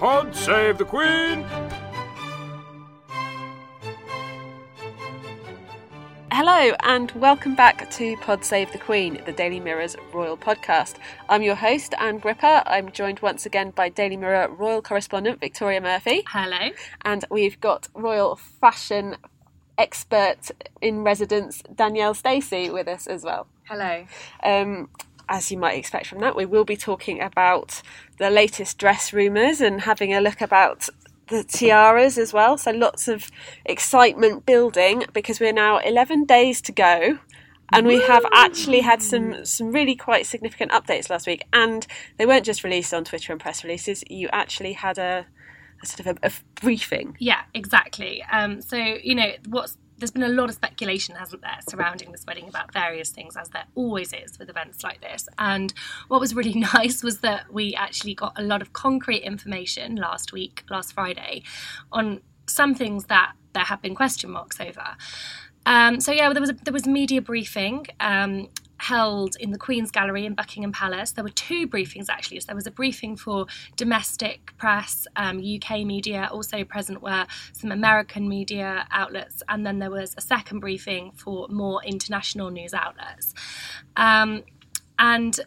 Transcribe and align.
Pod 0.00 0.34
save 0.34 0.78
the 0.78 0.86
Queen! 0.86 1.44
Hello, 6.32 6.74
and 6.84 7.10
welcome 7.10 7.54
back 7.54 7.90
to 7.90 8.16
Pod 8.16 8.42
Save 8.42 8.72
the 8.72 8.78
Queen, 8.78 9.20
the 9.26 9.32
Daily 9.32 9.60
Mirror's 9.60 9.96
royal 10.14 10.38
podcast. 10.38 10.94
I'm 11.28 11.42
your 11.42 11.54
host, 11.54 11.92
Ann 12.00 12.16
Gripper. 12.16 12.62
I'm 12.64 12.90
joined 12.92 13.20
once 13.20 13.44
again 13.44 13.72
by 13.72 13.90
Daily 13.90 14.16
Mirror 14.16 14.48
royal 14.52 14.80
correspondent 14.80 15.38
Victoria 15.38 15.82
Murphy. 15.82 16.22
Hello. 16.28 16.70
And 17.02 17.26
we've 17.30 17.60
got 17.60 17.88
royal 17.92 18.36
fashion 18.36 19.18
expert 19.76 20.50
in 20.80 21.02
residence 21.02 21.62
Danielle 21.74 22.14
Stacey 22.14 22.70
with 22.70 22.88
us 22.88 23.06
as 23.06 23.22
well. 23.22 23.48
Hello. 23.64 24.06
Um, 24.42 24.88
as 25.30 25.50
you 25.50 25.56
might 25.56 25.78
expect 25.78 26.08
from 26.08 26.18
that, 26.18 26.36
we 26.36 26.44
will 26.44 26.64
be 26.64 26.76
talking 26.76 27.22
about 27.22 27.80
the 28.18 28.28
latest 28.28 28.76
dress 28.76 29.12
rumours 29.12 29.60
and 29.60 29.82
having 29.82 30.12
a 30.12 30.20
look 30.20 30.40
about 30.40 30.88
the 31.28 31.44
tiaras 31.44 32.18
as 32.18 32.32
well. 32.32 32.58
So 32.58 32.72
lots 32.72 33.08
of 33.08 33.30
excitement 33.64 34.44
building 34.44 35.04
because 35.12 35.40
we're 35.40 35.52
now 35.52 35.78
11 35.78 36.24
days 36.24 36.60
to 36.62 36.72
go. 36.72 37.18
And 37.72 37.86
we 37.86 38.02
have 38.02 38.24
actually 38.32 38.80
had 38.80 39.00
some, 39.00 39.44
some 39.44 39.70
really 39.70 39.94
quite 39.94 40.26
significant 40.26 40.72
updates 40.72 41.08
last 41.08 41.28
week, 41.28 41.44
and 41.52 41.86
they 42.18 42.26
weren't 42.26 42.44
just 42.44 42.64
released 42.64 42.92
on 42.92 43.04
Twitter 43.04 43.32
and 43.32 43.40
press 43.40 43.62
releases. 43.62 44.02
You 44.10 44.28
actually 44.32 44.72
had 44.72 44.98
a, 44.98 45.24
a 45.80 45.86
sort 45.86 46.00
of 46.00 46.18
a, 46.20 46.26
a 46.26 46.32
briefing. 46.60 47.16
Yeah, 47.20 47.42
exactly. 47.54 48.24
Um, 48.24 48.60
so 48.60 48.76
you 48.76 49.14
know 49.14 49.30
what's 49.48 49.78
there's 50.00 50.10
been 50.10 50.22
a 50.22 50.28
lot 50.28 50.48
of 50.48 50.54
speculation, 50.54 51.14
hasn't 51.14 51.42
there, 51.42 51.58
surrounding 51.68 52.10
this 52.12 52.24
wedding 52.26 52.48
about 52.48 52.72
various 52.72 53.10
things, 53.10 53.36
as 53.36 53.48
there 53.50 53.64
always 53.74 54.12
is 54.12 54.38
with 54.38 54.48
events 54.48 54.82
like 54.82 55.00
this. 55.00 55.28
And 55.38 55.72
what 56.08 56.20
was 56.20 56.34
really 56.34 56.54
nice 56.74 57.02
was 57.02 57.18
that 57.18 57.52
we 57.52 57.74
actually 57.74 58.14
got 58.14 58.32
a 58.36 58.42
lot 58.42 58.62
of 58.62 58.72
concrete 58.72 59.22
information 59.22 59.96
last 59.96 60.32
week, 60.32 60.64
last 60.70 60.92
Friday, 60.92 61.42
on 61.92 62.20
some 62.46 62.74
things 62.74 63.04
that 63.06 63.32
there 63.52 63.64
have 63.64 63.80
been 63.82 63.94
question 63.94 64.30
marks 64.30 64.60
over. 64.60 64.96
Um, 65.66 66.00
so 66.00 66.10
yeah, 66.12 66.32
there 66.32 66.40
was 66.40 66.50
a, 66.50 66.54
there 66.64 66.72
was 66.72 66.86
media 66.86 67.20
briefing. 67.20 67.86
Um, 68.00 68.48
held 68.80 69.36
in 69.36 69.50
the 69.50 69.58
Queen's 69.58 69.90
Gallery 69.90 70.24
in 70.24 70.34
Buckingham 70.34 70.72
Palace. 70.72 71.12
There 71.12 71.24
were 71.24 71.30
two 71.30 71.68
briefings 71.68 72.08
actually. 72.08 72.40
So 72.40 72.46
there 72.46 72.56
was 72.56 72.66
a 72.66 72.70
briefing 72.70 73.16
for 73.16 73.46
domestic 73.76 74.52
press, 74.56 75.06
um, 75.16 75.38
UK 75.38 75.84
media, 75.84 76.28
also 76.32 76.64
present 76.64 77.02
were 77.02 77.26
some 77.52 77.72
American 77.72 78.28
media 78.28 78.86
outlets, 78.90 79.42
and 79.48 79.66
then 79.66 79.78
there 79.78 79.90
was 79.90 80.14
a 80.16 80.20
second 80.20 80.60
briefing 80.60 81.12
for 81.12 81.46
more 81.48 81.82
international 81.84 82.50
news 82.50 82.72
outlets. 82.72 83.34
Um, 83.96 84.44
and 84.98 85.38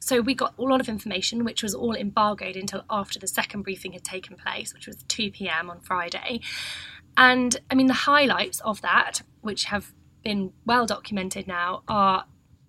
so 0.00 0.20
we 0.20 0.34
got 0.34 0.54
a 0.58 0.62
lot 0.62 0.80
of 0.80 0.88
information, 0.88 1.44
which 1.44 1.62
was 1.62 1.74
all 1.74 1.94
embargoed 1.94 2.56
until 2.56 2.84
after 2.88 3.18
the 3.18 3.26
second 3.26 3.62
briefing 3.62 3.92
had 3.92 4.02
taken 4.02 4.36
place, 4.36 4.72
which 4.72 4.86
was 4.86 5.02
2 5.08 5.30
p.m. 5.30 5.68
on 5.68 5.80
Friday. 5.80 6.40
And 7.16 7.60
I 7.70 7.74
mean, 7.74 7.86
the 7.86 7.94
highlights 7.94 8.60
of 8.60 8.80
that, 8.80 9.20
which 9.42 9.64
have 9.64 9.92
been 10.24 10.52
well 10.64 10.86
documented 10.86 11.46
now, 11.46 11.82
are 11.86 12.24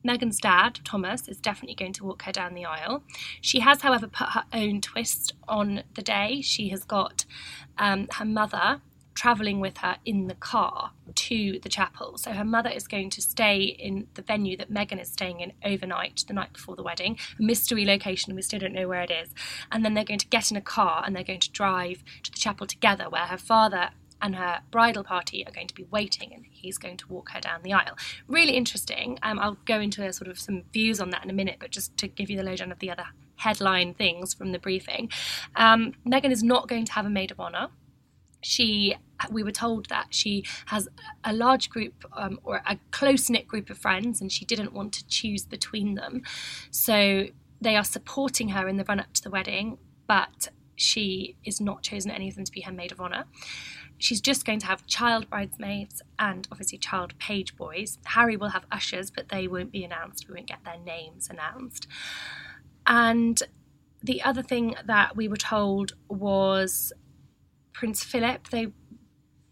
Meghan's 0.05 0.39
dad, 0.39 0.80
Thomas, 0.83 1.27
is 1.27 1.38
definitely 1.38 1.75
going 1.75 1.94
to 1.94 2.05
walk 2.05 2.23
her 2.23 2.31
down 2.31 2.53
the 2.53 2.66
aisle. 2.66 3.03
She 3.39 3.59
has, 3.59 3.81
however, 3.81 4.07
put 4.07 4.30
her 4.30 4.44
own 4.53 4.81
twist 4.81 5.33
on 5.47 5.83
the 5.95 6.02
day. 6.02 6.41
She 6.41 6.69
has 6.69 6.83
got 6.83 7.25
um, 7.77 8.07
her 8.13 8.25
mother 8.25 8.81
travelling 9.13 9.59
with 9.59 9.77
her 9.79 9.97
in 10.05 10.27
the 10.27 10.35
car 10.35 10.91
to 11.13 11.59
the 11.59 11.69
chapel. 11.69 12.17
So 12.17 12.31
her 12.31 12.45
mother 12.45 12.69
is 12.69 12.88
going 12.88 13.09
to 13.11 13.22
stay 13.22 13.61
in 13.61 14.07
the 14.13 14.22
venue 14.22 14.55
that 14.57 14.72
Meghan 14.72 15.02
is 15.02 15.11
staying 15.11 15.41
in 15.41 15.53
overnight, 15.63 16.23
the 16.27 16.33
night 16.33 16.53
before 16.53 16.75
the 16.75 16.83
wedding, 16.83 17.17
a 17.38 17.44
mystery 17.44 17.85
location. 17.85 18.33
We 18.35 18.41
still 18.41 18.59
don't 18.59 18.73
know 18.73 18.88
where 18.88 19.02
it 19.02 19.11
is. 19.11 19.33
And 19.72 19.83
then 19.83 19.94
they're 19.94 20.05
going 20.05 20.19
to 20.19 20.27
get 20.27 20.49
in 20.49 20.57
a 20.57 20.61
car 20.61 21.03
and 21.05 21.16
they're 21.16 21.23
going 21.23 21.41
to 21.41 21.52
drive 21.52 22.03
to 22.23 22.31
the 22.31 22.38
chapel 22.38 22.66
together, 22.66 23.09
where 23.09 23.25
her 23.25 23.38
father 23.38 23.89
and 24.22 24.36
her 24.36 24.61
bridal 24.72 25.03
party 25.03 25.45
are 25.45 25.52
going 25.52 25.67
to 25.67 25.73
be 25.73 25.86
waiting 25.91 26.33
and 26.33 26.45
he's 26.50 26.77
going 26.77 26.97
to 26.97 27.08
walk 27.08 27.31
her 27.31 27.39
down 27.39 27.61
the 27.64 27.73
aisle. 27.73 27.97
Really 28.28 28.53
interesting. 28.53 29.18
Um, 29.23 29.40
I'll 29.40 29.57
go 29.66 29.79
into 29.79 30.06
a 30.06 30.13
sort 30.13 30.29
of 30.29 30.40
some 30.40 30.63
views 30.72 31.00
on 31.01 31.09
that 31.12 31.23
in 31.23 31.29
a 31.29 31.34
minute, 31.34 31.57
but 31.59 31.72
just 31.72 31.97
to 31.97 32.07
give 32.07 32.29
you 32.29 32.38
the 32.38 32.44
lowdown 32.44 32.72
of 32.72 32.79
the 32.79 32.91
other 32.91 33.06
headline 33.38 33.94
things 33.94 34.34
from 34.34 34.51
the 34.51 34.59
briefing. 34.59 35.09
Um, 35.56 35.94
Meghan 36.06 36.31
is 36.31 36.44
not 36.44 36.68
going 36.68 36.85
to 36.85 36.94
have 36.94 37.06
a 37.06 37.09
maid 37.09 37.31
of 37.31 37.40
honour. 37.40 37.69
She, 38.44 38.95
we 39.31 39.44
were 39.44 39.51
told 39.51 39.88
that 39.90 40.07
she 40.09 40.45
has 40.68 40.88
a 41.24 41.34
large 41.34 41.69
group 41.69 42.06
um, 42.13 42.40
or 42.44 42.62
a 42.66 42.78
close 42.91 43.29
knit 43.29 43.47
group 43.47 43.69
of 43.69 43.78
friends, 43.78 44.22
and 44.22 44.31
she 44.31 44.45
didn't 44.45 44.74
want 44.74 44.94
to 44.94 45.07
choose 45.07 45.45
between 45.45 45.95
them. 45.95 46.24
So 46.72 47.28
they 47.59 47.75
are 47.75 47.84
supporting 47.84 48.50
her 48.50 48.68
in 48.68 48.78
the 48.78 48.84
run 48.84 49.00
up 49.00 49.13
to 49.13 49.24
the 49.24 49.29
wedding, 49.29 49.78
but 50.07 50.50
she 50.75 51.35
is 51.44 51.62
not 51.62 51.84
chosen 51.84 52.09
any 52.09 52.28
of 52.29 52.35
them 52.35 52.45
to 52.45 52.51
be 52.51 52.62
her 52.62 52.72
maid 52.72 52.91
of 52.91 53.00
honour 53.00 53.25
she's 54.01 54.22
just 54.22 54.45
going 54.45 54.59
to 54.59 54.66
have 54.66 54.85
child 54.88 55.29
bridesmaids 55.29 56.01
and 56.17 56.47
obviously 56.51 56.78
child 56.78 57.17
page 57.19 57.56
boys. 57.56 57.97
Harry 58.06 58.35
will 58.35 58.50
have 58.50 58.66
ushers, 58.72 59.12
but 59.12 59.29
they 59.29 59.47
won't 59.47 59.72
be 59.72 59.84
announced. 59.84 60.28
We 60.28 60.35
won't 60.35 60.47
get 60.47 60.63
their 60.66 60.79
names 60.79 61.29
announced. 61.29 61.88
And 62.88 63.41
the 64.01 64.22
other 64.23 64.41
thing 64.41 64.75
that 64.85 65.16
we 65.16 65.28
were 65.28 65.38
told 65.38 65.94
was 66.09 66.91
Prince 67.73 68.03
Philip. 68.03 68.50
They 68.50 68.67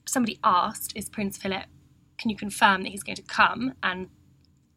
somebody 0.07 0.39
asked, 0.43 0.93
"Is 0.95 1.09
Prince 1.09 1.37
Philip? 1.37 1.65
Can 2.17 2.29
you 2.29 2.35
confirm 2.35 2.83
that 2.83 2.89
he's 2.89 3.03
going 3.03 3.15
to 3.17 3.21
come?" 3.21 3.73
And 3.83 4.09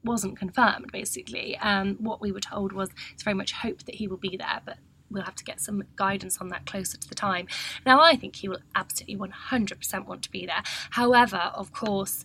wasn't 0.05 0.37
confirmed. 0.37 0.91
Basically, 0.93 1.57
um, 1.59 1.97
what 1.97 2.21
we 2.21 2.33
were 2.33 2.41
told 2.41 2.73
was 2.73 2.91
it's 3.13 3.23
very 3.23 3.35
much 3.35 3.53
hoped 3.53 3.87
that 3.87 3.95
he 3.97 4.07
will 4.07 4.17
be 4.19 4.37
there, 4.37 4.61
but 4.65 4.79
we'll 5.13 5.25
have 5.25 5.37
to 5.37 5.45
get 5.45 5.61
some 5.61 5.85
guidance 5.97 6.39
on 6.39 6.49
that 6.49 6.67
closer 6.67 6.97
to 6.97 7.09
the 7.09 7.15
time. 7.15 7.47
Now, 7.87 8.01
I 8.01 8.17
think 8.17 8.37
he 8.37 8.49
will 8.49 8.61
absolutely 8.75 9.17
100% 9.17 10.07
want 10.07 10.23
to 10.23 10.31
be 10.31 10.47
there. 10.47 10.63
However, 10.91 11.53
of 11.55 11.73
course, 11.73 12.25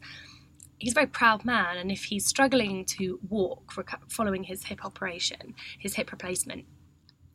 he's 0.79 0.93
a 0.93 0.95
very 0.95 1.07
proud 1.07 1.45
man, 1.45 1.77
and 1.77 1.91
if 1.91 2.05
he's 2.05 2.25
struggling 2.25 2.85
to 2.85 3.19
walk 3.29 3.73
following 4.09 4.43
his 4.43 4.65
hip 4.65 4.85
operation, 4.85 5.55
his 5.77 5.95
hip 5.95 6.11
replacement, 6.11 6.65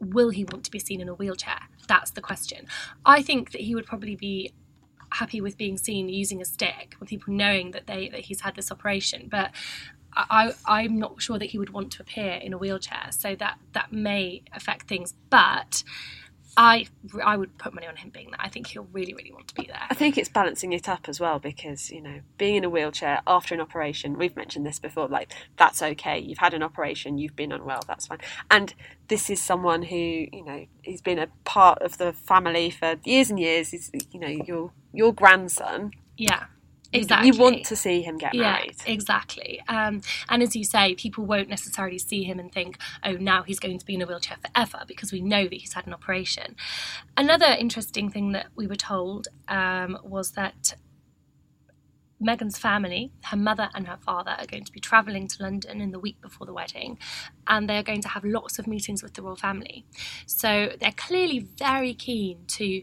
will 0.01 0.31
he 0.31 0.45
want 0.45 0.65
to 0.65 0.71
be 0.71 0.79
seen 0.79 1.01
in 1.01 1.09
a 1.09 1.15
wheelchair? 1.15 1.61
That's 1.87 2.11
the 2.11 2.21
question. 2.21 2.67
I 3.05 3.23
think 3.23 3.53
that 3.53 3.61
he 3.61 3.75
would 3.75 3.87
probably 3.87 4.17
be 4.17 4.53
happy 5.11 5.41
with 5.41 5.59
being 5.59 5.77
seen 5.77 6.09
using 6.09 6.41
a 6.41 6.45
stick, 6.45 6.97
with 6.99 7.09
people 7.09 7.35
knowing 7.35 7.73
that 7.73 7.87
they 7.87 8.09
that 8.09 8.21
he's 8.21 8.41
had 8.41 8.55
this 8.57 8.73
operation. 8.73 9.29
But 9.31 9.53
I, 10.15 10.55
I'm 10.67 10.99
not 10.99 11.23
sure 11.23 11.39
that 11.39 11.47
he 11.47 11.59
would 11.59 11.71
want 11.71 11.93
to 11.93 12.03
appear 12.03 12.33
in 12.33 12.53
a 12.53 12.59
wheelchair, 12.59 13.09
so 13.11 13.35
that 13.37 13.59
that 13.73 13.93
may 13.93 14.43
affect 14.53 14.89
things. 14.89 15.15
But 15.31 15.83
I 16.57 16.87
I 17.23 17.37
would 17.37 17.57
put 17.57 17.75
money 17.75 17.87
on 17.87 17.97
him 17.97 18.11
being 18.11 18.31
there. 18.31 18.41
I 18.41 18.49
think 18.49 18.67
he'll 18.69 18.89
really 18.93 19.15
really 19.15 19.33
want 19.33 19.49
to 19.49 19.55
be 19.55 19.67
there. 19.67 19.83
I 19.89 19.95
think 19.95 20.19
it's 20.19 20.29
balancing 20.29 20.73
it 20.73 20.89
up 20.89 21.09
as 21.09 21.19
well 21.19 21.39
because 21.39 21.91
you 21.91 22.03
know 22.03 22.21
being 22.37 22.57
in 22.57 22.65
a 22.65 22.71
wheelchair 22.71 23.23
after 23.27 23.55
an 23.55 23.61
operation. 23.61 24.19
We've 24.19 24.37
mentioned 24.37 24.67
this 24.67 24.79
before. 24.79 25.09
Like 25.09 25.33
that's 25.57 25.83
okay. 25.83 26.19
You've 26.19 26.39
had 26.39 26.55
an 26.55 26.63
operation. 26.63 27.19
You've 27.19 27.37
been 27.37 27.53
unwell. 27.53 27.81
That's 27.87 28.07
fine. 28.07 28.19
And 28.51 28.75
this 29.09 29.31
is 29.31 29.41
someone 29.41 29.83
who 29.83 29.97
you 29.97 30.45
know 30.45 30.67
he's 30.83 31.01
been 31.01 31.19
a 31.19 31.29
part 31.45 31.81
of 31.81 31.99
the 31.99 32.13
family 32.13 32.71
for 32.71 32.97
years 33.05 33.31
and 33.31 33.39
years. 33.39 33.71
He's 33.71 33.91
you 34.11 34.21
know 34.21 34.29
your 34.29 34.73
your 34.93 35.13
grandson. 35.15 35.93
Yeah 36.19 36.45
Exactly. 36.93 37.29
You 37.29 37.39
want 37.39 37.65
to 37.67 37.77
see 37.77 38.03
him 38.03 38.19
get 38.19 38.35
yeah, 38.35 38.53
married. 38.53 38.77
Exactly. 38.87 39.63
Um, 39.69 40.03
and 40.29 40.43
as 40.43 40.55
you 40.55 40.65
say, 40.65 40.95
people 40.95 41.25
won't 41.25 41.49
necessarily 41.49 41.99
see 41.99 42.23
him 42.23 42.39
and 42.39 42.53
think, 42.53 42.79
oh, 43.05 43.13
now 43.13 43.43
he's 43.43 43.59
going 43.59 43.79
to 43.79 43.87
be 43.87 43.95
in 43.95 44.03
a 44.03 44.07
wheelchair 44.07 44.37
forever 44.45 44.85
because 44.87 45.13
we 45.13 45.21
know 45.21 45.45
that 45.45 45.55
he's 45.55 45.73
had 45.73 45.87
an 45.87 45.95
operation. 45.95 46.55
Another 47.17 47.47
interesting 47.47 48.11
thing 48.11 48.33
that 48.33 48.47
we 48.57 48.67
were 48.67 48.77
told 48.77 49.29
um, 49.49 49.99
was 50.05 50.33
that 50.33 50.75
Meghan's 52.23 52.59
family, 52.59 53.11
her 53.25 53.37
mother 53.37 53.69
and 53.75 53.89
her 53.89 53.97
father, 53.97 54.37
are 54.39 54.47
going 54.47 54.65
to 54.65 54.73
be 54.73 54.81
travelling 54.81 55.27
to 55.29 55.43
London 55.43 55.81
in 55.81 55.91
the 55.91 55.99
week 55.99 56.21
before 56.21 56.47
the 56.47 56.53
wedding, 56.53 56.99
and 57.49 57.69
they 57.69 57.77
are 57.77 57.83
going 57.83 58.03
to 58.03 58.09
have 58.09 58.25
lots 58.25 58.59
of 58.59 58.67
meetings 58.67 59.03
with 59.03 59.15
the 59.15 59.23
royal 59.23 59.37
family. 59.37 59.85
So 60.27 60.73
they're 60.79 60.93
clearly 60.93 61.41
very 61.59 61.95
keen 61.95 62.45
to 62.49 62.83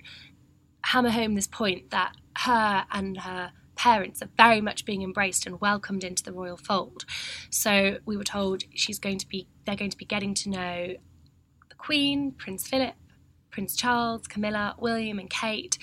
hammer 0.84 1.10
home 1.12 1.36
this 1.36 1.48
point 1.48 1.92
that 1.92 2.16
her 2.38 2.86
and 2.92 3.18
her 3.20 3.52
parents 3.80 4.22
are 4.22 4.30
very 4.36 4.60
much 4.60 4.84
being 4.84 5.02
embraced 5.04 5.46
and 5.46 5.62
welcomed 5.62 6.04
into 6.04 6.22
the 6.22 6.34
royal 6.34 6.58
fold. 6.58 7.06
So 7.50 8.00
we 8.06 8.18
were 8.18 8.26
told 8.26 8.64
she's 8.76 9.00
going 9.00 9.20
to 9.20 9.28
be 9.28 9.48
they're 9.66 9.78
going 9.78 9.92
to 9.92 9.98
be 9.98 10.04
getting 10.06 10.34
to 10.36 10.50
know 10.50 10.88
the 11.70 11.76
Queen, 11.78 12.34
Prince 12.34 12.68
Philip, 12.68 12.96
Prince 13.52 13.78
Charles, 13.78 14.28
Camilla, 14.28 14.76
William, 14.80 15.18
and 15.18 15.30
Kate. 15.30 15.78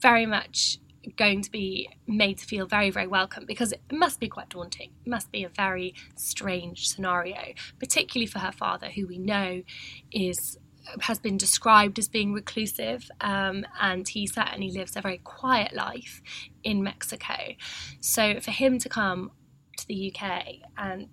Very 0.00 0.24
much 0.24 0.78
going 1.16 1.42
to 1.42 1.50
be 1.50 1.90
made 2.06 2.38
to 2.38 2.46
feel 2.46 2.66
very, 2.66 2.88
very 2.88 3.06
welcome 3.06 3.44
because 3.44 3.72
it 3.72 3.82
must 3.92 4.18
be 4.18 4.28
quite 4.28 4.48
daunting. 4.48 4.90
It 5.04 5.10
must 5.10 5.30
be 5.30 5.44
a 5.44 5.48
very 5.50 5.94
strange 6.16 6.88
scenario, 6.88 7.52
particularly 7.78 8.26
for 8.26 8.38
her 8.38 8.52
father, 8.52 8.88
who 8.88 9.06
we 9.06 9.18
know 9.18 9.62
is 10.10 10.58
has 11.00 11.18
been 11.18 11.36
described 11.36 11.98
as 11.98 12.08
being 12.08 12.32
reclusive, 12.32 13.10
um, 13.20 13.64
and 13.80 14.08
he 14.08 14.26
certainly 14.26 14.70
lives 14.70 14.96
a 14.96 15.00
very 15.00 15.18
quiet 15.18 15.74
life 15.74 16.22
in 16.62 16.82
Mexico. 16.82 17.34
So 18.00 18.40
for 18.40 18.50
him 18.50 18.78
to 18.78 18.88
come 18.88 19.32
to 19.76 19.86
the 19.86 20.14
UK 20.14 20.56
and 20.76 21.08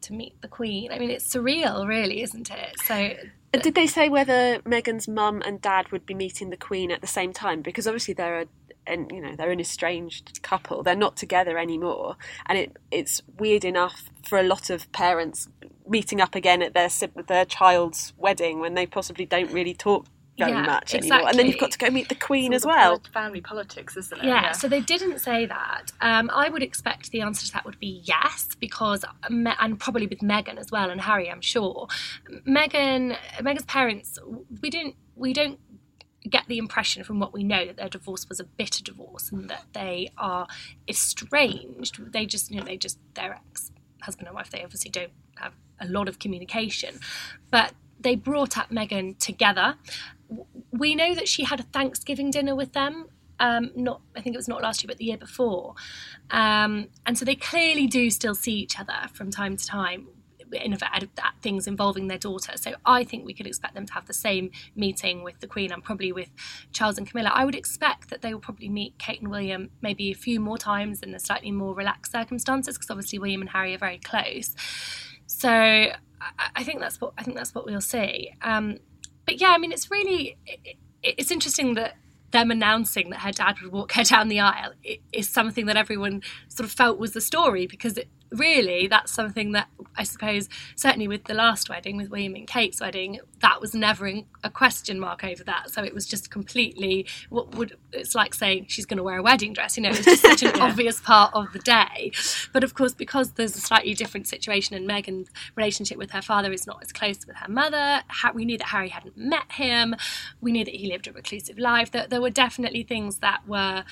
to, 0.00 0.12
meet 0.12 0.40
the 0.40 0.48
Queen, 0.48 0.92
I 0.92 0.98
mean, 0.98 1.10
it's 1.10 1.32
surreal, 1.34 1.86
really, 1.86 2.22
isn't 2.22 2.50
it? 2.50 2.74
So 2.84 3.14
did 3.52 3.74
they 3.74 3.86
say 3.86 4.08
whether 4.08 4.58
Meghan's 4.60 5.08
mum 5.08 5.42
and 5.44 5.60
dad 5.60 5.90
would 5.92 6.06
be 6.06 6.14
meeting 6.14 6.50
the 6.50 6.56
Queen 6.56 6.90
at 6.90 7.00
the 7.00 7.06
same 7.06 7.32
time? 7.32 7.62
Because 7.62 7.86
obviously 7.86 8.14
they're 8.14 8.40
a 8.40 8.46
and 8.86 9.10
you 9.10 9.20
know 9.20 9.34
they're 9.36 9.50
an 9.50 9.60
estranged 9.60 10.42
couple. 10.42 10.82
They're 10.82 10.94
not 10.94 11.16
together 11.16 11.58
anymore, 11.58 12.16
and 12.46 12.58
it 12.58 12.76
it's 12.90 13.22
weird 13.38 13.64
enough 13.64 14.10
for 14.26 14.38
a 14.38 14.42
lot 14.42 14.70
of 14.70 14.90
parents 14.92 15.48
meeting 15.88 16.20
up 16.20 16.34
again 16.34 16.62
at 16.62 16.74
their 16.74 16.88
their 17.26 17.44
child's 17.44 18.12
wedding 18.16 18.60
when 18.60 18.74
they 18.74 18.86
possibly 18.86 19.26
don't 19.26 19.50
really 19.52 19.74
talk 19.74 20.06
very 20.38 20.50
Yeah, 20.50 20.62
much 20.62 20.94
exactly. 20.94 21.10
anymore. 21.12 21.28
And 21.30 21.38
then 21.38 21.46
you've 21.46 21.58
got 21.58 21.70
to 21.72 21.78
go 21.78 21.90
meet 21.90 22.08
the 22.08 22.14
Queen 22.16 22.52
It's 22.52 22.64
as 22.64 22.66
well. 22.66 23.00
family 23.12 23.40
politics, 23.40 23.96
isn't 23.96 24.18
it? 24.18 24.24
Yeah, 24.24 24.50
so 24.52 24.68
they 24.68 24.80
didn't 24.80 25.20
say 25.20 25.46
that. 25.46 25.92
Um, 26.00 26.28
I 26.34 26.48
would 26.48 26.62
expect 26.62 27.10
the 27.12 27.20
answer 27.20 27.46
to 27.46 27.52
that 27.52 27.64
would 27.64 27.78
be 27.78 28.02
yes, 28.04 28.48
because 28.58 29.04
and 29.28 29.78
probably 29.78 30.06
with 30.06 30.20
Meghan 30.20 30.56
as 30.58 30.72
well 30.72 30.90
and 30.90 31.00
Harry, 31.02 31.30
I'm 31.30 31.40
sure. 31.40 31.86
Meghan, 32.46 33.16
Meghan's 33.40 33.64
parents, 33.64 34.18
we 34.62 34.70
don't 34.70 34.96
we 35.14 35.32
don't 35.32 35.60
get 36.28 36.46
the 36.48 36.56
impression 36.56 37.04
from 37.04 37.20
what 37.20 37.34
we 37.34 37.44
know 37.44 37.66
that 37.66 37.76
their 37.76 37.88
divorce 37.88 38.26
was 38.28 38.40
a 38.40 38.44
bitter 38.44 38.82
divorce 38.82 39.30
and 39.30 39.48
that 39.50 39.66
they 39.74 40.10
are 40.16 40.48
estranged. 40.88 42.12
They 42.12 42.26
just 42.26 42.50
you 42.50 42.58
know 42.58 42.64
they 42.64 42.76
just 42.76 42.98
their 43.14 43.34
ex 43.34 43.70
husband 44.04 44.28
and 44.28 44.34
wife. 44.34 44.50
They 44.50 44.62
obviously 44.62 44.90
don't 44.90 45.12
have 45.36 45.54
a 45.80 45.86
lot 45.88 46.08
of 46.08 46.18
communication, 46.18 47.00
but 47.50 47.72
they 48.00 48.14
brought 48.14 48.56
up 48.56 48.70
Meghan 48.70 49.18
together. 49.18 49.76
We 50.70 50.94
know 50.94 51.14
that 51.14 51.28
she 51.28 51.44
had 51.44 51.60
a 51.60 51.64
Thanksgiving 51.64 52.30
dinner 52.30 52.54
with 52.54 52.72
them. 52.72 53.06
Um, 53.40 53.72
not, 53.74 54.00
I 54.16 54.20
think 54.20 54.34
it 54.34 54.38
was 54.38 54.48
not 54.48 54.62
last 54.62 54.82
year, 54.82 54.88
but 54.88 54.98
the 54.98 55.06
year 55.06 55.16
before. 55.16 55.74
Um, 56.30 56.88
and 57.04 57.18
so 57.18 57.24
they 57.24 57.34
clearly 57.34 57.86
do 57.86 58.10
still 58.10 58.34
see 58.34 58.54
each 58.54 58.78
other 58.78 59.08
from 59.12 59.30
time 59.30 59.56
to 59.56 59.66
time 59.66 60.06
in 60.52 60.76
things 61.42 61.66
involving 61.66 62.08
their 62.08 62.18
daughter. 62.18 62.52
So 62.56 62.74
I 62.84 63.04
think 63.04 63.24
we 63.24 63.34
could 63.34 63.46
expect 63.46 63.74
them 63.74 63.86
to 63.86 63.92
have 63.94 64.06
the 64.06 64.14
same 64.14 64.50
meeting 64.74 65.22
with 65.22 65.40
the 65.40 65.46
Queen 65.46 65.72
and 65.72 65.82
probably 65.82 66.12
with 66.12 66.30
Charles 66.72 66.98
and 66.98 67.08
Camilla. 67.08 67.30
I 67.32 67.44
would 67.44 67.54
expect 67.54 68.10
that 68.10 68.22
they 68.22 68.32
will 68.32 68.40
probably 68.40 68.68
meet 68.68 68.98
Kate 68.98 69.20
and 69.20 69.30
William 69.30 69.70
maybe 69.80 70.10
a 70.10 70.14
few 70.14 70.40
more 70.40 70.58
times 70.58 71.02
in 71.02 71.12
the 71.12 71.18
slightly 71.20 71.50
more 71.50 71.74
relaxed 71.74 72.12
circumstances, 72.12 72.76
because 72.76 72.90
obviously 72.90 73.18
William 73.18 73.40
and 73.40 73.50
Harry 73.50 73.74
are 73.74 73.78
very 73.78 73.98
close. 73.98 74.54
So 75.26 75.48
I, 75.50 75.92
I 76.56 76.64
think 76.64 76.80
that's 76.80 77.00
what 77.00 77.12
I 77.18 77.22
think 77.22 77.36
that's 77.36 77.54
what 77.54 77.66
we'll 77.66 77.80
see. 77.80 78.32
Um, 78.42 78.78
but 79.26 79.40
yeah, 79.40 79.50
I 79.50 79.58
mean, 79.58 79.72
it's 79.72 79.90
really 79.90 80.36
it, 80.46 80.76
it's 81.02 81.30
interesting 81.30 81.74
that 81.74 81.96
them 82.30 82.50
announcing 82.50 83.10
that 83.10 83.20
her 83.20 83.30
dad 83.30 83.60
would 83.60 83.72
walk 83.72 83.92
her 83.92 84.02
down 84.02 84.28
the 84.28 84.40
aisle 84.40 84.72
is 85.12 85.28
something 85.28 85.66
that 85.66 85.76
everyone 85.76 86.20
sort 86.48 86.64
of 86.64 86.72
felt 86.72 86.98
was 86.98 87.12
the 87.12 87.20
story 87.20 87.64
because 87.66 87.96
it, 87.96 88.08
really 88.34 88.86
that's 88.86 89.12
something 89.12 89.52
that 89.52 89.68
I 89.96 90.04
suppose 90.04 90.48
certainly 90.76 91.08
with 91.08 91.24
the 91.24 91.34
last 91.34 91.68
wedding 91.68 91.96
with 91.96 92.10
William 92.10 92.34
and 92.34 92.46
Kate's 92.46 92.80
wedding 92.80 93.20
that 93.40 93.60
was 93.60 93.74
never 93.74 94.06
in, 94.06 94.26
a 94.42 94.50
question 94.50 94.98
mark 94.98 95.22
over 95.24 95.44
that. 95.44 95.70
So 95.70 95.82
it 95.84 95.94
was 95.94 96.06
just 96.06 96.30
completely 96.30 97.06
what 97.30 97.54
would 97.54 97.76
it's 97.92 98.14
like 98.14 98.34
saying 98.34 98.66
she's 98.68 98.86
going 98.86 98.98
to 98.98 99.02
wear 99.02 99.18
a 99.18 99.22
wedding 99.22 99.52
dress 99.52 99.76
you 99.76 99.82
know 99.82 99.90
it's 99.90 100.04
just 100.04 100.22
such 100.22 100.42
an 100.42 100.60
obvious 100.60 101.00
part 101.00 101.32
of 101.34 101.52
the 101.52 101.58
day. 101.60 102.12
But 102.52 102.64
of 102.64 102.74
course 102.74 102.94
because 102.94 103.32
there's 103.32 103.56
a 103.56 103.60
slightly 103.60 103.94
different 103.94 104.26
situation 104.26 104.76
and 104.76 104.88
Meghan's 104.88 105.30
relationship 105.54 105.98
with 105.98 106.10
her 106.10 106.22
father 106.22 106.52
is 106.52 106.66
not 106.66 106.78
as 106.82 106.92
close 106.92 107.26
with 107.26 107.36
her 107.36 107.48
mother 107.50 108.02
we 108.34 108.44
knew 108.44 108.58
that 108.58 108.68
Harry 108.68 108.88
hadn't 108.88 109.16
met 109.16 109.50
him. 109.52 109.94
We 110.40 110.52
knew 110.52 110.64
that 110.64 110.74
he 110.74 110.88
lived 110.88 111.06
a 111.06 111.12
reclusive 111.12 111.58
life. 111.58 111.90
That 111.92 112.10
there 112.10 112.20
were 112.20 112.30
definitely 112.30 112.82
things 112.82 113.18
that 113.18 113.46
were 113.46 113.84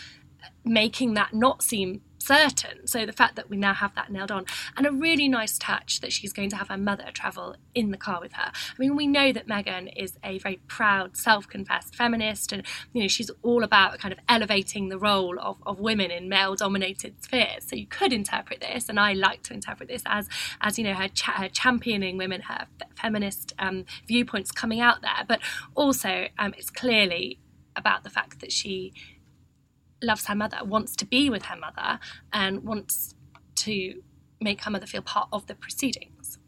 making 0.64 1.14
that 1.14 1.34
not 1.34 1.62
seem 1.62 2.02
certain. 2.18 2.86
So 2.86 3.04
the 3.04 3.12
fact 3.12 3.36
that 3.36 3.50
we 3.50 3.56
now 3.56 3.74
have 3.74 3.94
that 3.96 4.10
nailed 4.10 4.30
on, 4.30 4.44
and 4.76 4.86
a 4.86 4.92
really 4.92 5.28
nice 5.28 5.58
touch 5.58 6.00
that 6.00 6.12
she's 6.12 6.32
going 6.32 6.50
to 6.50 6.56
have 6.56 6.68
her 6.68 6.76
mother 6.76 7.10
travel 7.12 7.56
in 7.74 7.90
the 7.90 7.96
car 7.96 8.20
with 8.20 8.34
her. 8.34 8.52
I 8.52 8.74
mean, 8.78 8.96
we 8.96 9.06
know 9.06 9.32
that 9.32 9.48
Meghan 9.48 9.92
is 9.96 10.18
a 10.22 10.38
very 10.38 10.60
proud, 10.68 11.16
self-confessed 11.16 11.94
feminist, 11.94 12.52
and 12.52 12.64
you 12.92 13.02
know 13.02 13.08
she's 13.08 13.30
all 13.42 13.62
about 13.64 13.98
kind 13.98 14.12
of 14.12 14.18
elevating 14.28 14.88
the 14.88 14.98
role 14.98 15.38
of, 15.40 15.58
of 15.66 15.80
women 15.80 16.10
in 16.10 16.28
male-dominated 16.28 17.22
spheres. 17.22 17.64
So 17.66 17.76
you 17.76 17.86
could 17.86 18.12
interpret 18.12 18.60
this, 18.60 18.88
and 18.88 19.00
I 19.00 19.12
like 19.12 19.42
to 19.44 19.54
interpret 19.54 19.88
this 19.88 20.02
as 20.06 20.28
as 20.60 20.78
you 20.78 20.84
know 20.84 20.94
her, 20.94 21.08
cha- 21.08 21.32
her 21.32 21.48
championing 21.48 22.16
women, 22.16 22.42
her 22.42 22.66
f- 22.80 22.88
feminist 22.96 23.52
um, 23.58 23.84
viewpoints 24.06 24.52
coming 24.52 24.80
out 24.80 25.02
there, 25.02 25.24
but 25.26 25.40
also 25.74 26.28
um, 26.38 26.54
it's 26.56 26.70
clearly 26.70 27.38
about 27.74 28.04
the 28.04 28.10
fact 28.10 28.40
that 28.40 28.52
she 28.52 28.92
loves 30.02 30.26
her 30.26 30.34
mother, 30.34 30.58
wants 30.64 30.96
to 30.96 31.06
be 31.06 31.30
with 31.30 31.46
her 31.46 31.56
mother, 31.56 31.98
and 32.32 32.64
wants 32.64 33.14
to 33.56 34.02
make 34.40 34.62
her 34.62 34.70
mother 34.70 34.86
feel 34.86 35.02
part 35.02 35.28
of 35.32 35.46
the 35.46 35.54
proceedings. 35.54 36.38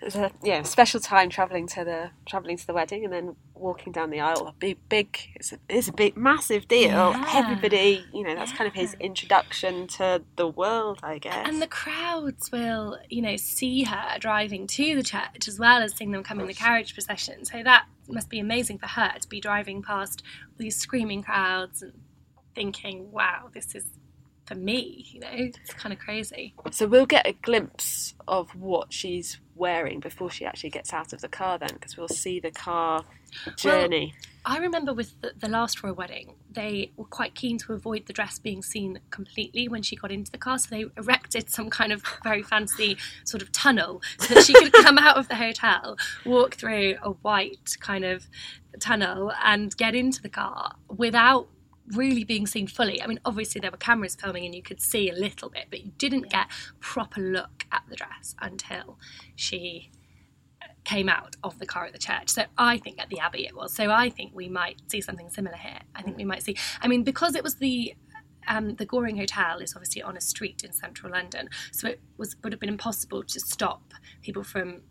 It's 0.00 0.16
a 0.16 0.32
yeah 0.42 0.62
special 0.62 0.98
time 0.98 1.30
traveling 1.30 1.68
to 1.68 1.84
the 1.84 2.10
traveling 2.26 2.56
to 2.56 2.66
the 2.66 2.72
wedding 2.72 3.04
and 3.04 3.12
then 3.12 3.36
walking 3.54 3.92
down 3.92 4.10
the 4.10 4.18
aisle. 4.20 4.48
A 4.48 4.52
big 4.52 4.78
big 4.88 5.16
it's 5.36 5.52
a, 5.52 5.58
it's 5.68 5.88
a 5.88 5.92
big 5.92 6.16
massive 6.16 6.66
deal. 6.66 6.88
Yeah. 6.88 7.30
Everybody 7.34 8.04
you 8.12 8.24
know 8.24 8.34
that's 8.34 8.52
kind 8.52 8.66
of 8.66 8.74
his 8.74 8.94
introduction 8.98 9.86
to 9.88 10.22
the 10.36 10.48
world, 10.48 10.98
I 11.04 11.18
guess. 11.18 11.48
And 11.48 11.62
the 11.62 11.68
crowds 11.68 12.50
will, 12.50 12.98
you 13.08 13.22
know, 13.22 13.36
see 13.36 13.84
her 13.84 14.18
driving 14.18 14.66
to 14.68 14.96
the 14.96 15.04
church 15.04 15.46
as 15.46 15.58
well 15.58 15.82
as 15.82 15.94
seeing 15.94 16.10
them 16.10 16.24
come 16.24 16.40
in 16.40 16.46
the 16.48 16.54
carriage 16.54 16.94
procession. 16.94 17.44
So 17.44 17.62
that 17.62 17.86
must 18.08 18.28
be 18.28 18.40
amazing 18.40 18.78
for 18.78 18.88
her 18.88 19.12
to 19.20 19.28
be 19.28 19.40
driving 19.40 19.82
past 19.82 20.22
these 20.58 20.76
screaming 20.76 21.22
crowds 21.22 21.82
and 21.82 21.92
thinking, 22.54 23.10
wow, 23.10 23.48
this 23.52 23.74
is 23.74 23.86
for 24.44 24.54
me, 24.56 25.06
you 25.12 25.20
know, 25.20 25.28
it's 25.32 25.72
kind 25.74 25.92
of 25.92 25.98
crazy. 25.98 26.54
So 26.72 26.86
we'll 26.86 27.06
get 27.06 27.26
a 27.26 27.32
glimpse 27.32 28.14
of 28.26 28.54
what 28.54 28.92
she's 28.92 29.38
wearing 29.54 30.00
before 30.00 30.30
she 30.30 30.44
actually 30.44 30.70
gets 30.70 30.92
out 30.92 31.12
of 31.12 31.20
the 31.20 31.28
car 31.28 31.58
then 31.58 31.70
because 31.74 31.96
we'll 31.96 32.08
see 32.08 32.40
the 32.40 32.50
car 32.50 33.04
journey. 33.56 34.14
I 34.44 34.58
remember 34.58 34.92
with 34.92 35.20
the, 35.20 35.32
the 35.38 35.48
last 35.48 35.82
royal 35.82 35.94
wedding, 35.94 36.34
they 36.50 36.90
were 36.96 37.04
quite 37.04 37.34
keen 37.34 37.58
to 37.58 37.72
avoid 37.72 38.06
the 38.06 38.12
dress 38.12 38.40
being 38.40 38.62
seen 38.62 38.98
completely 39.10 39.68
when 39.68 39.82
she 39.82 39.94
got 39.94 40.10
into 40.10 40.32
the 40.32 40.38
car. 40.38 40.58
So 40.58 40.68
they 40.70 40.86
erected 40.96 41.48
some 41.48 41.70
kind 41.70 41.92
of 41.92 42.02
very 42.24 42.42
fancy 42.42 42.96
sort 43.24 43.42
of 43.42 43.52
tunnel 43.52 44.02
so 44.18 44.34
that 44.34 44.44
she 44.44 44.52
could 44.52 44.72
come 44.84 44.98
out 44.98 45.16
of 45.16 45.28
the 45.28 45.36
hotel, 45.36 45.96
walk 46.24 46.56
through 46.56 46.96
a 47.02 47.10
white 47.10 47.76
kind 47.78 48.04
of 48.04 48.26
tunnel, 48.80 49.32
and 49.44 49.76
get 49.76 49.94
into 49.94 50.20
the 50.20 50.28
car 50.28 50.74
without 50.88 51.46
really 51.88 52.24
being 52.24 52.46
seen 52.46 52.66
fully. 52.66 53.02
I 53.02 53.06
mean, 53.06 53.20
obviously 53.24 53.60
there 53.60 53.70
were 53.70 53.76
cameras 53.76 54.16
filming 54.16 54.44
and 54.44 54.54
you 54.54 54.62
could 54.62 54.80
see 54.80 55.10
a 55.10 55.14
little 55.14 55.48
bit, 55.48 55.66
but 55.70 55.84
you 55.84 55.92
didn't 55.98 56.30
get 56.30 56.46
proper 56.80 57.20
look 57.20 57.66
at 57.70 57.82
the 57.88 57.96
dress 57.96 58.34
until 58.40 58.98
she 59.34 59.90
came 60.84 61.08
out 61.08 61.36
of 61.44 61.58
the 61.58 61.66
car 61.66 61.84
at 61.86 61.92
the 61.92 61.98
church. 61.98 62.28
So 62.30 62.44
I 62.58 62.78
think 62.78 63.00
at 63.00 63.08
the 63.08 63.20
Abbey 63.20 63.46
it 63.46 63.54
was. 63.54 63.72
So 63.74 63.90
I 63.90 64.10
think 64.10 64.32
we 64.34 64.48
might 64.48 64.80
see 64.88 65.00
something 65.00 65.28
similar 65.28 65.56
here. 65.56 65.80
I 65.94 66.02
think 66.02 66.16
we 66.16 66.24
might 66.24 66.42
see. 66.42 66.56
I 66.80 66.88
mean, 66.88 67.02
because 67.04 67.34
it 67.34 67.42
was 67.42 67.56
the 67.56 67.94
um, 68.48 68.74
the 68.74 68.84
Goring 68.86 69.16
Hotel 69.16 69.58
is 69.58 69.74
obviously 69.76 70.02
on 70.02 70.16
a 70.16 70.20
street 70.20 70.64
in 70.64 70.72
central 70.72 71.12
London, 71.12 71.48
so 71.70 71.86
it 71.86 72.00
was 72.16 72.34
would 72.42 72.52
have 72.52 72.58
been 72.58 72.68
impossible 72.68 73.22
to 73.22 73.38
stop 73.38 73.94
people 74.20 74.42
from 74.42 74.82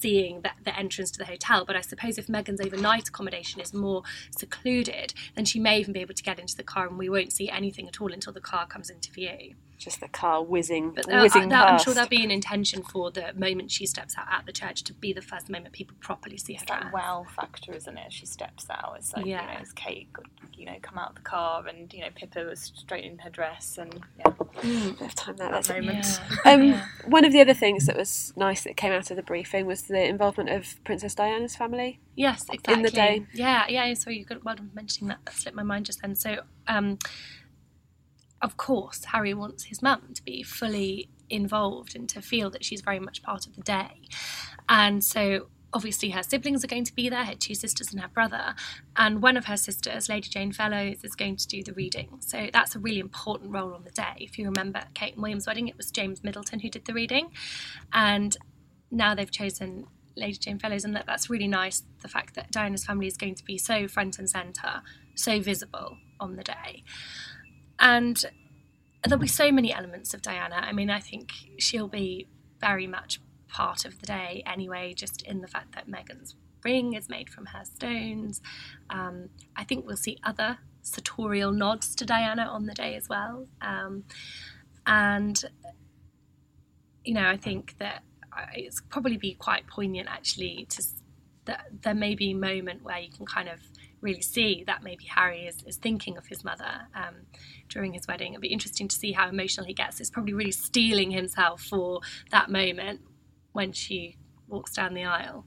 seeing 0.00 0.42
the, 0.42 0.50
the 0.64 0.76
entrance 0.78 1.10
to 1.12 1.18
the 1.18 1.24
hotel. 1.24 1.64
But 1.64 1.76
I 1.76 1.80
suppose 1.80 2.18
if 2.18 2.26
Meghan's 2.26 2.60
overnight 2.60 3.08
accommodation 3.08 3.60
is 3.60 3.72
more 3.72 4.02
secluded, 4.36 5.14
then 5.34 5.44
she 5.44 5.58
may 5.58 5.78
even 5.78 5.92
be 5.92 6.00
able 6.00 6.14
to 6.14 6.22
get 6.22 6.38
into 6.38 6.56
the 6.56 6.62
car, 6.62 6.86
and 6.86 6.98
we 6.98 7.08
won't 7.08 7.32
see 7.32 7.48
anything 7.48 7.88
at 7.88 8.00
all 8.00 8.12
until 8.12 8.32
the 8.32 8.40
car 8.40 8.66
comes 8.66 8.90
into 8.90 9.10
view. 9.10 9.54
Just 9.78 10.00
the 10.00 10.08
car 10.08 10.42
whizzing, 10.42 10.92
But 10.92 11.06
there- 11.06 11.20
whizzing 11.20 11.48
there- 11.48 11.58
I'm 11.58 11.78
sure 11.78 11.92
there'll 11.94 12.08
be 12.08 12.22
an 12.24 12.30
intention 12.30 12.82
for 12.82 13.10
the 13.10 13.32
moment 13.34 13.70
she 13.70 13.86
steps 13.86 14.16
out 14.16 14.26
at 14.30 14.46
the 14.46 14.52
church 14.52 14.82
to 14.84 14.92
be 14.94 15.12
the 15.12 15.20
first 15.20 15.50
moment 15.50 15.72
people 15.74 15.96
properly 16.00 16.36
see 16.38 16.54
her 16.54 16.62
It's 16.62 16.70
that 16.70 16.80
dress. 16.82 16.92
wow 16.94 17.26
factor, 17.28 17.72
isn't 17.74 17.98
it? 17.98 18.12
She 18.12 18.24
steps 18.24 18.66
out. 18.70 18.94
It's 18.96 19.12
like, 19.14 19.26
you 19.26 19.32
Yeah. 19.32 19.46
know, 19.46 19.60
as 19.60 19.72
Kate, 19.72 20.08
you 20.56 20.64
know, 20.66 20.76
come 20.80 20.96
out 20.96 21.10
of 21.10 21.14
the 21.16 21.22
car 21.22 21.66
and, 21.66 21.92
you 21.92 22.00
know, 22.02 22.08
Pippa 22.14 22.44
was 22.44 22.72
straight 22.74 23.04
in 23.04 23.18
her 23.18 23.30
dress 23.30 23.76
and, 23.76 24.00
yeah, 24.18 24.30
Bit 24.62 25.00
of 25.02 25.14
time 25.16 25.36
there, 25.36 25.50
that 25.50 25.64
that's- 25.64 25.68
moment. 25.68 26.20
Um, 26.46 26.62
Yeah. 26.62 26.86
One 27.06 27.24
of 27.24 27.32
the 27.32 27.40
other 27.40 27.54
things 27.54 27.86
that 27.86 27.96
was 27.96 28.32
nice 28.36 28.62
that 28.64 28.76
came 28.76 28.92
out 28.92 29.10
of 29.10 29.16
the 29.16 29.22
briefing 29.22 29.66
was 29.66 29.82
the 29.82 30.06
involvement 30.06 30.50
of 30.50 30.82
Princess 30.84 31.14
Diana's 31.14 31.56
family. 31.56 31.98
Yes, 32.14 32.42
exactly. 32.44 32.74
in 32.74 32.82
the 32.82 32.90
day. 32.90 33.26
Yeah, 33.34 33.66
yeah. 33.68 33.92
So 33.94 34.08
you 34.10 34.24
got 34.24 34.44
well 34.44 34.54
done 34.54 34.68
for 34.70 34.74
mentioning 34.76 35.08
that. 35.08 35.18
That 35.24 35.34
slipped 35.34 35.56
my 35.56 35.62
mind 35.64 35.86
just 35.86 36.00
then. 36.00 36.14
So, 36.14 36.44
um, 36.68 36.98
of 38.44 38.58
course, 38.58 39.06
Harry 39.06 39.32
wants 39.32 39.64
his 39.64 39.82
mum 39.82 40.10
to 40.14 40.22
be 40.22 40.42
fully 40.42 41.08
involved 41.30 41.96
and 41.96 42.06
to 42.10 42.20
feel 42.20 42.50
that 42.50 42.62
she's 42.62 42.82
very 42.82 43.00
much 43.00 43.22
part 43.22 43.46
of 43.46 43.56
the 43.56 43.62
day. 43.62 44.02
And 44.68 45.02
so, 45.02 45.48
obviously, 45.72 46.10
her 46.10 46.22
siblings 46.22 46.62
are 46.62 46.66
going 46.66 46.84
to 46.84 46.94
be 46.94 47.08
there, 47.08 47.24
her 47.24 47.34
two 47.34 47.54
sisters 47.54 47.90
and 47.90 48.02
her 48.02 48.08
brother. 48.08 48.54
And 48.96 49.22
one 49.22 49.38
of 49.38 49.46
her 49.46 49.56
sisters, 49.56 50.10
Lady 50.10 50.28
Jane 50.28 50.52
Fellowes, 50.52 51.02
is 51.02 51.14
going 51.14 51.36
to 51.36 51.48
do 51.48 51.62
the 51.62 51.72
reading. 51.72 52.18
So, 52.20 52.48
that's 52.52 52.76
a 52.76 52.78
really 52.78 53.00
important 53.00 53.50
role 53.50 53.72
on 53.72 53.84
the 53.84 53.90
day. 53.90 54.16
If 54.18 54.38
you 54.38 54.44
remember 54.44 54.82
Kate 54.92 55.14
and 55.14 55.22
William's 55.22 55.46
wedding, 55.46 55.66
it 55.68 55.78
was 55.78 55.90
James 55.90 56.22
Middleton 56.22 56.60
who 56.60 56.68
did 56.68 56.84
the 56.84 56.92
reading. 56.92 57.30
And 57.94 58.36
now 58.90 59.14
they've 59.14 59.30
chosen 59.30 59.86
Lady 60.16 60.36
Jane 60.36 60.58
Fellowes, 60.58 60.84
and 60.84 60.94
that, 60.94 61.06
that's 61.06 61.30
really 61.30 61.48
nice. 61.48 61.82
The 62.02 62.08
fact 62.08 62.34
that 62.34 62.50
Diana's 62.52 62.84
family 62.84 63.06
is 63.06 63.16
going 63.16 63.36
to 63.36 63.44
be 63.44 63.56
so 63.56 63.88
front 63.88 64.18
and 64.18 64.28
centre, 64.28 64.82
so 65.14 65.40
visible 65.40 65.96
on 66.20 66.36
the 66.36 66.42
day, 66.42 66.84
and 67.78 68.24
there'll 69.04 69.20
be 69.20 69.26
so 69.26 69.52
many 69.52 69.72
elements 69.72 70.14
of 70.14 70.22
Diana. 70.22 70.56
I 70.56 70.72
mean, 70.72 70.90
I 70.90 71.00
think 71.00 71.32
she'll 71.58 71.88
be 71.88 72.28
very 72.60 72.86
much 72.86 73.20
part 73.48 73.84
of 73.84 74.00
the 74.00 74.06
day 74.06 74.42
anyway, 74.46 74.94
just 74.94 75.22
in 75.22 75.40
the 75.40 75.48
fact 75.48 75.74
that 75.74 75.88
Meghan's 75.88 76.34
ring 76.64 76.94
is 76.94 77.08
made 77.08 77.28
from 77.28 77.46
her 77.46 77.64
stones. 77.64 78.40
Um, 78.88 79.28
I 79.54 79.64
think 79.64 79.86
we'll 79.86 79.96
see 79.96 80.18
other 80.24 80.58
sartorial 80.82 81.52
nods 81.52 81.94
to 81.96 82.04
Diana 82.04 82.42
on 82.42 82.66
the 82.66 82.74
day 82.74 82.94
as 82.94 83.08
well. 83.08 83.46
Um, 83.60 84.04
and, 84.86 85.42
you 87.04 87.14
know, 87.14 87.28
I 87.28 87.36
think 87.36 87.76
that 87.78 88.02
it's 88.54 88.80
probably 88.88 89.16
be 89.16 89.34
quite 89.34 89.66
poignant 89.66 90.08
actually 90.08 90.66
to 90.70 90.82
that 91.44 91.66
there 91.82 91.94
may 91.94 92.14
be 92.14 92.30
a 92.30 92.34
moment 92.34 92.82
where 92.82 92.98
you 92.98 93.10
can 93.10 93.26
kind 93.26 93.48
of 93.48 93.60
really 94.04 94.22
see 94.22 94.62
that 94.66 94.84
maybe 94.84 95.06
Harry 95.06 95.46
is, 95.46 95.64
is 95.66 95.76
thinking 95.76 96.16
of 96.16 96.26
his 96.26 96.44
mother 96.44 96.82
um, 96.94 97.14
during 97.68 97.94
his 97.94 98.06
wedding. 98.06 98.34
It'd 98.34 98.42
be 98.42 98.48
interesting 98.48 98.86
to 98.86 98.94
see 98.94 99.12
how 99.12 99.28
emotional 99.28 99.66
he 99.66 99.72
gets. 99.72 99.98
It's 99.98 100.10
probably 100.10 100.34
really 100.34 100.52
steeling 100.52 101.10
himself 101.10 101.62
for 101.62 102.00
that 102.30 102.50
moment 102.50 103.00
when 103.52 103.72
she 103.72 104.16
walks 104.46 104.74
down 104.74 104.94
the 104.94 105.04
aisle. 105.04 105.46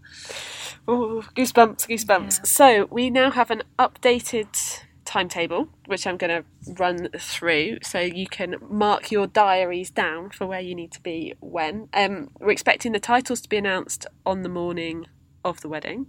Oh, 0.87 1.23
goosebumps, 1.35 1.87
goosebumps. 1.87 2.39
Yeah. 2.39 2.43
So 2.43 2.87
we 2.89 3.09
now 3.09 3.31
have 3.31 3.51
an 3.51 3.61
updated 3.77 4.81
timetable, 5.05 5.69
which 5.85 6.05
I'm 6.05 6.17
going 6.17 6.43
to 6.43 6.73
run 6.73 7.09
through, 7.17 7.77
so 7.81 7.99
you 7.99 8.27
can 8.27 8.55
mark 8.69 9.11
your 9.11 9.27
diaries 9.27 9.89
down 9.89 10.31
for 10.31 10.45
where 10.47 10.59
you 10.59 10.75
need 10.75 10.91
to 10.93 11.01
be 11.01 11.33
when. 11.39 11.87
Um, 11.93 12.31
we're 12.39 12.51
expecting 12.51 12.91
the 12.91 12.99
titles 12.99 13.39
to 13.41 13.49
be 13.49 13.57
announced 13.57 14.05
on 14.25 14.41
the 14.41 14.49
morning 14.49 15.05
of 15.45 15.61
the 15.61 15.69
wedding. 15.69 16.07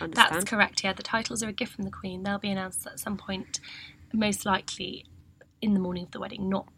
Understand? 0.00 0.34
That's 0.34 0.44
correct, 0.44 0.84
yeah. 0.84 0.92
The 0.92 1.02
titles 1.02 1.42
are 1.42 1.48
a 1.48 1.52
gift 1.52 1.74
from 1.74 1.84
the 1.84 1.90
Queen. 1.90 2.22
They'll 2.22 2.38
be 2.38 2.50
announced 2.50 2.86
at 2.86 2.98
some 3.00 3.16
point, 3.16 3.60
most 4.12 4.44
likely 4.46 5.06
in 5.60 5.74
the 5.74 5.80
morning 5.80 6.04
of 6.04 6.10
the 6.12 6.20
wedding, 6.20 6.48
not 6.48 6.68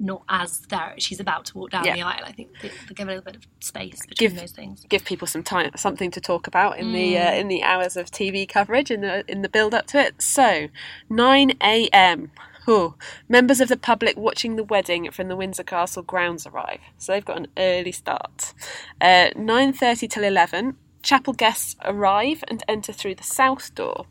not 0.00 0.22
as 0.28 0.60
there 0.68 0.94
she's 0.98 1.18
about 1.18 1.44
to 1.44 1.58
walk 1.58 1.70
down 1.70 1.84
Yeah. 1.84 1.94
the 1.96 2.02
aisle. 2.02 2.22
I 2.24 2.30
think 2.30 2.50
they, 2.62 2.68
they 2.68 2.94
give 2.94 3.08
a 3.08 3.10
little 3.10 3.24
bit 3.24 3.34
of 3.34 3.42
space 3.58 4.06
between 4.06 4.30
Give- 4.30 4.38
those 4.40 4.52
things. 4.52 4.84
give 4.88 5.04
people 5.04 5.26
some 5.26 5.42
time, 5.42 5.72
something 5.74 6.12
to 6.12 6.20
talk 6.20 6.46
about 6.46 6.78
in 6.78 6.92
the 6.92 7.18
uh, 7.18 7.30
Mm. 7.32 7.40
in 7.40 7.48
the 7.48 7.64
hours 7.64 7.96
of 7.96 8.08
TV 8.08 8.48
coverage 8.48 8.92
in 8.92 9.00
the 9.00 9.24
in 9.28 9.42
the 9.42 9.48
build 9.48 9.74
up 9.74 9.86
to 9.88 9.98
it. 9.98 10.22
So, 10.22 10.68
nine 11.10 11.52
a.m. 11.60 12.30
Oh, 12.68 12.94
members 13.28 13.60
of 13.60 13.68
the 13.68 13.76
public 13.78 14.16
watching 14.16 14.54
the 14.54 14.62
wedding 14.62 15.10
from 15.10 15.26
the 15.28 15.34
Windsor 15.36 15.64
Castle 15.64 16.02
grounds 16.04 16.46
arrive, 16.46 16.80
so 16.96 17.10
they've 17.12 17.24
got 17.24 17.38
an 17.38 17.48
early 17.56 17.90
start. 17.92 18.52
Uh, 19.00 19.30
Nine 19.34 19.72
thirty 19.72 20.06
till 20.06 20.22
eleven, 20.22 20.76
chapel 21.02 21.32
guests 21.32 21.76
arrive 21.84 22.42
and 22.48 22.62
enter 22.68 22.92
through 22.92 23.14
the 23.16 23.22
south 23.24 23.74
door. 23.74 24.06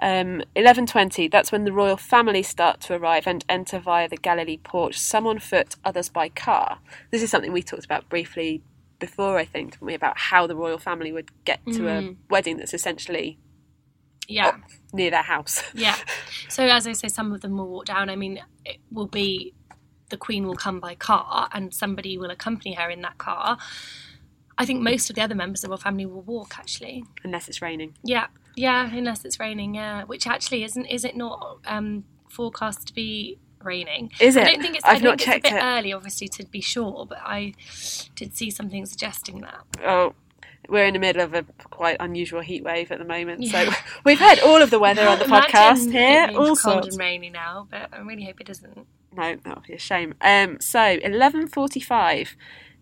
Um, 0.00 0.42
11.20, 0.54 1.30
that's 1.30 1.50
when 1.50 1.64
the 1.64 1.72
royal 1.72 1.96
family 1.96 2.42
start 2.42 2.80
to 2.82 2.94
arrive 2.94 3.26
and 3.26 3.44
enter 3.48 3.78
via 3.80 4.08
the 4.08 4.16
Galilee 4.16 4.58
porch, 4.62 4.96
some 4.98 5.26
on 5.26 5.38
foot, 5.40 5.74
others 5.84 6.08
by 6.08 6.28
car. 6.28 6.78
This 7.10 7.22
is 7.22 7.30
something 7.30 7.52
we 7.52 7.62
talked 7.62 7.84
about 7.84 8.08
briefly 8.08 8.62
before, 9.00 9.38
I 9.38 9.44
think, 9.44 9.72
didn't 9.72 9.86
we, 9.86 9.94
about 9.94 10.16
how 10.18 10.46
the 10.46 10.54
royal 10.56 10.78
family 10.78 11.10
would 11.12 11.30
get 11.44 11.60
to 11.72 11.88
a 11.88 12.14
wedding 12.30 12.56
that's 12.58 12.74
essentially 12.74 13.38
Yeah. 14.28 14.56
near 14.92 15.10
their 15.10 15.22
house. 15.22 15.62
Yeah. 15.74 15.96
So 16.48 16.64
as 16.64 16.86
I 16.86 16.92
say, 16.92 17.08
some 17.08 17.32
of 17.32 17.40
them 17.40 17.56
will 17.56 17.68
walk 17.68 17.86
down. 17.86 18.08
I 18.08 18.16
mean, 18.16 18.40
it 18.64 18.78
will 18.92 19.06
be 19.08 19.52
the 20.10 20.16
Queen 20.16 20.46
will 20.46 20.56
come 20.56 20.80
by 20.80 20.94
car, 20.94 21.48
and 21.52 21.74
somebody 21.74 22.16
will 22.18 22.30
accompany 22.30 22.74
her 22.74 22.88
in 22.88 23.02
that 23.02 23.18
car. 23.18 23.58
I 24.58 24.66
think 24.66 24.82
most 24.82 25.08
of 25.08 25.16
the 25.16 25.22
other 25.22 25.34
members 25.34 25.64
of 25.64 25.70
our 25.70 25.78
family 25.78 26.04
will 26.04 26.22
walk. 26.22 26.58
Actually, 26.58 27.04
Unless 27.24 27.48
it's 27.48 27.62
raining. 27.62 27.94
yeah, 28.02 28.26
yeah, 28.56 28.90
unless 28.92 29.24
it's 29.24 29.38
raining. 29.40 29.76
Yeah, 29.76 30.04
which 30.04 30.26
actually 30.26 30.64
isn't. 30.64 30.86
Is 30.86 31.04
it 31.04 31.16
not 31.16 31.58
um, 31.66 32.04
forecast 32.28 32.88
to 32.88 32.94
be 32.94 33.38
raining? 33.62 34.10
Is 34.20 34.36
it? 34.36 34.42
I 34.46 34.52
don't 34.52 34.62
think 34.62 34.76
it's. 34.76 34.84
I've 34.84 34.90
I 34.90 34.94
think 34.94 35.04
not 35.04 35.14
it's 35.14 35.24
checked 35.24 35.46
a 35.46 35.50
bit 35.50 35.58
it. 35.58 35.62
early, 35.64 35.92
obviously, 35.92 36.28
to 36.28 36.44
be 36.46 36.60
sure. 36.60 37.06
But 37.08 37.18
I 37.22 37.54
did 38.16 38.36
see 38.36 38.50
something 38.50 38.84
suggesting 38.84 39.40
that. 39.42 39.60
Oh, 39.84 40.14
we're 40.68 40.84
in 40.86 40.92
the 40.94 41.00
middle 41.00 41.22
of 41.22 41.32
a 41.34 41.44
quite 41.70 41.96
unusual 42.00 42.40
heat 42.40 42.62
wave 42.64 42.90
at 42.92 42.98
the 42.98 43.04
moment. 43.04 43.46
So 43.46 43.70
we've 44.04 44.18
had 44.18 44.40
all 44.40 44.60
of 44.60 44.70
the 44.70 44.78
weather 44.78 45.06
on 45.06 45.18
the 45.18 45.24
podcast 45.24 45.90
here. 45.92 46.28
All 46.32 46.46
cold 46.46 46.58
sorts. 46.58 46.88
and 46.88 46.98
rainy 46.98 47.30
now, 47.30 47.68
but 47.70 47.88
I 47.92 47.98
really 48.00 48.24
hope 48.24 48.40
it 48.40 48.48
doesn't. 48.48 48.86
No, 49.16 49.36
that 49.44 49.54
would 49.56 49.64
be 49.66 49.72
a 49.72 49.78
shame. 49.78 50.14
Um, 50.20 50.60
so, 50.60 50.78
11.45, 50.78 52.28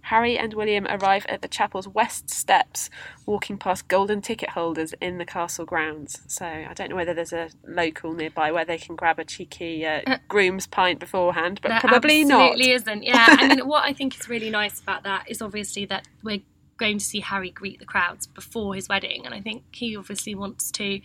Harry 0.07 0.39
and 0.39 0.55
William 0.55 0.87
arrive 0.89 1.27
at 1.29 1.43
the 1.43 1.49
chapel's 1.49 1.89
west 1.89 2.31
steps, 2.31 2.91
walking 3.27 3.59
past 3.59 3.89
golden 3.89 4.21
ticket 4.21 4.51
holders 4.51 4.95
in 5.01 5.19
the 5.19 5.25
castle 5.25 5.65
grounds. 5.65 6.21
So, 6.29 6.47
I 6.47 6.73
don't 6.75 6.91
know 6.91 6.97
whether 6.97 7.13
there's 7.15 7.33
a 7.33 7.49
local 7.67 8.13
nearby 8.13 8.53
where 8.53 8.65
they 8.65 8.79
can 8.79 8.95
grab 8.97 9.19
a 9.19 9.25
cheeky 9.25 9.85
uh, 9.85 10.19
groom's 10.29 10.67
pint 10.67 11.01
beforehand, 11.01 11.61
but 11.63 11.71
There 11.71 11.81
probably 11.81 12.25
not. 12.25 12.41
absolutely 12.53 12.73
isn't. 12.73 13.03
Yeah, 13.03 13.27
I 13.29 13.49
mean, 13.49 13.67
what 13.67 13.85
I 13.85 13.93
think 13.93 14.19
is 14.19 14.29
really 14.29 14.51
nice 14.51 14.81
about 14.81 15.03
that 15.03 15.25
is 15.29 15.43
obviously 15.43 15.87
that 15.87 16.07
we're 16.23 16.41
going 16.77 16.99
to 16.99 17.05
see 17.05 17.21
Harry 17.21 17.51
greet 17.51 17.79
the 17.79 17.85
crowds 17.87 18.27
before 18.27 18.75
his 18.75 18.89
wedding, 18.89 19.25
and 19.25 19.35
I 19.35 19.41
think 19.41 19.65
he 19.73 19.97
obviously 19.97 20.35
wants 20.35 20.71
to 20.73 21.01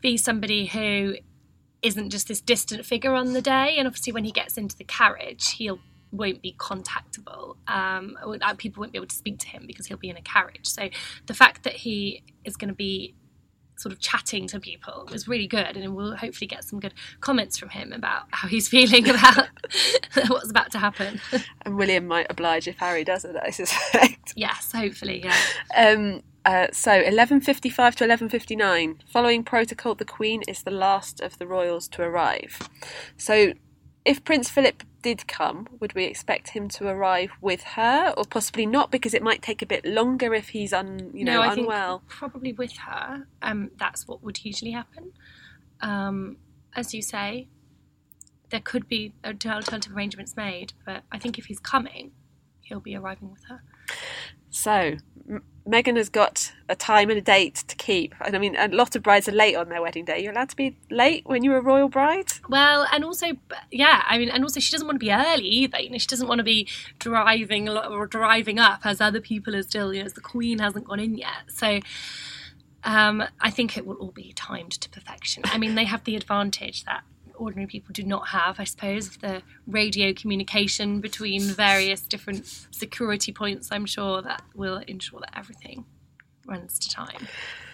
be 0.00 0.16
somebody 0.16 0.66
who 0.66 1.16
isn't 1.82 2.10
just 2.10 2.28
this 2.28 2.40
distant 2.40 2.84
figure 2.86 3.14
on 3.14 3.32
the 3.32 3.42
day. 3.42 3.76
And 3.76 3.86
obviously, 3.86 4.12
when 4.12 4.24
he 4.24 4.32
gets 4.32 4.56
into 4.56 4.76
the 4.76 4.84
carriage, 4.84 5.52
he'll 5.52 5.80
won't 6.12 6.42
be 6.42 6.54
contactable. 6.58 7.56
Um, 7.68 8.16
people 8.58 8.80
won't 8.80 8.92
be 8.92 8.98
able 8.98 9.06
to 9.06 9.16
speak 9.16 9.38
to 9.40 9.46
him 9.46 9.64
because 9.66 9.86
he'll 9.86 9.96
be 9.96 10.10
in 10.10 10.16
a 10.16 10.22
carriage. 10.22 10.66
So 10.66 10.88
the 11.26 11.34
fact 11.34 11.62
that 11.64 11.74
he 11.74 12.22
is 12.44 12.56
going 12.56 12.68
to 12.68 12.74
be 12.74 13.14
sort 13.76 13.92
of 13.92 13.98
chatting 13.98 14.46
to 14.46 14.60
people 14.60 15.08
was 15.10 15.26
really 15.26 15.46
good, 15.46 15.76
and 15.76 15.96
we'll 15.96 16.16
hopefully 16.16 16.46
get 16.46 16.64
some 16.64 16.80
good 16.80 16.92
comments 17.20 17.56
from 17.58 17.70
him 17.70 17.92
about 17.92 18.24
how 18.30 18.46
he's 18.46 18.68
feeling 18.74 19.08
about 19.08 19.48
what's 20.28 20.50
about 20.50 20.70
to 20.72 20.78
happen. 20.78 21.20
And 21.62 21.76
William 21.76 22.06
might 22.06 22.26
oblige 22.30 22.66
if 22.68 22.78
Harry 22.78 23.04
doesn't 23.04 23.36
I 23.36 23.50
suspect. 23.50 24.32
yes, 24.34 24.72
hopefully, 24.72 25.22
yeah. 25.22 25.36
Um, 25.76 26.22
uh, 26.44 26.68
so 26.72 27.02
11.55 27.02 27.94
to 27.96 28.04
11.59. 28.06 29.00
Following 29.06 29.44
protocol, 29.44 29.94
the 29.94 30.06
Queen 30.06 30.42
is 30.48 30.62
the 30.62 30.70
last 30.70 31.20
of 31.20 31.38
the 31.38 31.46
royals 31.46 31.86
to 31.88 32.02
arrive. 32.02 32.68
So 33.18 33.52
if 34.06 34.24
Prince 34.24 34.48
Philip 34.48 34.82
did 35.02 35.26
come, 35.26 35.66
would 35.80 35.94
we 35.94 36.04
expect 36.04 36.50
him 36.50 36.68
to 36.68 36.88
arrive 36.88 37.30
with 37.40 37.62
her, 37.62 38.12
or 38.16 38.24
possibly 38.24 38.66
not, 38.66 38.90
because 38.90 39.14
it 39.14 39.22
might 39.22 39.42
take 39.42 39.62
a 39.62 39.66
bit 39.66 39.84
longer 39.84 40.34
if 40.34 40.50
he's 40.50 40.72
un, 40.72 41.10
you 41.14 41.24
know, 41.24 41.34
no, 41.34 41.42
I 41.42 41.54
think 41.54 41.66
unwell? 41.66 42.02
probably 42.08 42.52
with 42.52 42.76
her. 42.78 43.26
Um, 43.42 43.70
that's 43.78 44.06
what 44.06 44.22
would 44.22 44.44
usually 44.44 44.72
happen. 44.72 45.12
Um, 45.80 46.36
as 46.74 46.94
you 46.94 47.02
say, 47.02 47.48
there 48.50 48.60
could 48.60 48.88
be 48.88 49.12
alternative 49.24 49.94
arrangements 49.94 50.36
made, 50.36 50.72
but 50.84 51.02
I 51.10 51.18
think 51.18 51.38
if 51.38 51.46
he's 51.46 51.60
coming, 51.60 52.12
he'll 52.60 52.80
be 52.80 52.96
arriving 52.96 53.30
with 53.30 53.44
her. 53.48 53.62
So 54.50 54.96
M- 55.30 55.42
Meghan 55.66 55.96
has 55.96 56.08
got 56.08 56.52
a 56.68 56.74
time 56.74 57.10
and 57.10 57.18
a 57.18 57.22
date 57.22 57.62
to 57.68 57.76
keep, 57.76 58.14
and 58.24 58.34
I 58.34 58.38
mean, 58.38 58.56
a 58.56 58.68
lot 58.68 58.96
of 58.96 59.02
brides 59.02 59.28
are 59.28 59.32
late 59.32 59.54
on 59.54 59.68
their 59.68 59.80
wedding 59.80 60.04
day. 60.04 60.20
You're 60.20 60.32
allowed 60.32 60.48
to 60.48 60.56
be 60.56 60.76
late 60.90 61.24
when 61.26 61.44
you're 61.44 61.58
a 61.58 61.62
royal 61.62 61.88
bride. 61.88 62.32
Well, 62.48 62.86
and 62.92 63.04
also, 63.04 63.26
yeah, 63.70 64.02
I 64.08 64.18
mean, 64.18 64.30
and 64.30 64.42
also 64.42 64.58
she 64.58 64.72
doesn't 64.72 64.86
want 64.86 64.96
to 64.96 65.04
be 65.04 65.12
early 65.12 65.44
either. 65.44 65.78
You 65.78 65.90
know, 65.90 65.98
she 65.98 66.08
doesn't 66.08 66.26
want 66.26 66.40
to 66.40 66.44
be 66.44 66.66
driving 66.98 67.68
a 67.68 67.72
lot 67.72 67.90
or 67.90 68.06
driving 68.06 68.58
up 68.58 68.80
as 68.84 69.00
other 69.00 69.20
people 69.20 69.54
are 69.54 69.62
still, 69.62 69.94
you 69.94 70.00
know, 70.00 70.06
as 70.06 70.14
the 70.14 70.20
Queen 70.20 70.58
hasn't 70.58 70.86
gone 70.86 71.00
in 71.00 71.16
yet. 71.16 71.48
So. 71.48 71.80
Um, 72.82 73.22
I 73.42 73.50
think 73.50 73.76
it 73.76 73.86
will 73.86 73.96
all 73.96 74.10
be 74.10 74.32
timed 74.32 74.72
to 74.72 74.88
perfection. 74.88 75.42
I 75.44 75.58
mean, 75.58 75.74
they 75.74 75.84
have 75.84 76.04
the 76.04 76.16
advantage 76.16 76.86
that 76.86 77.02
ordinary 77.40 77.66
people 77.66 77.92
do 77.92 78.04
not 78.04 78.28
have, 78.28 78.60
I 78.60 78.64
suppose, 78.64 79.16
the 79.16 79.42
radio 79.66 80.12
communication 80.12 81.00
between 81.00 81.42
various 81.42 82.02
different 82.02 82.46
security 82.70 83.32
points. 83.32 83.70
I'm 83.72 83.86
sure 83.86 84.22
that 84.22 84.42
will 84.54 84.78
ensure 84.86 85.20
that 85.20 85.36
everything 85.36 85.84
runs 86.46 86.78
to 86.78 86.90
time. 86.90 87.26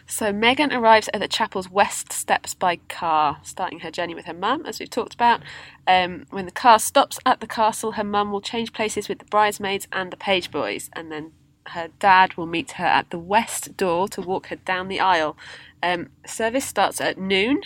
So 0.08 0.32
Meghan 0.32 0.72
arrives 0.72 1.10
at 1.12 1.20
the 1.20 1.26
chapel's 1.26 1.68
west 1.68 2.12
steps 2.12 2.54
by 2.54 2.76
car, 2.88 3.38
starting 3.42 3.80
her 3.80 3.90
journey 3.90 4.14
with 4.14 4.26
her 4.26 4.34
mum, 4.34 4.64
as 4.64 4.78
we've 4.78 4.88
talked 4.88 5.14
about. 5.14 5.40
Um, 5.86 6.26
when 6.30 6.46
the 6.46 6.52
car 6.52 6.78
stops 6.78 7.18
at 7.26 7.40
the 7.40 7.46
castle, 7.46 7.92
her 7.92 8.04
mum 8.04 8.30
will 8.30 8.40
change 8.40 8.72
places 8.72 9.08
with 9.08 9.18
the 9.18 9.24
bridesmaids 9.24 9.88
and 9.92 10.12
the 10.12 10.16
page 10.16 10.52
boys, 10.52 10.90
and 10.92 11.10
then 11.10 11.32
her 11.70 11.88
dad 11.98 12.34
will 12.36 12.46
meet 12.46 12.72
her 12.72 12.84
at 12.84 13.10
the 13.10 13.18
west 13.18 13.76
door 13.76 14.06
to 14.08 14.20
walk 14.22 14.46
her 14.46 14.56
down 14.56 14.86
the 14.86 15.00
aisle. 15.00 15.36
Um, 15.82 16.10
service 16.24 16.64
starts 16.64 17.00
at 17.00 17.18
noon, 17.18 17.62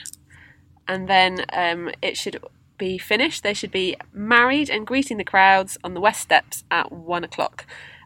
and 0.91 1.09
then 1.09 1.45
um, 1.53 1.91
it 2.03 2.17
should 2.17 2.37
be 2.79 2.99
finished. 2.99 3.43
They 3.43 3.55
should 3.55 3.71
be 3.71 3.97
married 4.13 4.69
and 4.69 4.87
greeting 4.87 5.19
the 5.19 5.25
crowds 5.25 5.79
on 5.85 5.95
the 5.95 6.01
west 6.01 6.21
steps 6.21 6.65
at 6.71 6.91
one 6.91 7.23
o'clock, 7.25 7.65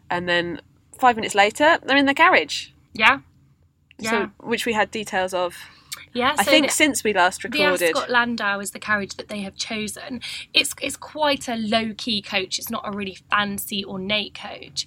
and 0.09 0.29
then 0.29 0.61
five 0.99 1.15
minutes 1.15 1.33
later, 1.35 1.79
they're 1.83 1.97
in 1.97 2.05
the 2.05 2.13
carriage. 2.13 2.73
Yeah. 2.93 3.19
Yeah. 3.97 4.11
So, 4.11 4.31
which 4.51 4.65
we 4.67 4.73
had 4.73 4.91
details 4.91 5.33
of. 5.33 5.55
yeah. 6.13 6.35
I 6.37 6.43
think 6.43 6.67
the- 6.67 6.73
since 6.73 7.03
we 7.03 7.11
last 7.13 7.41
The 7.41 7.49
recorded. 7.49 7.95
Ascot 7.95 8.09
Landau 8.09 8.59
is 8.59 8.71
the 8.71 8.79
carriage 8.79 9.15
that 9.15 9.29
they 9.29 9.41
have 9.41 9.55
chosen. 9.55 10.21
It's 10.53 10.75
it's 10.81 10.97
quite 10.97 11.47
a 11.47 11.55
low 11.55 11.93
key 11.97 12.21
coach. 12.21 12.59
It's 12.59 12.69
not 12.69 12.83
a 12.85 12.91
really 12.91 13.17
fancy 13.31 13.83
ornate 13.83 14.35
coach, 14.35 14.85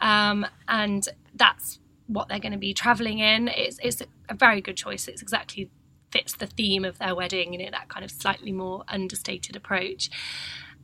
um, 0.00 0.46
and 0.68 1.08
that's 1.34 1.80
what 2.06 2.28
they're 2.28 2.44
going 2.46 2.52
to 2.52 2.58
be 2.58 2.74
travelling 2.74 3.18
in. 3.18 3.48
It's 3.48 3.78
it's 3.82 4.02
a 4.28 4.34
very 4.34 4.60
good 4.60 4.76
choice. 4.76 5.08
It's 5.08 5.22
exactly 5.22 5.70
fits 6.10 6.34
the 6.34 6.46
theme 6.46 6.84
of 6.84 6.98
their 6.98 7.14
wedding. 7.14 7.52
You 7.52 7.64
know 7.64 7.70
that 7.70 7.88
kind 7.88 8.04
of 8.04 8.10
slightly 8.10 8.52
more 8.52 8.84
understated 8.88 9.56
approach. 9.56 10.10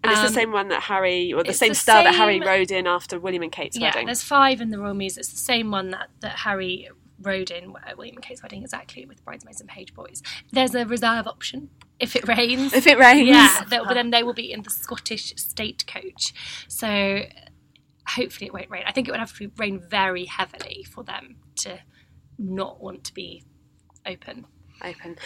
and 0.03 0.13
it's 0.13 0.21
the 0.21 0.29
um, 0.29 0.33
same 0.35 0.53
one 0.53 0.69
that 0.69 0.83
Harry, 0.85 1.33
or 1.33 1.43
the 1.43 1.53
same 1.53 1.71
the 1.71 1.75
style 1.75 2.05
that 2.05 2.15
Harry 2.15 2.39
same- 2.39 2.47
rode 2.49 2.71
in 2.71 2.87
after 2.87 3.19
William 3.19 3.43
and 3.43 3.53
Kate's 3.53 3.77
Yeah, 3.77 3.89
wedding. 3.89 4.07
there's 4.07 4.23
five 4.23 4.61
in 4.61 4.71
the 4.71 4.79
Royal 4.79 4.95
Mews. 4.95 5.17
It's 5.19 5.31
the 5.31 5.37
same 5.39 5.71
one 5.71 5.91
that, 5.91 6.09
that 6.21 6.37
Harry 6.41 6.89
rode 7.23 7.51
in 7.51 7.73
at 7.87 7.97
William 7.97 8.17
and 8.17 8.25
Kate's 8.25 8.43
wedding 8.43 8.63
exactly 8.63 9.07
with 9.07 9.25
bridesmaids 9.25 9.61
and 9.61 9.69
page 9.71 9.95
boys. 9.95 10.23
There's 10.53 10.75
a 10.75 10.85
reserve 10.85 11.27
option 11.27 11.71
if 11.99 12.15
it 12.15 12.29
rains. 12.29 12.75
If 12.75 12.87
it 12.87 12.99
rains. 12.99 13.29
Yeah, 13.29 13.63
but 13.69 13.95
then 13.95 14.11
they 14.11 14.23
will 14.23 14.35
be 14.35 14.53
in 14.53 14.63
the 14.63 14.71
Scottish 14.71 15.35
state 15.37 15.87
coach. 15.87 16.35
So 16.69 17.23
hopefully 18.07 18.47
it 18.49 18.53
won't 18.53 18.71
rain. 18.71 18.85
I 18.87 18.93
think 18.93 19.09
it 19.09 19.13
would 19.13 19.21
have 19.21 19.37
to 19.39 19.51
rain 19.57 19.81
very 19.81 20.27
heavily 20.27 20.85
for 20.89 21.03
them 21.03 21.37
to 21.57 21.81
not 22.39 22.83
want 22.83 23.03
to 23.05 23.15
be 23.15 23.43
open. 24.05 24.45
Open. 24.83 25.17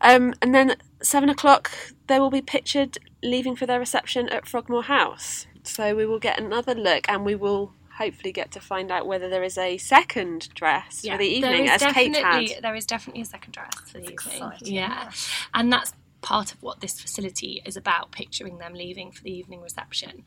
Um, 0.00 0.34
and 0.42 0.54
then 0.54 0.76
seven 1.02 1.28
o'clock, 1.28 1.70
they 2.06 2.18
will 2.18 2.30
be 2.30 2.42
pictured 2.42 2.98
leaving 3.22 3.56
for 3.56 3.66
their 3.66 3.78
reception 3.78 4.28
at 4.28 4.46
Frogmore 4.46 4.84
House. 4.84 5.46
So 5.62 5.96
we 5.96 6.06
will 6.06 6.18
get 6.18 6.38
another 6.38 6.74
look, 6.74 7.08
and 7.08 7.24
we 7.24 7.34
will 7.34 7.72
hopefully 7.98 8.30
get 8.30 8.52
to 8.52 8.60
find 8.60 8.90
out 8.90 9.06
whether 9.06 9.28
there 9.28 9.42
is 9.42 9.56
a 9.56 9.78
second 9.78 10.52
dress 10.54 11.00
for 11.00 11.16
the 11.16 11.26
evening, 11.26 11.64
is 11.64 11.82
as 11.82 11.92
Kate 11.92 12.12
definitely 12.12 12.48
had. 12.52 12.62
there 12.62 12.74
is 12.74 12.84
definitely 12.86 13.22
a 13.22 13.24
second 13.24 13.52
dress 13.52 13.74
for 13.86 13.94
the 13.94 14.00
evening. 14.00 14.12
exciting, 14.12 14.74
Yeah, 14.74 15.10
and 15.54 15.72
that's 15.72 15.92
part 16.26 16.52
of 16.52 16.60
what 16.60 16.80
this 16.80 17.00
facility 17.00 17.62
is 17.64 17.76
about, 17.76 18.10
picturing 18.10 18.58
them 18.58 18.74
leaving 18.74 19.12
for 19.12 19.22
the 19.22 19.30
evening 19.30 19.62
reception. 19.62 20.24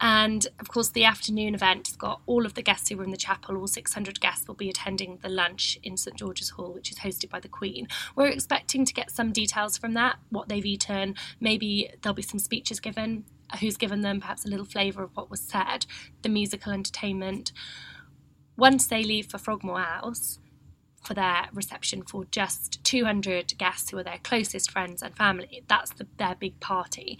And 0.00 0.44
of 0.58 0.68
course, 0.68 0.88
the 0.88 1.04
afternoon 1.04 1.54
event's 1.54 1.94
got 1.94 2.20
all 2.26 2.44
of 2.44 2.54
the 2.54 2.62
guests 2.62 2.88
who 2.88 2.96
were 2.96 3.04
in 3.04 3.12
the 3.12 3.16
chapel. 3.16 3.56
All 3.56 3.68
600 3.68 4.20
guests 4.20 4.48
will 4.48 4.56
be 4.56 4.68
attending 4.68 5.18
the 5.22 5.28
lunch 5.28 5.78
in 5.84 5.96
St 5.96 6.16
George's 6.16 6.50
Hall, 6.50 6.72
which 6.72 6.90
is 6.90 6.98
hosted 6.98 7.30
by 7.30 7.38
the 7.38 7.46
Queen. 7.46 7.86
We're 8.16 8.26
expecting 8.26 8.84
to 8.84 8.92
get 8.92 9.12
some 9.12 9.30
details 9.30 9.78
from 9.78 9.94
that, 9.94 10.16
what 10.30 10.48
they've 10.48 10.66
eaten. 10.66 11.14
Maybe 11.38 11.88
there'll 12.02 12.14
be 12.14 12.22
some 12.22 12.40
speeches 12.40 12.80
given. 12.80 13.24
Who's 13.60 13.76
given 13.76 14.00
them 14.00 14.20
perhaps 14.20 14.44
a 14.44 14.48
little 14.48 14.66
flavour 14.66 15.04
of 15.04 15.16
what 15.16 15.30
was 15.30 15.40
said, 15.40 15.86
the 16.22 16.28
musical 16.28 16.72
entertainment. 16.72 17.52
Once 18.56 18.88
they 18.88 19.04
leave 19.04 19.26
for 19.26 19.38
Frogmore 19.38 19.78
House, 19.78 20.40
for 21.02 21.14
their 21.14 21.48
reception 21.52 22.02
for 22.02 22.24
just 22.26 22.82
200 22.84 23.56
guests 23.58 23.90
who 23.90 23.98
are 23.98 24.04
their 24.04 24.18
closest 24.22 24.70
friends 24.70 25.02
and 25.02 25.16
family. 25.16 25.62
That's 25.68 25.90
the, 25.92 26.06
their 26.18 26.34
big 26.34 26.60
party, 26.60 27.18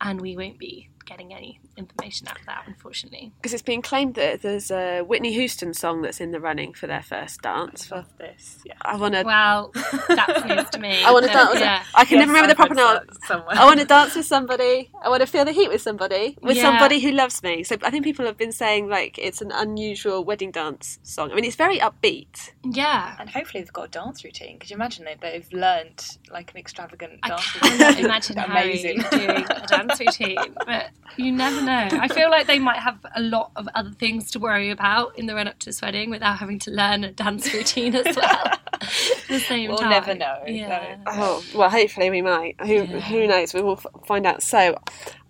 and 0.00 0.20
we 0.20 0.36
won't 0.36 0.58
be 0.58 0.90
getting 1.04 1.32
any 1.34 1.60
information 1.76 2.28
out 2.28 2.38
of 2.40 2.46
that, 2.46 2.64
unfortunately. 2.66 3.32
Because 3.36 3.52
it's 3.52 3.62
been 3.62 3.82
claimed 3.82 4.14
that 4.14 4.42
there's 4.42 4.70
a 4.70 5.02
Whitney 5.02 5.32
Houston 5.32 5.74
song 5.74 6.02
that's 6.02 6.20
in 6.20 6.30
the 6.30 6.40
running 6.40 6.72
for 6.72 6.86
their 6.86 7.02
first 7.02 7.42
dance. 7.42 7.86
For, 7.86 8.04
this. 8.18 8.58
Yeah. 8.64 8.74
I 8.82 8.96
want 8.96 9.14
to. 9.14 9.22
Well, 9.24 9.70
that's 10.08 10.44
news 10.48 10.70
to 10.70 10.78
me. 10.78 11.02
I 11.04 11.10
want 11.12 11.26
to 11.26 11.32
but, 11.32 11.44
dance. 11.48 11.60
Yeah. 11.60 11.82
I 11.94 12.04
can 12.04 12.18
Yes, 12.18 12.26
never 12.26 12.32
remember 12.32 12.54
the 12.54 12.62
I've 12.62 12.68
proper 12.76 13.04
name. 13.04 13.16
somewhere. 13.26 13.56
I 13.56 13.64
want 13.64 13.80
to 13.80 13.86
dance 13.86 14.14
with 14.14 14.26
somebody. 14.26 14.90
I 15.02 15.08
want 15.08 15.20
to 15.20 15.26
feel 15.26 15.44
the 15.44 15.52
heat 15.52 15.68
with 15.68 15.82
somebody. 15.82 16.36
With 16.42 16.56
Yeah. 16.56 16.62
somebody 16.64 17.00
who 17.00 17.10
loves 17.12 17.42
me. 17.42 17.62
So 17.64 17.76
I 17.82 17.90
think 17.90 18.04
people 18.04 18.24
have 18.26 18.36
been 18.36 18.52
saying 18.52 18.88
like 18.88 19.18
it's 19.18 19.40
an 19.42 19.50
unusual 19.52 20.24
wedding 20.24 20.50
dance 20.50 20.98
song. 21.02 21.30
I 21.32 21.34
mean, 21.34 21.44
it's 21.44 21.56
very 21.56 21.78
upbeat. 21.78 22.52
Yeah. 22.64 23.16
And 23.18 23.28
hopefully 23.30 23.62
they've 23.62 23.72
got 23.72 23.86
a 23.86 23.90
dance 23.90 24.24
routine. 24.24 24.58
Could 24.58 24.70
you 24.70 24.74
imagine 24.76 25.04
that 25.06 25.20
they've 25.20 25.50
learnt 25.52 26.18
like 26.30 26.50
an 26.52 26.58
extravagant 26.58 27.20
I 27.22 27.28
dance 27.30 27.52
cannot 27.52 27.88
routine? 27.88 28.04
imagine 28.04 28.38
Amazing. 28.44 29.00
Harry 29.00 29.26
doing 29.26 29.44
a 29.50 29.66
dance 29.66 30.00
routine, 30.00 30.54
but 30.66 30.90
you 31.16 31.30
never 31.30 31.62
know. 31.62 31.88
I 31.92 32.08
feel 32.08 32.28
like 32.30 32.46
they 32.48 32.58
might 32.58 32.78
have 32.78 32.98
a 33.14 33.20
lot 33.22 33.52
of 33.56 33.68
other 33.74 33.90
things 33.92 34.30
to 34.32 34.38
worry 34.40 34.70
about 34.70 35.16
in 35.18 35.26
the 35.26 35.34
run 35.34 35.46
up 35.46 35.58
to 35.60 35.66
this 35.66 35.80
wedding 35.80 36.10
without 36.10 36.38
having 36.38 36.58
to 36.60 36.70
learn 36.72 37.04
a 37.04 37.12
dance 37.12 37.52
routine 37.54 37.94
as 37.94 38.16
well. 38.16 38.52
The 39.28 39.38
same 39.40 39.68
We'll 39.70 39.78
time. 39.78 39.90
never 39.90 40.14
know, 40.14 40.42
Yeah. 40.46 40.96
no. 40.98 41.02
Oh 41.06 41.44
well, 41.54 41.70
hopefully 41.70 42.10
we 42.10 42.20
might. 42.20 42.56
Who 42.60 42.74
Yeah. 42.84 43.00
who 43.00 43.26
knows? 43.26 43.54
We 43.54 43.62
will 43.62 43.78
f- 43.78 43.86
find 44.06 44.26
out. 44.26 44.42
So, 44.42 44.76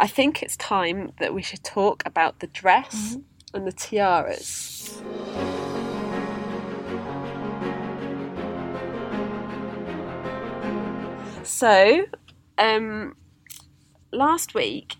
I 0.00 0.08
think 0.08 0.42
it's 0.42 0.56
time 0.56 1.12
that 1.20 1.32
we 1.32 1.42
should 1.42 1.62
talk 1.62 2.02
about 2.04 2.40
the 2.40 2.48
dress 2.48 3.16
and 3.52 3.64
the 3.66 3.72
tiaras. 3.72 5.00
So, 11.44 12.06
um, 12.58 13.16
last 14.10 14.54
week 14.54 14.96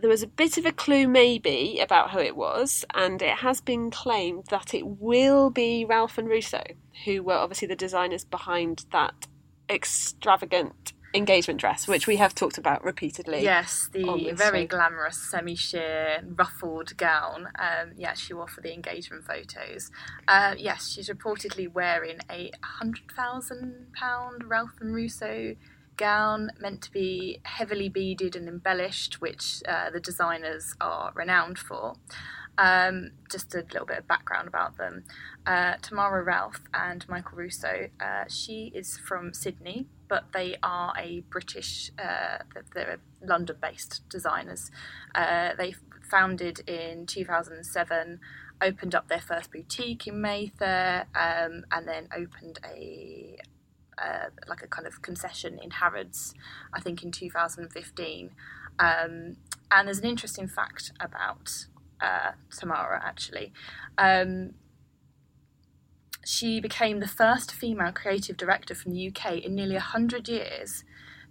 there 0.00 0.10
was 0.10 0.22
a 0.22 0.26
bit 0.26 0.58
of 0.58 0.66
a 0.66 0.72
clue, 0.72 1.08
maybe, 1.08 1.80
about 1.80 2.10
who 2.10 2.18
it 2.18 2.36
was, 2.36 2.84
and 2.94 3.20
it 3.22 3.38
has 3.38 3.60
been 3.60 3.90
claimed 3.90 4.46
that 4.50 4.74
it 4.74 4.86
will 4.86 5.50
be 5.50 5.84
Ralph 5.84 6.18
and 6.18 6.28
Russo, 6.28 6.62
who 7.04 7.22
were 7.22 7.34
obviously 7.34 7.68
the 7.68 7.76
designers 7.76 8.24
behind 8.24 8.86
that 8.92 9.26
extravagant 9.70 10.92
engagement 11.14 11.60
dress, 11.60 11.88
which 11.88 12.06
we 12.06 12.16
have 12.16 12.34
talked 12.34 12.58
about 12.58 12.84
repeatedly. 12.84 13.42
Yes, 13.42 13.88
the 13.92 14.32
very 14.34 14.66
glamorous 14.66 15.16
semi-sheer 15.30 16.22
ruffled 16.24 16.96
gown. 16.96 17.48
Um, 17.58 17.92
yes, 17.96 18.18
she 18.18 18.34
wore 18.34 18.48
for 18.48 18.60
the 18.60 18.72
engagement 18.72 19.24
photos. 19.24 19.90
Uh, 20.26 20.54
yes, 20.58 20.88
she's 20.88 21.08
reportedly 21.08 21.70
wearing 21.70 22.18
a 22.30 22.50
hundred 22.62 23.10
thousand 23.10 23.86
pound 23.94 24.44
Ralph 24.44 24.74
and 24.80 24.94
Russo 24.94 25.54
gown, 25.98 26.50
meant 26.58 26.80
to 26.82 26.90
be 26.90 27.40
heavily 27.42 27.90
beaded 27.90 28.34
and 28.34 28.48
embellished, 28.48 29.20
which 29.20 29.62
uh, 29.68 29.90
the 29.90 30.00
designers 30.00 30.74
are 30.80 31.12
renowned 31.14 31.58
for. 31.58 31.96
Um, 32.56 33.10
just 33.30 33.54
a 33.54 33.58
little 33.58 33.86
bit 33.86 33.98
of 33.98 34.08
background 34.08 34.48
about 34.48 34.78
them. 34.78 35.04
Uh, 35.46 35.74
Tamara 35.80 36.24
Ralph 36.24 36.62
and 36.74 37.08
Michael 37.08 37.38
Russo. 37.38 37.88
Uh, 38.00 38.24
she 38.28 38.72
is 38.74 38.98
from 38.98 39.32
Sydney, 39.32 39.86
but 40.08 40.32
they 40.32 40.56
are 40.62 40.92
a 40.98 41.20
British. 41.30 41.92
Uh, 41.98 42.38
they're 42.74 42.98
London-based 43.22 44.08
designers. 44.08 44.72
Uh, 45.14 45.50
they 45.56 45.74
founded 46.10 46.68
in 46.68 47.06
2007, 47.06 48.18
opened 48.60 48.94
up 48.94 49.08
their 49.08 49.20
first 49.20 49.52
boutique 49.52 50.06
in 50.08 50.20
Mayfair, 50.20 51.06
um, 51.14 51.64
and 51.70 51.86
then 51.86 52.08
opened 52.12 52.58
a 52.64 53.38
uh, 54.02 54.30
like 54.46 54.62
a 54.62 54.68
kind 54.68 54.86
of 54.86 55.02
concession 55.02 55.58
in 55.62 55.70
Harrods, 55.70 56.34
I 56.72 56.80
think 56.80 57.02
in 57.02 57.10
2015. 57.10 58.30
Um, 58.78 59.36
and 59.70 59.86
there's 59.86 59.98
an 59.98 60.06
interesting 60.06 60.48
fact 60.48 60.92
about 61.00 61.66
uh, 62.00 62.32
Tamara 62.56 63.02
actually. 63.04 63.52
Um, 63.96 64.54
she 66.24 66.60
became 66.60 67.00
the 67.00 67.08
first 67.08 67.52
female 67.52 67.92
creative 67.92 68.36
director 68.36 68.74
from 68.74 68.92
the 68.92 69.08
UK 69.08 69.38
in 69.38 69.54
nearly 69.54 69.76
100 69.76 70.28
years, 70.28 70.84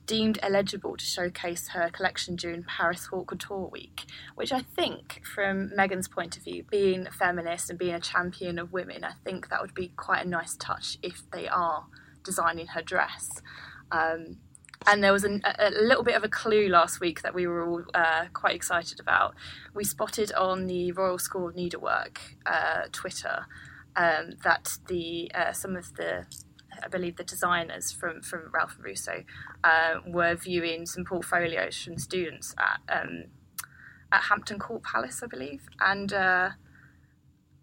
deemed 0.07 0.39
eligible 0.41 0.97
to 0.97 1.05
showcase 1.05 1.67
her 1.69 1.89
collection 1.91 2.35
during 2.35 2.63
Paris 2.63 3.05
Haute 3.05 3.27
Couture 3.27 3.69
Week, 3.71 4.05
which 4.33 4.51
I 4.51 4.61
think, 4.61 5.21
from 5.23 5.69
Meghan's 5.77 6.07
point 6.07 6.35
of 6.37 6.43
view, 6.43 6.63
being 6.71 7.05
a 7.05 7.11
feminist 7.11 7.69
and 7.69 7.77
being 7.77 7.93
a 7.93 7.99
champion 7.99 8.57
of 8.57 8.73
women, 8.73 9.03
I 9.03 9.11
think 9.23 9.49
that 9.49 9.61
would 9.61 9.75
be 9.75 9.91
quite 9.97 10.25
a 10.25 10.29
nice 10.29 10.55
touch 10.55 10.97
if 11.03 11.21
they 11.31 11.47
are 11.47 11.85
designing 12.27 12.67
her 12.67 12.81
dress. 12.81 13.41
Um, 13.91 14.37
and 14.85 15.03
there 15.03 15.13
was 15.13 15.23
an, 15.23 15.41
a, 15.43 15.69
a 15.69 15.71
little 15.71 16.03
bit 16.03 16.15
of 16.15 16.23
a 16.23 16.29
clue 16.29 16.67
last 16.67 16.99
week 16.99 17.21
that 17.21 17.33
we 17.33 17.47
were 17.47 17.65
all 17.67 17.83
uh, 17.93 18.25
quite 18.33 18.55
excited 18.55 18.99
about. 18.99 19.33
We 19.73 19.83
spotted 19.83 20.31
on 20.33 20.67
the 20.67 20.91
Royal 20.91 21.17
School 21.17 21.47
of 21.47 21.55
Needlework 21.55 22.19
uh, 22.45 22.83
Twitter 22.91 23.45
um, 23.95 24.33
that 24.43 24.77
the 24.87 25.31
uh, 25.33 25.53
some 25.53 25.75
of 25.75 25.95
the 25.95 26.25
I 26.83 26.87
believe 26.89 27.15
the 27.15 27.23
designers 27.23 27.91
from, 27.91 28.21
from 28.21 28.51
Ralph 28.53 28.75
and 28.75 28.85
Russo 28.85 29.23
uh, 29.63 29.95
were 30.05 30.35
viewing 30.35 30.85
some 30.85 31.05
portfolios 31.05 31.75
from 31.81 31.97
students 31.97 32.53
at 32.59 33.01
um, 33.01 33.25
at 34.11 34.23
Hampton 34.23 34.59
Court 34.59 34.83
Palace, 34.83 35.21
I 35.23 35.27
believe, 35.27 35.63
and 35.79 36.13
uh, 36.13 36.51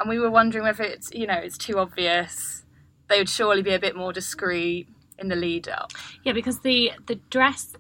and 0.01 0.09
we 0.09 0.19
were 0.19 0.31
wondering 0.31 0.65
whether 0.65 0.85
it's 0.85 1.11
you 1.13 1.27
know 1.27 1.39
it's 1.39 1.59
too 1.59 1.79
obvious. 1.79 2.64
They 3.09 3.19
would 3.19 3.29
surely 3.29 3.63
be 3.63 3.73
a 3.73 3.79
bit 3.79 3.97
more 3.97 4.13
discreet 4.13 4.89
in 5.19 5.29
the 5.29 5.37
lead 5.37 5.69
up. 5.69 5.93
Yeah, 6.25 6.33
because 6.33 6.61
the 6.61 6.93
the 7.07 7.17
dress, 7.17 7.75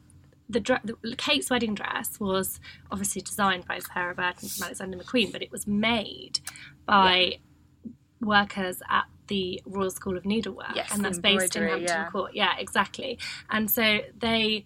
the, 0.49 0.61
the 1.03 1.17
Kate's 1.17 1.51
wedding 1.51 1.75
dress 1.75 2.21
was 2.21 2.61
obviously 2.91 3.23
designed 3.23 3.67
by 3.67 3.79
Sarah 3.79 4.15
Burton 4.15 4.49
from 4.49 4.65
Alexander 4.65 4.99
McQueen, 4.99 5.33
but 5.33 5.43
it 5.43 5.51
was 5.51 5.67
made 5.67 6.41
by 6.87 7.39
workers 8.21 8.83
at 8.91 9.05
the 9.27 9.63
Royal 9.65 9.91
School 9.91 10.17
of 10.17 10.25
Needlework, 10.25 10.75
Yes, 10.75 10.93
and 10.93 11.05
that's 11.05 11.19
based 11.19 11.57
in 11.57 11.63
Hampton 11.63 11.87
yeah. 11.87 12.11
Court. 12.11 12.35
Yeah, 12.35 12.55
exactly. 12.59 13.19
And 13.51 13.71
so 13.71 14.01
they 14.19 14.65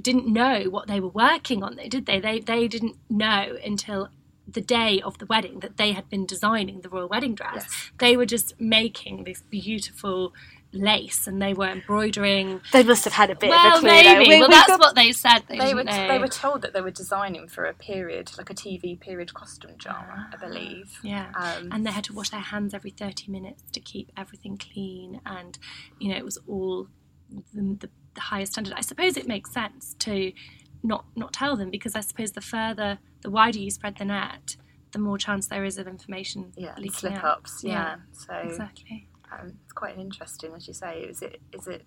didn't 0.00 0.26
know 0.26 0.64
what 0.64 0.88
they 0.88 1.00
were 1.00 1.10
working 1.10 1.62
on, 1.62 1.76
did 1.88 2.06
they? 2.06 2.20
They 2.20 2.40
they 2.40 2.68
didn't 2.68 2.96
know 3.08 3.56
until 3.64 4.08
the 4.52 4.60
day 4.60 5.00
of 5.00 5.18
the 5.18 5.26
wedding 5.26 5.60
that 5.60 5.76
they 5.76 5.92
had 5.92 6.08
been 6.08 6.26
designing 6.26 6.80
the 6.80 6.88
royal 6.88 7.08
wedding 7.08 7.34
dress. 7.34 7.54
Yes. 7.66 7.90
They 7.98 8.16
were 8.16 8.26
just 8.26 8.60
making 8.60 9.24
this 9.24 9.42
beautiful 9.42 10.32
lace 10.72 11.26
and 11.26 11.42
they 11.42 11.52
were 11.52 11.66
embroidering 11.68 12.60
They 12.72 12.84
must 12.84 13.04
have 13.04 13.12
had 13.14 13.28
a 13.30 13.34
bit 13.34 13.50
well, 13.50 13.66
of 13.72 13.78
a 13.78 13.80
clue. 13.80 13.88
maybe. 13.88 14.08
though. 14.08 14.18
We- 14.20 14.28
well, 14.28 14.40
we've 14.40 14.50
that's 14.50 14.68
got- 14.68 14.78
what 14.80 14.94
they 14.94 15.10
said. 15.12 15.40
They, 15.48 15.58
They 15.58 15.64
didn't 15.66 15.76
were 15.78 15.84
know. 15.84 16.08
they 16.08 16.18
were 16.18 16.28
told 16.28 16.62
that 16.62 16.72
they 16.72 16.80
were 16.80 16.90
designing 16.92 17.48
for 17.48 17.64
a 17.64 17.74
period, 17.74 18.30
like 18.38 18.50
a 18.50 18.54
TV 18.54 18.98
period 18.98 19.34
costume 19.34 19.74
drama, 19.78 20.30
I 20.32 20.36
believe. 20.36 20.98
yeah, 21.02 21.32
Um, 21.34 21.70
and 21.72 21.84
they 21.86 21.90
had 21.90 22.04
to 22.04 22.12
wash 22.12 22.30
their 22.30 22.40
hands 22.40 22.72
every 22.72 22.90
thirty 22.90 23.30
minutes 23.30 23.62
to 23.72 23.80
keep 23.80 24.12
everything 24.16 24.56
clean, 24.58 25.20
and 25.26 25.58
you 25.98 26.08
know 26.10 26.16
it 26.16 26.24
was 26.24 26.38
all 26.46 26.86
the, 27.54 27.76
the, 27.82 27.90
the 28.14 28.20
highest 28.20 28.52
standard. 28.52 28.74
I 28.76 28.80
suppose 28.82 29.16
it 29.16 29.26
makes 29.26 29.52
sense 29.52 29.94
to 30.00 30.32
not 30.84 31.04
not 31.16 31.32
tell 31.32 31.56
them 31.56 31.70
because 31.70 31.94
I 31.96 32.00
suppose 32.00 32.30
the 32.32 32.40
further, 32.40 32.98
the 33.22 33.30
wider 33.30 33.58
you 33.58 33.70
spread 33.70 33.96
the 33.96 34.04
net, 34.04 34.56
the 34.92 34.98
more 34.98 35.18
chance 35.18 35.46
there 35.46 35.64
is 35.64 35.78
of 35.78 35.86
information 35.86 36.52
yeah, 36.56 36.74
leaking 36.76 36.92
slip 36.92 37.12
out. 37.14 37.24
ups. 37.24 37.62
Yeah. 37.62 37.72
Yeah. 37.72 37.96
So 38.12 38.34
Exactly. 38.34 39.06
Um, 39.32 39.52
it's 39.62 39.72
quite 39.72 39.96
interesting, 39.96 40.52
as 40.56 40.66
you 40.66 40.74
say. 40.74 41.02
Is 41.02 41.22
it? 41.22 41.40
Is 41.52 41.68
it? 41.68 41.84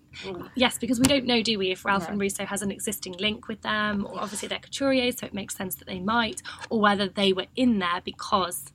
Yes, 0.54 0.78
because 0.78 0.98
we 0.98 1.04
don't 1.04 1.26
know, 1.26 1.42
do 1.42 1.58
we, 1.58 1.70
if 1.72 1.84
Ralph 1.84 2.04
Yeah. 2.04 2.12
and 2.12 2.20
Russo 2.20 2.46
has 2.46 2.62
an 2.62 2.70
existing 2.70 3.16
link 3.18 3.48
with 3.48 3.60
them, 3.60 4.06
or 4.06 4.18
obviously 4.18 4.48
they're 4.48 4.58
couturiers, 4.60 5.18
so 5.18 5.26
it 5.26 5.34
makes 5.34 5.54
sense 5.54 5.74
that 5.74 5.86
they 5.86 6.00
might, 6.00 6.40
or 6.70 6.80
whether 6.80 7.06
they 7.06 7.34
were 7.34 7.44
in 7.54 7.80
there 7.80 8.00
because 8.02 8.72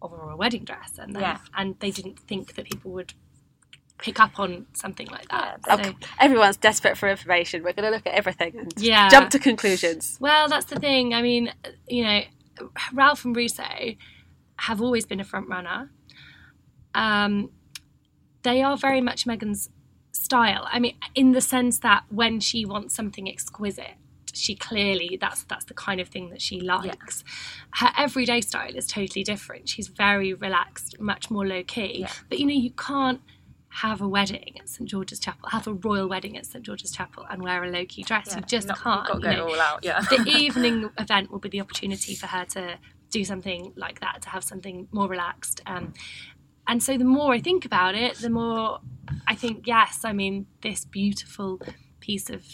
of 0.00 0.12
a 0.12 0.16
royal 0.16 0.38
wedding 0.38 0.62
dress, 0.64 0.98
and 0.98 1.14
Yeah. 1.14 1.38
and 1.56 1.76
they 1.80 1.90
didn't 1.90 2.20
think 2.20 2.54
that 2.54 2.66
people 2.66 2.92
would 2.92 3.12
pick 3.98 4.18
up 4.18 4.38
on 4.38 4.66
something 4.72 5.06
like 5.08 5.28
that. 5.28 5.60
Yeah, 5.66 5.82
so, 5.82 5.94
Everyone's 6.20 6.56
desperate 6.56 6.98
for 6.98 7.08
information. 7.08 7.62
We're 7.62 7.72
going 7.72 7.90
to 7.90 7.96
look 7.96 8.06
at 8.06 8.14
everything 8.14 8.58
and 8.58 8.72
Yeah. 8.76 9.08
jump 9.08 9.30
to 9.30 9.38
conclusions. 9.38 10.16
Well, 10.20 10.48
that's 10.48 10.66
the 10.66 10.78
thing. 10.80 11.14
I 11.14 11.22
mean, 11.22 11.52
you 11.88 12.04
know, 12.04 12.22
Ralph 12.92 13.24
and 13.24 13.34
Russo 13.36 13.64
have 14.56 14.80
always 14.80 15.06
been 15.06 15.20
a 15.20 15.24
front 15.24 15.48
runner. 15.48 15.90
Um, 16.94 17.50
they 18.42 18.62
are 18.62 18.76
very 18.76 19.00
much 19.00 19.24
Meghan's 19.24 19.70
style. 20.12 20.66
I 20.70 20.78
mean, 20.78 20.96
in 21.14 21.32
the 21.32 21.40
sense 21.40 21.78
that 21.80 22.04
when 22.08 22.40
she 22.40 22.64
wants 22.64 22.94
something 22.94 23.28
exquisite, 23.28 23.94
she 24.34 24.54
clearly 24.54 25.18
that's 25.20 25.44
that's 25.44 25.66
the 25.66 25.74
kind 25.74 26.00
of 26.00 26.08
thing 26.08 26.30
that 26.30 26.40
she 26.40 26.60
likes. 26.60 27.22
Her 27.74 27.90
everyday 27.98 28.40
style 28.40 28.74
is 28.74 28.86
totally 28.86 29.22
different. 29.22 29.68
She's 29.68 29.88
very 29.88 30.32
relaxed, 30.32 30.98
much 30.98 31.30
more 31.30 31.46
low 31.46 31.62
key. 31.62 31.98
Yeah. 32.00 32.12
But 32.28 32.38
you 32.38 32.46
know, 32.46 32.54
you 32.54 32.70
can't 32.70 33.20
have 33.74 34.02
a 34.02 34.08
wedding 34.08 34.56
at 34.60 34.68
St 34.68 34.88
George's 34.88 35.18
Chapel, 35.18 35.48
have 35.48 35.66
a 35.66 35.72
royal 35.72 36.06
wedding 36.08 36.36
at 36.36 36.44
St 36.44 36.64
George's 36.64 36.90
Chapel, 36.92 37.24
and 37.30 37.42
wear 37.42 37.64
a 37.64 37.70
low 37.70 37.84
key 37.86 38.02
dress. 38.02 38.28
Yeah, 38.28 38.36
you 38.36 38.42
just 38.42 38.68
not- 38.68 38.78
can't. 38.78 39.06
Got 39.06 39.22
to 39.22 39.30
you 39.30 39.36
know 39.36 39.48
all 39.48 39.60
out. 39.60 39.80
Yeah. 39.82 40.00
the 40.02 40.22
evening 40.26 40.90
event 40.98 41.30
will 41.30 41.38
be 41.38 41.48
the 41.48 41.60
opportunity 41.60 42.14
for 42.14 42.26
her 42.26 42.44
to 42.46 42.78
do 43.10 43.24
something 43.24 43.72
like 43.76 44.00
that, 44.00 44.22
to 44.22 44.28
have 44.28 44.44
something 44.44 44.88
more 44.92 45.08
relaxed. 45.08 45.62
Um, 45.66 45.94
and 46.66 46.82
so 46.82 46.96
the 46.98 47.04
more 47.04 47.32
I 47.32 47.40
think 47.40 47.64
about 47.64 47.94
it, 47.94 48.16
the 48.16 48.30
more 48.30 48.80
I 49.26 49.34
think, 49.34 49.66
yes, 49.66 50.04
I 50.04 50.12
mean, 50.12 50.46
this 50.60 50.84
beautiful 50.84 51.60
piece 52.00 52.28
of 52.30 52.44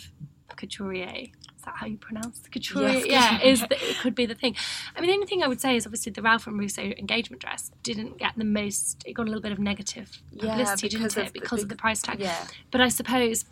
couturier. 0.56 1.26
That 1.68 1.76
how 1.80 1.86
you 1.86 1.98
pronounce 1.98 2.38
the 2.38 2.48
couturier? 2.48 2.88
Yes, 3.04 3.06
yeah, 3.06 3.42
is 3.42 3.60
the, 3.60 3.76
it 3.90 3.98
could 3.98 4.14
be 4.14 4.24
the 4.24 4.34
thing. 4.34 4.56
I 4.96 5.00
mean, 5.00 5.10
the 5.10 5.14
only 5.14 5.26
thing 5.26 5.42
I 5.42 5.48
would 5.48 5.60
say 5.60 5.76
is 5.76 5.86
obviously 5.86 6.12
the 6.12 6.22
Ralph 6.22 6.46
and 6.46 6.58
Russo 6.58 6.80
engagement 6.82 7.42
dress 7.42 7.70
didn't 7.82 8.16
get 8.16 8.32
the 8.38 8.44
most. 8.44 9.02
It 9.04 9.12
got 9.12 9.24
a 9.24 9.30
little 9.30 9.42
bit 9.42 9.52
of 9.52 9.58
negative 9.58 10.22
publicity, 10.38 10.88
because 10.88 11.12
didn't 11.12 11.18
of 11.18 11.28
it? 11.28 11.34
the 11.34 11.40
Because 11.40 11.62
of 11.62 11.68
the 11.68 11.76
price 11.76 12.00
tag. 12.00 12.20
yeah. 12.20 12.46
But 12.70 12.80
I 12.80 12.88
suppose 12.88 13.44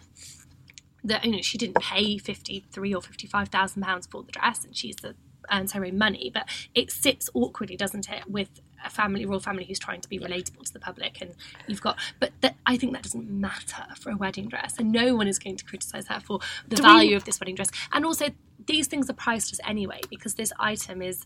that 1.05 1.25
you 1.27 1.33
know 1.33 1.43
she 1.43 1.59
didn't 1.59 1.79
pay 1.81 2.17
fifty 2.17 2.65
three 2.73 2.95
or 2.95 3.03
fifty 3.03 3.27
five 3.27 3.49
thousand 3.49 3.83
pounds 3.83 4.07
for 4.07 4.23
the 4.23 4.33
dress, 4.33 4.65
and 4.65 4.75
she's 4.75 4.97
the 4.97 5.15
earns 5.53 5.73
her 5.73 5.85
own 5.85 5.99
money. 5.99 6.31
But 6.33 6.49
it 6.75 6.91
sits 6.91 7.29
awkwardly, 7.35 7.77
doesn't 7.77 8.09
it, 8.09 8.31
with 8.31 8.61
a 8.87 8.91
family, 8.91 9.25
royal 9.27 9.41
family 9.41 9.65
who's 9.65 9.79
trying 9.79 10.01
to 10.01 10.09
be 10.09 10.19
relatable 10.19 10.65
to 10.65 10.73
the 10.73 10.81
public, 10.81 11.21
and 11.21 11.35
you've 11.67 11.81
got. 11.81 11.99
But 12.21 12.33
that, 12.41 12.57
I 12.67 12.77
think 12.77 12.93
that 12.93 13.03
doesn't 13.03 13.29
matter 13.29 13.85
for 14.01 14.11
a 14.11 14.17
wedding 14.17 14.49
dress, 14.49 14.79
and 14.79 14.93
no 14.93 15.15
one 15.15 15.29
is 15.29 15.39
going 15.39 15.57
to 15.57 15.65
criticise 15.65 16.07
that 16.07 16.23
for 16.23 16.39
the 16.69 16.77
Do 16.77 16.83
we- 16.83 16.89
value 16.89 17.17
of 17.17 17.25
this 17.25 17.41
wedding 17.41 17.55
dress. 17.57 17.71
And 17.93 18.05
also, 18.05 18.27
these 18.67 18.87
things 18.87 19.09
are 19.11 19.15
priceless 19.15 19.61
anyway 19.65 20.01
because 20.11 20.35
this 20.35 20.53
item 20.59 21.03
is. 21.03 21.25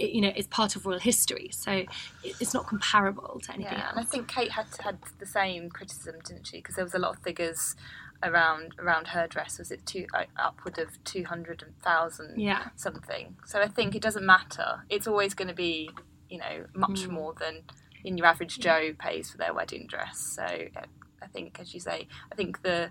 You 0.00 0.20
know, 0.20 0.32
is 0.36 0.46
part 0.46 0.76
of 0.76 0.86
royal 0.86 1.00
history, 1.00 1.50
so 1.52 1.72
it- 1.72 1.88
it's 2.22 2.54
not 2.54 2.68
comparable 2.68 3.40
to 3.42 3.52
anything 3.52 3.72
Yeah, 3.72 3.90
and 3.90 3.98
I 3.98 4.04
think 4.04 4.28
Kate 4.28 4.52
had 4.52 4.66
had 4.78 4.98
the 5.18 5.26
same 5.26 5.70
criticism, 5.70 6.14
didn't 6.24 6.46
she? 6.46 6.58
Because 6.58 6.76
there 6.76 6.84
was 6.84 6.94
a 6.94 7.00
lot 7.00 7.16
of 7.16 7.22
figures 7.24 7.74
around 8.22 8.76
around 8.78 9.08
her 9.08 9.26
dress. 9.26 9.58
Was 9.58 9.72
it 9.72 9.84
two 9.86 10.06
uh, 10.14 10.22
upward 10.36 10.78
of 10.78 11.02
two 11.02 11.24
hundred 11.24 11.64
thousand 11.82 12.40
Yeah. 12.40 12.68
something? 12.76 13.36
So 13.44 13.60
I 13.60 13.66
think 13.66 13.96
it 13.96 14.00
doesn't 14.02 14.24
matter. 14.24 14.84
It's 14.88 15.08
always 15.08 15.34
going 15.34 15.48
to 15.48 15.54
be 15.54 15.90
you 16.28 16.38
know 16.38 16.66
much 16.74 17.06
Mm. 17.08 17.12
more 17.12 17.34
than 17.38 17.62
in 18.04 18.18
your 18.18 18.26
average 18.26 18.58
Joe 18.60 18.94
pays 18.98 19.30
for 19.30 19.38
their 19.38 19.54
wedding 19.54 19.86
dress. 19.88 20.18
So 20.36 20.44
I 20.44 21.26
think, 21.32 21.58
as 21.60 21.74
you 21.74 21.80
say, 21.80 22.08
I 22.32 22.34
think 22.36 22.62
the 22.62 22.90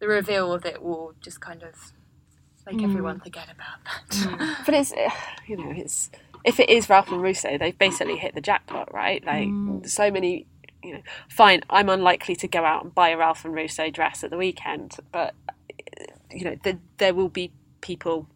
the 0.00 0.08
reveal 0.08 0.52
of 0.52 0.66
it 0.66 0.82
will 0.82 1.14
just 1.22 1.40
kind 1.40 1.62
of 1.62 1.74
make 2.66 2.78
Mm. 2.80 2.84
everyone 2.84 3.20
forget 3.20 3.48
about 3.50 3.84
that. 3.86 4.58
But 4.66 4.74
it's, 4.74 4.92
uh, 4.92 5.10
you 5.46 5.56
know, 5.56 5.72
it's 5.76 6.10
if 6.44 6.60
it 6.60 6.70
is 6.70 6.88
Ralph 6.90 7.10
and 7.12 7.22
Russo, 7.22 7.58
they've 7.58 7.78
basically 7.78 8.16
hit 8.16 8.34
the 8.34 8.40
jackpot, 8.40 8.92
right? 8.94 9.24
Like 9.24 9.48
Mm. 9.48 9.88
so 9.88 10.10
many, 10.10 10.46
you 10.82 10.94
know. 10.94 11.02
Fine, 11.30 11.62
I'm 11.70 11.88
unlikely 11.88 12.36
to 12.36 12.48
go 12.48 12.64
out 12.64 12.84
and 12.84 12.94
buy 12.94 13.10
a 13.10 13.16
Ralph 13.16 13.44
and 13.44 13.54
Russo 13.54 13.90
dress 13.90 14.24
at 14.24 14.30
the 14.30 14.36
weekend, 14.38 14.96
but 15.12 15.34
you 16.30 16.44
know, 16.44 16.56
the, 16.64 16.78
there 16.98 17.14
will 17.14 17.28
be 17.28 17.52
people 17.80 18.28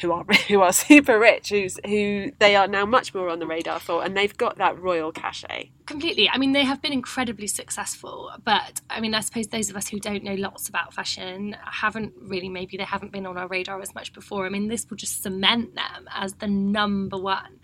who 0.00 0.12
are 0.12 0.24
who 0.48 0.60
are 0.60 0.72
super 0.72 1.18
rich, 1.18 1.50
who's 1.50 1.78
who 1.84 2.32
they 2.38 2.56
are 2.56 2.68
now 2.68 2.86
much 2.86 3.14
more 3.14 3.28
on 3.28 3.38
the 3.38 3.46
radar 3.46 3.80
for, 3.80 4.04
and 4.04 4.16
they've 4.16 4.36
got 4.36 4.58
that 4.58 4.78
royal 4.78 5.12
cachet. 5.12 5.70
Completely. 5.86 6.28
I 6.28 6.38
mean, 6.38 6.52
they 6.52 6.64
have 6.64 6.80
been 6.80 6.92
incredibly 6.92 7.46
successful, 7.46 8.30
but 8.44 8.80
I 8.88 9.00
mean, 9.00 9.14
I 9.14 9.20
suppose 9.20 9.48
those 9.48 9.70
of 9.70 9.76
us 9.76 9.88
who 9.88 9.98
don't 9.98 10.22
know 10.22 10.34
lots 10.34 10.68
about 10.68 10.94
fashion 10.94 11.56
haven't 11.64 12.12
really, 12.20 12.48
maybe 12.48 12.76
they 12.76 12.84
haven't 12.84 13.12
been 13.12 13.26
on 13.26 13.36
our 13.36 13.48
radar 13.48 13.80
as 13.80 13.94
much 13.94 14.12
before. 14.12 14.46
I 14.46 14.50
mean, 14.50 14.68
this 14.68 14.88
will 14.88 14.96
just 14.96 15.22
cement 15.22 15.74
them 15.74 16.08
as 16.14 16.34
the 16.34 16.46
number 16.46 17.18
one 17.18 17.58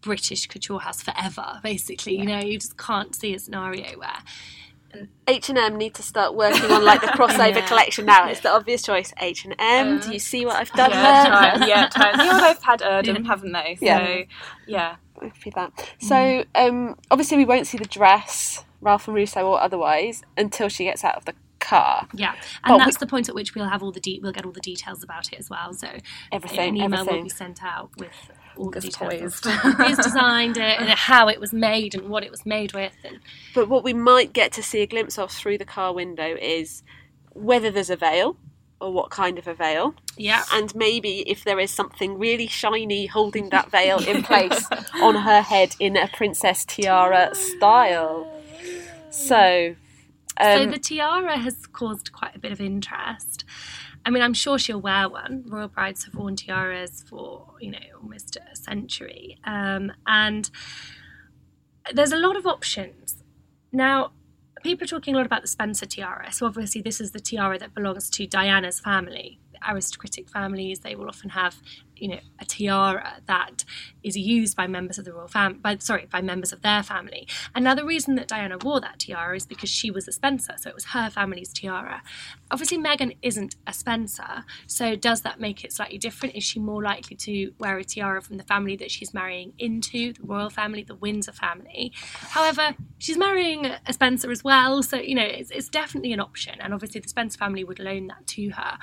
British 0.00 0.46
couture 0.46 0.78
house 0.78 1.02
forever, 1.02 1.60
basically. 1.62 2.16
You 2.16 2.26
know, 2.26 2.38
you 2.38 2.58
just 2.58 2.78
can't 2.78 3.14
see 3.14 3.34
a 3.34 3.38
scenario 3.38 3.98
where. 3.98 4.18
H 5.28 5.48
and 5.48 5.58
M 5.58 5.76
need 5.76 5.94
to 5.94 6.02
start 6.02 6.34
working 6.34 6.70
on 6.70 6.84
like 6.84 7.00
the 7.00 7.06
crossover 7.18 7.56
Yeah. 7.56 7.66
collection 7.66 8.06
now. 8.06 8.28
It's 8.28 8.40
the 8.40 8.50
obvious 8.50 8.82
choice. 8.82 9.12
H 9.20 9.44
and 9.44 9.54
M. 9.58 10.00
Do 10.00 10.12
you 10.12 10.18
see 10.18 10.44
what 10.46 10.56
I've 10.56 10.70
done 10.72 10.90
yeah, 10.90 11.58
there? 11.58 11.68
yeah. 11.68 11.88
You 12.22 12.30
know, 12.32 12.40
they've 12.40 12.62
had 12.62 12.80
Erdem, 12.80 13.26
haven't 13.26 13.52
they? 13.52 13.76
So, 13.78 13.84
Yeah. 13.86 14.22
yeah. 14.66 14.96
for 15.42 15.50
that. 15.54 15.72
So 16.00 16.44
um, 16.54 16.96
obviously 17.10 17.36
we 17.38 17.44
won't 17.44 17.66
see 17.66 17.78
the 17.78 17.86
dress, 17.86 18.64
Ralph 18.80 19.08
and 19.08 19.14
Russo 19.16 19.46
or 19.46 19.60
otherwise, 19.60 20.22
until 20.36 20.68
she 20.68 20.84
gets 20.84 21.02
out 21.04 21.16
of 21.16 21.24
the 21.24 21.34
car. 21.60 22.06
Yeah, 22.14 22.34
and 22.64 22.74
Oh, 22.74 22.78
that's 22.78 22.96
we- 22.98 23.00
the 23.00 23.06
point 23.06 23.28
at 23.28 23.34
which 23.34 23.54
we'll 23.54 23.68
have 23.68 23.82
all 23.82 23.92
the 23.92 24.00
de- 24.00 24.20
we'll 24.22 24.32
get 24.32 24.44
all 24.44 24.52
the 24.52 24.60
details 24.60 25.02
about 25.02 25.32
it 25.32 25.38
as 25.38 25.48
well. 25.50 25.72
So 25.72 25.88
Everything, 26.32 26.70
an 26.70 26.76
email 26.76 27.04
will 27.06 27.22
be 27.22 27.28
sent 27.28 27.62
out 27.62 27.90
with 27.98 28.12
all 28.56 28.70
the 28.70 28.80
details. 28.80 29.40
Who's 29.44 29.96
designed 29.98 30.56
it 30.56 30.80
and 30.80 30.88
how 30.90 31.28
it 31.28 31.40
was 31.40 31.52
made 31.52 31.94
and 31.94 32.08
what 32.08 32.24
it 32.24 32.30
was 32.30 32.46
made 32.46 32.72
with. 32.72 32.92
And 33.04 33.20
But 33.54 33.68
what 33.68 33.84
we 33.84 33.92
might 33.92 34.32
get 34.32 34.52
to 34.52 34.62
see 34.62 34.80
a 34.82 34.86
glimpse 34.86 35.18
of 35.18 35.30
through 35.30 35.58
the 35.58 35.64
car 35.64 35.92
window 35.92 36.36
is 36.40 36.82
whether 37.32 37.70
there's 37.70 37.90
a 37.90 37.96
veil 37.96 38.36
or 38.80 38.92
what 38.92 39.08
kind 39.10 39.38
of 39.38 39.46
a 39.48 39.54
veil, 39.54 39.94
yeah, 40.18 40.44
and 40.52 40.74
maybe 40.74 41.20
if 41.28 41.44
there 41.44 41.58
is 41.58 41.70
something 41.70 42.18
really 42.18 42.46
shiny 42.46 43.06
holding 43.06 43.48
that 43.48 43.70
veil 43.70 43.98
in 44.06 44.22
place 44.22 44.66
on 45.00 45.14
her 45.14 45.40
head 45.40 45.74
in 45.80 45.96
a 45.96 46.08
princess 46.08 46.64
tiara 46.66 47.34
style. 47.34 48.30
So. 49.10 49.76
So 50.40 50.62
Um, 50.62 50.70
the 50.70 50.78
tiara 50.78 51.38
has 51.38 51.66
caused 51.66 52.12
quite 52.12 52.36
a 52.36 52.38
bit 52.38 52.52
of 52.52 52.60
interest. 52.60 53.44
I 54.04 54.10
mean, 54.10 54.22
I'm 54.22 54.34
sure 54.34 54.58
she'll 54.58 54.80
wear 54.80 55.08
one. 55.08 55.44
Royal 55.46 55.68
brides 55.68 56.04
have 56.04 56.14
worn 56.14 56.36
tiaras 56.36 57.02
for, 57.08 57.54
you 57.60 57.72
know, 57.72 57.78
almost 58.00 58.36
a 58.36 58.54
century. 58.54 59.38
Um, 59.44 59.92
and 60.06 60.48
there's 61.92 62.12
a 62.12 62.16
lot 62.16 62.36
of 62.36 62.46
options. 62.46 63.24
Now, 63.72 64.12
people 64.62 64.84
are 64.84 64.88
talking 64.88 65.14
a 65.14 65.16
lot 65.16 65.26
about 65.26 65.42
the 65.42 65.48
Spencer 65.48 65.86
tiara. 65.86 66.32
So, 66.32 66.46
obviously, 66.46 66.82
this 66.82 67.00
is 67.00 67.10
the 67.12 67.20
tiara 67.20 67.58
that 67.58 67.74
belongs 67.74 68.08
to 68.10 68.26
Diana's 68.26 68.78
family. 68.78 69.40
Aristocratic 69.66 70.28
families, 70.28 70.80
they 70.80 70.94
will 70.94 71.08
often 71.08 71.30
have, 71.30 71.56
you 71.96 72.08
know, 72.08 72.20
a 72.38 72.44
tiara 72.44 73.20
that 73.26 73.64
is 74.02 74.16
used 74.16 74.56
by 74.56 74.66
members 74.66 74.98
of 74.98 75.04
the 75.04 75.12
royal 75.12 75.28
family, 75.28 75.58
by, 75.58 75.76
sorry, 75.78 76.06
by 76.10 76.20
members 76.20 76.52
of 76.52 76.62
their 76.62 76.82
family. 76.82 77.26
The 77.54 77.84
reason 77.84 78.14
that 78.14 78.28
Diana 78.28 78.56
wore 78.56 78.80
that 78.80 79.00
tiara 79.00 79.36
is 79.36 79.44
because 79.44 79.68
she 79.68 79.90
was 79.90 80.08
a 80.08 80.12
Spencer, 80.12 80.54
so 80.56 80.70
it 80.70 80.74
was 80.74 80.86
her 80.86 81.10
family's 81.10 81.52
tiara. 81.52 82.02
Obviously, 82.50 82.78
Meghan 82.78 83.16
isn't 83.20 83.56
a 83.66 83.72
Spencer, 83.74 84.44
so 84.66 84.96
does 84.96 85.20
that 85.22 85.40
make 85.40 85.62
it 85.62 85.74
slightly 85.74 85.98
different? 85.98 86.34
Is 86.34 86.42
she 86.42 86.58
more 86.58 86.82
likely 86.82 87.16
to 87.16 87.52
wear 87.58 87.76
a 87.76 87.84
tiara 87.84 88.22
from 88.22 88.38
the 88.38 88.44
family 88.44 88.76
that 88.76 88.90
she's 88.90 89.12
marrying 89.12 89.52
into, 89.58 90.14
the 90.14 90.22
royal 90.22 90.48
family, 90.48 90.84
the 90.84 90.94
Windsor 90.94 91.32
family? 91.32 91.92
However, 92.30 92.74
she's 92.98 93.18
marrying 93.18 93.66
a 93.66 93.92
Spencer 93.92 94.30
as 94.30 94.42
well, 94.42 94.82
so 94.82 94.96
you 94.96 95.14
know 95.14 95.22
it's, 95.22 95.50
it's 95.50 95.68
definitely 95.68 96.12
an 96.14 96.20
option, 96.20 96.54
and 96.60 96.72
obviously 96.72 97.00
the 97.00 97.08
Spencer 97.08 97.36
family 97.36 97.62
would 97.62 97.78
loan 97.78 98.06
that 98.06 98.26
to 98.28 98.50
her. 98.50 98.78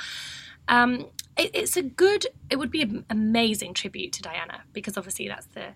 Um, 0.68 1.08
it, 1.38 1.52
it's 1.54 1.78
a 1.78 1.82
good, 1.82 2.28
it 2.50 2.58
would 2.58 2.72
be 2.72 2.82
an 2.82 3.06
amazing 3.10 3.74
tribute 3.74 4.14
to 4.14 4.22
Diana 4.22 4.64
because 4.72 4.98
obviously 4.98 5.28
that's 5.28 5.48
the 5.48 5.74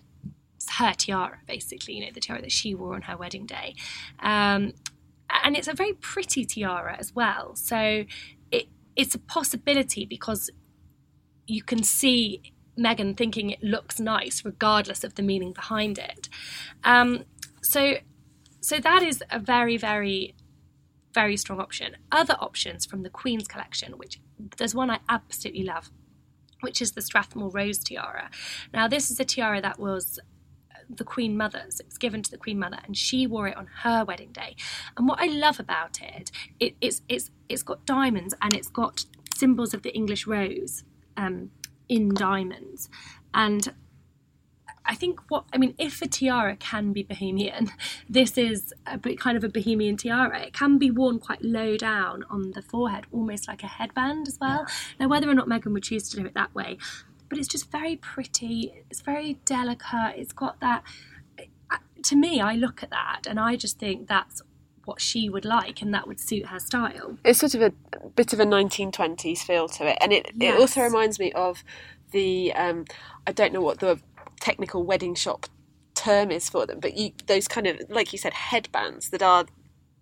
her 0.70 0.92
tiara, 0.92 1.38
basically, 1.46 1.94
you 1.94 2.04
know, 2.04 2.12
the 2.12 2.20
tiara 2.20 2.42
that 2.42 2.52
she 2.52 2.74
wore 2.74 2.94
on 2.94 3.02
her 3.02 3.16
wedding 3.16 3.46
day. 3.46 3.74
Um, 4.20 4.72
and 5.44 5.56
it's 5.56 5.68
a 5.68 5.74
very 5.74 5.94
pretty 5.94 6.44
tiara 6.44 6.96
as 6.98 7.14
well. 7.14 7.54
So 7.56 8.04
it, 8.50 8.68
it's 8.96 9.14
a 9.14 9.18
possibility 9.18 10.04
because 10.04 10.50
you 11.46 11.62
can 11.62 11.82
see 11.82 12.52
Meghan 12.78 13.16
thinking 13.16 13.50
it 13.50 13.62
looks 13.62 13.98
nice, 13.98 14.44
regardless 14.44 15.04
of 15.04 15.14
the 15.14 15.22
meaning 15.22 15.52
behind 15.52 15.98
it. 15.98 16.28
Um, 16.84 17.24
so, 17.62 17.94
so 18.60 18.78
that 18.78 19.02
is 19.02 19.22
a 19.30 19.38
very, 19.38 19.76
very, 19.76 20.34
very 21.14 21.36
strong 21.36 21.60
option. 21.60 21.96
Other 22.12 22.36
options 22.40 22.86
from 22.86 23.02
the 23.02 23.10
Queen's 23.10 23.48
collection, 23.48 23.92
which 23.94 24.20
there's 24.56 24.74
one 24.74 24.90
I 24.90 25.00
absolutely 25.08 25.64
love, 25.64 25.90
which 26.60 26.80
is 26.80 26.92
the 26.92 27.02
Strathmore 27.02 27.50
Rose 27.50 27.78
tiara. 27.78 28.30
Now, 28.72 28.88
this 28.88 29.10
is 29.10 29.20
a 29.20 29.24
tiara 29.24 29.60
that 29.60 29.78
was 29.78 30.18
the 30.88 31.04
Queen 31.04 31.36
Mother's. 31.36 31.80
It 31.80 31.86
was 31.86 31.98
given 31.98 32.22
to 32.22 32.30
the 32.30 32.38
Queen 32.38 32.58
Mother, 32.58 32.78
and 32.84 32.96
she 32.96 33.26
wore 33.26 33.48
it 33.48 33.56
on 33.56 33.68
her 33.82 34.04
wedding 34.04 34.32
day. 34.32 34.56
And 34.96 35.08
what 35.08 35.20
I 35.20 35.26
love 35.26 35.60
about 35.60 36.00
it, 36.00 36.30
it 36.58 36.76
it's 36.80 37.02
it's 37.08 37.30
it's 37.48 37.62
got 37.62 37.84
diamonds 37.86 38.34
and 38.40 38.54
it's 38.54 38.68
got 38.68 39.04
symbols 39.34 39.74
of 39.74 39.82
the 39.82 39.94
English 39.94 40.26
rose 40.26 40.84
um, 41.16 41.50
in 41.88 42.14
diamonds, 42.14 42.88
and 43.34 43.74
I 44.88 44.94
think 44.94 45.20
what 45.28 45.44
I 45.52 45.58
mean, 45.58 45.74
if 45.78 46.00
a 46.00 46.08
tiara 46.08 46.56
can 46.56 46.92
be 46.92 47.02
bohemian, 47.02 47.70
this 48.08 48.38
is 48.38 48.72
a 48.86 48.96
bit 48.96 49.20
kind 49.20 49.36
of 49.36 49.44
a 49.44 49.48
bohemian 49.48 49.96
tiara. 49.96 50.40
It 50.40 50.54
can 50.54 50.78
be 50.78 50.90
worn 50.90 51.18
quite 51.18 51.44
low 51.44 51.76
down 51.76 52.24
on 52.30 52.52
the 52.52 52.62
forehead, 52.62 53.04
almost 53.12 53.46
like 53.46 53.62
a 53.62 53.66
headband 53.66 54.26
as 54.26 54.38
well. 54.40 54.66
Now, 54.98 55.08
whether 55.08 55.28
or 55.28 55.34
not 55.34 55.46
Meghan 55.46 55.72
would 55.74 55.82
choose 55.82 56.08
to 56.08 56.16
do 56.16 56.26
it 56.26 56.34
that 56.34 56.54
way, 56.54 56.78
but 57.28 57.38
it's 57.38 57.48
just 57.48 57.70
very 57.70 57.96
pretty. 57.96 58.82
It's 58.90 59.02
very 59.02 59.34
delicate. 59.44 60.14
It's 60.16 60.32
got 60.32 60.58
that. 60.60 60.82
To 62.04 62.16
me, 62.16 62.40
I 62.40 62.54
look 62.54 62.82
at 62.82 62.90
that 62.90 63.26
and 63.26 63.40
I 63.40 63.56
just 63.56 63.78
think 63.78 64.08
that's 64.08 64.40
what 64.84 65.00
she 65.02 65.28
would 65.28 65.44
like, 65.44 65.82
and 65.82 65.92
that 65.92 66.08
would 66.08 66.18
suit 66.18 66.46
her 66.46 66.58
style. 66.58 67.18
It's 67.22 67.40
sort 67.40 67.54
of 67.54 67.60
a 67.60 67.72
bit 68.16 68.32
of 68.32 68.40
a 68.40 68.46
1920s 68.46 69.40
feel 69.40 69.68
to 69.68 69.86
it, 69.86 69.98
and 70.00 70.14
it, 70.14 70.30
it 70.40 70.58
also 70.58 70.80
reminds 70.80 71.18
me 71.18 71.30
of 71.32 71.62
the 72.12 72.52
um, 72.54 72.86
I 73.26 73.32
don't 73.32 73.52
know 73.52 73.60
what 73.60 73.80
the 73.80 74.00
technical 74.40 74.82
wedding 74.84 75.14
shop 75.14 75.46
term 75.94 76.30
is 76.30 76.48
for 76.48 76.66
them, 76.66 76.78
but 76.80 76.96
you 76.96 77.12
those 77.26 77.48
kind 77.48 77.66
of 77.66 77.80
like 77.88 78.12
you 78.12 78.18
said 78.18 78.32
headbands 78.34 79.10
that 79.10 79.22
are 79.22 79.46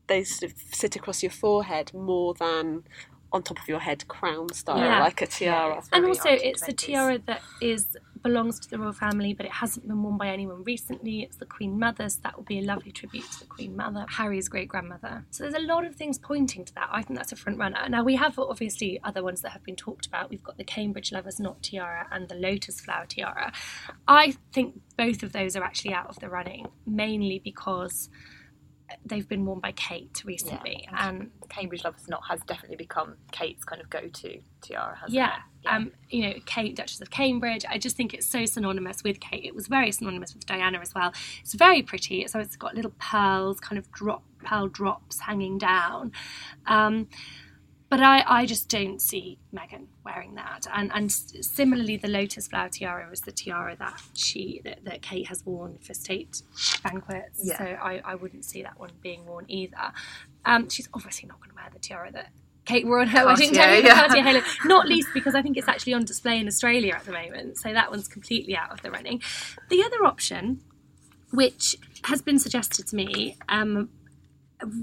they 0.08 0.22
sort 0.24 0.52
of 0.52 0.58
sit 0.72 0.94
across 0.96 1.22
your 1.22 1.32
forehead 1.32 1.92
more 1.94 2.34
than 2.34 2.84
on 3.32 3.42
top 3.42 3.58
of 3.58 3.66
your 3.68 3.80
head 3.80 4.06
crown 4.08 4.52
style 4.52 4.78
Yeah. 4.78 5.00
like 5.00 5.20
a 5.20 5.26
tiara. 5.26 5.82
and 5.92 6.04
also 6.06 6.28
it's 6.30 6.66
a 6.68 6.72
tiara 6.72 7.18
that 7.26 7.42
is 7.60 7.96
belongs 8.22 8.58
to 8.60 8.70
the 8.70 8.78
royal 8.78 8.92
family 8.92 9.32
but 9.32 9.46
it 9.46 9.52
hasn't 9.52 9.86
been 9.86 10.02
worn 10.02 10.16
by 10.16 10.28
anyone 10.28 10.62
recently. 10.64 11.22
It's 11.22 11.36
the 11.36 11.46
queen 11.46 11.78
mother 11.78 12.08
so 12.08 12.20
that 12.22 12.36
will 12.36 12.44
be 12.44 12.58
a 12.58 12.62
lovely 12.62 12.92
tribute 12.92 13.30
to 13.32 13.40
the 13.40 13.46
queen 13.46 13.76
mother. 13.76 14.06
Harry's 14.08 14.48
great 14.48 14.68
grandmother 14.68 15.24
so 15.30 15.44
there's 15.44 15.54
a 15.54 15.66
lot 15.66 15.84
of 15.84 15.94
things 15.94 16.18
pointing 16.18 16.64
to 16.64 16.74
that. 16.74 16.88
I 16.92 17.02
think 17.02 17.18
that's 17.18 17.32
a 17.32 17.36
front 17.36 17.58
runner 17.58 17.88
now 17.88 18.02
we 18.02 18.16
have 18.16 18.38
obviously 18.38 19.00
other 19.04 19.22
ones 19.22 19.40
that 19.42 19.50
have 19.50 19.64
been 19.64 19.76
talked 19.76 20.06
about. 20.06 20.30
We've 20.30 20.44
got 20.44 20.56
the 20.56 20.64
cambridge 20.64 21.12
lovers 21.12 21.40
knot 21.40 21.62
tiara 21.62 22.06
and 22.10 22.28
the 22.28 22.34
lotus 22.34 22.80
flower 22.80 23.06
tiara. 23.06 23.52
I 24.08 24.34
think 24.52 24.80
both 24.96 25.22
of 25.22 25.32
those 25.32 25.56
are 25.56 25.62
actually 25.62 25.94
out 25.94 26.08
of 26.08 26.18
the 26.20 26.28
running 26.28 26.68
mainly 26.86 27.38
because 27.38 28.08
they've 29.04 29.28
been 29.28 29.44
worn 29.44 29.60
by 29.60 29.72
kate 29.72 30.22
recently 30.24 30.88
and 30.96 31.30
Cambridge 31.48 31.84
Lovers 31.84 32.08
Knot 32.08 32.22
has 32.28 32.40
definitely 32.46 32.76
become 32.76 33.16
Kate's 33.32 33.64
kind 33.64 33.80
of 33.80 33.90
go-to 33.90 34.40
tiara, 34.60 34.94
hasn't 34.96 35.14
yeah. 35.14 35.36
it? 35.36 35.40
Um, 35.68 35.92
you 36.08 36.22
know, 36.22 36.34
Kate, 36.46 36.74
Duchess 36.76 37.00
of 37.00 37.10
Cambridge. 37.10 37.64
I 37.68 37.78
just 37.78 37.96
think 37.96 38.14
it's 38.14 38.26
so 38.26 38.46
synonymous 38.46 39.02
with 39.02 39.20
Kate. 39.20 39.44
It 39.44 39.54
was 39.54 39.66
very 39.66 39.92
synonymous 39.92 40.34
with 40.34 40.46
Diana 40.46 40.78
as 40.80 40.94
well. 40.94 41.12
It's 41.40 41.54
very 41.54 41.82
pretty. 41.82 42.26
So 42.28 42.38
it's 42.38 42.56
got 42.56 42.74
little 42.74 42.92
pearls, 42.98 43.60
kind 43.60 43.78
of 43.78 43.90
drop 43.92 44.22
pearl 44.44 44.68
drops 44.68 45.20
hanging 45.20 45.58
down. 45.58 46.12
Um, 46.66 47.08
but 47.88 48.00
I, 48.00 48.24
I 48.26 48.46
just 48.46 48.68
don't 48.68 49.00
see 49.00 49.38
Meghan 49.54 49.86
wearing 50.04 50.34
that. 50.34 50.66
And 50.74 50.90
and 50.92 51.10
similarly, 51.12 51.96
the 51.96 52.08
lotus 52.08 52.48
flower 52.48 52.68
tiara 52.68 53.10
is 53.12 53.20
the 53.20 53.30
tiara 53.30 53.76
that 53.76 54.02
she 54.14 54.60
that, 54.64 54.84
that 54.84 55.02
Kate 55.02 55.28
has 55.28 55.46
worn 55.46 55.78
for 55.78 55.94
state 55.94 56.42
banquets. 56.82 57.40
Yeah. 57.44 57.58
So 57.58 57.64
I, 57.64 58.00
I 58.04 58.14
wouldn't 58.16 58.44
see 58.44 58.62
that 58.62 58.78
one 58.80 58.90
being 59.02 59.24
worn 59.24 59.44
either. 59.48 59.92
Um, 60.44 60.68
she's 60.68 60.88
obviously 60.94 61.28
not 61.28 61.38
going 61.38 61.50
to 61.50 61.56
wear 61.56 61.70
the 61.72 61.78
tiara 61.78 62.10
that 62.12 62.30
Kate 62.66 62.86
wore 62.86 63.00
on 63.00 63.06
her 63.08 63.24
wedding 63.24 63.52
day, 63.52 63.82
yeah. 63.82 63.94
Cartier 63.94 64.22
Halo. 64.22 64.42
Not 64.64 64.88
least 64.88 65.08
because 65.14 65.34
I 65.34 65.42
think 65.42 65.56
it's 65.56 65.68
actually 65.68 65.94
on 65.94 66.04
display 66.04 66.38
in 66.38 66.46
Australia 66.46 66.94
at 66.94 67.04
the 67.04 67.12
moment. 67.12 67.58
So 67.58 67.72
that 67.72 67.90
one's 67.90 68.08
completely 68.08 68.56
out 68.56 68.70
of 68.72 68.82
the 68.82 68.90
running. 68.90 69.22
The 69.70 69.82
other 69.82 70.04
option, 70.04 70.60
which 71.32 71.76
has 72.04 72.20
been 72.20 72.38
suggested 72.38 72.86
to 72.88 72.96
me, 72.96 73.36
um, 73.48 73.88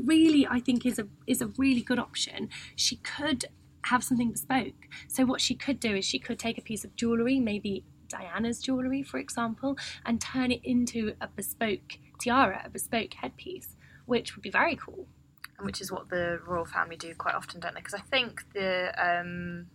really 0.06 0.48
I 0.48 0.60
think 0.60 0.86
is 0.86 0.98
a 0.98 1.08
is 1.28 1.42
a 1.42 1.48
really 1.58 1.82
good 1.82 2.00
option. 2.00 2.50
She 2.76 2.98
could 2.98 3.46
have 3.86 4.04
something 4.04 4.32
bespoke. 4.32 4.88
So 5.08 5.26
what 5.26 5.42
she 5.42 5.56
could 5.56 5.80
do 5.80 5.96
is 5.96 6.06
she 6.06 6.20
could 6.20 6.40
take 6.40 6.58
a 6.58 6.62
piece 6.62 6.86
of 6.86 6.96
jewellery, 6.96 7.40
maybe 7.40 7.84
Diana's 8.08 8.60
jewellery, 8.60 9.04
for 9.04 9.18
example, 9.18 9.78
and 10.06 10.22
turn 10.22 10.52
it 10.52 10.62
into 10.64 11.14
a 11.20 11.28
bespoke 11.28 11.98
tiara, 12.22 12.62
a 12.66 12.70
bespoke 12.70 13.14
headpiece, 13.16 13.76
which 14.06 14.36
would 14.36 14.44
be 14.44 14.50
very 14.50 14.76
cool. 14.76 15.08
Which 15.64 15.82
is 15.82 15.92
what 15.92 16.10
the 16.10 16.40
royal 16.46 16.66
family 16.66 16.96
do 16.96 17.14
quite 17.16 17.36
often, 17.36 17.60
don't 17.60 17.74
they? 17.74 17.80
Because 17.82 17.94
I 17.96 18.02
think 18.02 18.44
the 18.54 18.92
um, 18.98 19.68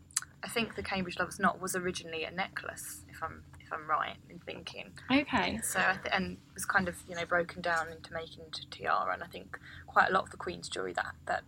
I 0.42 0.48
think 0.48 0.76
the 0.76 0.82
Cambridge 0.82 1.18
Lovers 1.18 1.38
Knot 1.38 1.60
was 1.60 1.74
originally 1.74 2.24
a 2.24 2.30
necklace, 2.30 3.02
if 3.08 3.22
I'm 3.22 3.42
if 3.60 3.72
I'm 3.72 3.88
right 3.88 4.16
in 4.30 4.38
thinking. 4.38 4.92
Okay. 5.10 5.58
So 5.62 5.78
I 5.80 5.94
th- 6.02 6.12
and 6.14 6.38
was 6.54 6.64
kind 6.64 6.88
of 6.88 6.96
you 7.08 7.14
know 7.16 7.24
broken 7.26 7.60
down 7.62 7.88
into 7.90 8.12
making 8.12 8.44
into 8.44 8.68
tiara, 8.70 9.12
and 9.12 9.22
I 9.22 9.26
think 9.26 9.58
quite 9.86 10.08
a 10.10 10.12
lot 10.12 10.24
of 10.24 10.30
the 10.30 10.36
Queen's 10.36 10.68
jewelry 10.68 10.92
that 10.94 11.14
that 11.26 11.42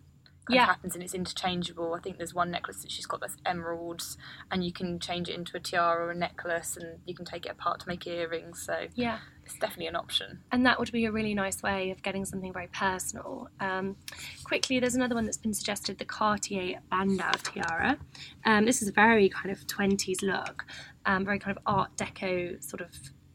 Yeah. 0.48 0.66
happens 0.66 0.94
and 0.94 1.04
it's 1.04 1.14
interchangeable. 1.14 1.94
I 1.94 2.00
think 2.00 2.16
there's 2.16 2.34
one 2.34 2.50
necklace 2.50 2.82
that 2.82 2.90
she's 2.90 3.06
got 3.06 3.20
that's 3.20 3.36
emeralds, 3.46 4.18
and 4.50 4.64
you 4.64 4.72
can 4.72 4.98
change 4.98 5.28
it 5.28 5.34
into 5.36 5.56
a 5.56 5.60
tiara 5.60 6.06
or 6.06 6.10
a 6.10 6.14
necklace, 6.14 6.76
and 6.76 6.98
you 7.06 7.14
can 7.14 7.24
take 7.24 7.46
it 7.46 7.50
apart 7.52 7.80
to 7.80 7.88
make 7.88 8.06
earrings. 8.06 8.62
So 8.66 8.88
Yeah. 8.94 9.18
It's 9.50 9.58
definitely 9.58 9.88
an 9.88 9.96
option. 9.96 10.38
and 10.52 10.64
that 10.64 10.78
would 10.78 10.92
be 10.92 11.06
a 11.06 11.12
really 11.12 11.34
nice 11.34 11.60
way 11.60 11.90
of 11.90 12.02
getting 12.02 12.24
something 12.24 12.52
very 12.52 12.68
personal. 12.68 13.48
Um, 13.58 13.96
quickly, 14.44 14.78
there's 14.78 14.94
another 14.94 15.16
one 15.16 15.24
that's 15.24 15.36
been 15.36 15.52
suggested: 15.52 15.98
the 15.98 16.04
Cartier 16.04 16.78
Bandeau 16.90 17.32
tiara. 17.42 17.98
Um, 18.44 18.64
this 18.64 18.80
is 18.80 18.88
a 18.88 18.92
very 18.92 19.28
kind 19.28 19.50
of 19.50 19.66
20s 19.66 20.22
look, 20.22 20.64
um, 21.04 21.24
very 21.24 21.40
kind 21.40 21.56
of 21.56 21.62
Art 21.66 21.96
Deco 21.96 22.62
sort 22.62 22.80
of 22.80 22.90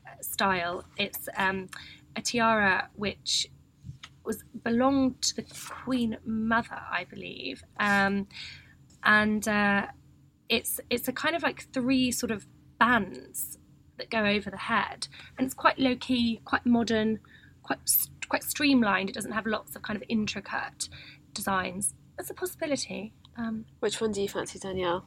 uh, 0.07 0.21
style. 0.21 0.85
It's 0.97 1.27
um, 1.35 1.67
a 2.15 2.21
tiara 2.21 2.89
which 2.95 3.47
was 4.23 4.43
belonged 4.63 5.21
to 5.21 5.35
the 5.35 5.43
Queen 5.83 6.17
Mother, 6.25 6.79
I 6.89 7.03
believe, 7.03 7.61
um, 7.77 8.27
and 9.03 9.45
uh, 9.49 9.87
it's 10.47 10.79
it's 10.89 11.09
a 11.09 11.13
kind 11.13 11.35
of 11.35 11.43
like 11.43 11.67
three 11.73 12.11
sort 12.11 12.31
of 12.31 12.47
bands 12.79 13.57
that 13.97 14.09
go 14.09 14.25
over 14.25 14.49
the 14.49 14.57
head, 14.57 15.07
and 15.37 15.45
it's 15.45 15.53
quite 15.53 15.79
low 15.79 15.95
key, 15.95 16.41
quite 16.45 16.65
modern, 16.65 17.19
quite 17.63 17.79
quite 18.29 18.43
streamlined. 18.43 19.09
It 19.09 19.13
doesn't 19.13 19.31
have 19.31 19.45
lots 19.45 19.75
of 19.75 19.81
kind 19.81 19.97
of 19.97 20.03
intricate 20.09 20.89
designs. 21.33 21.93
It's 22.17 22.29
a 22.29 22.33
possibility. 22.33 23.13
Um, 23.37 23.65
Which 23.79 23.99
one 23.99 24.11
do 24.11 24.21
you 24.21 24.29
fancy, 24.29 24.59
Danielle? 24.59 25.05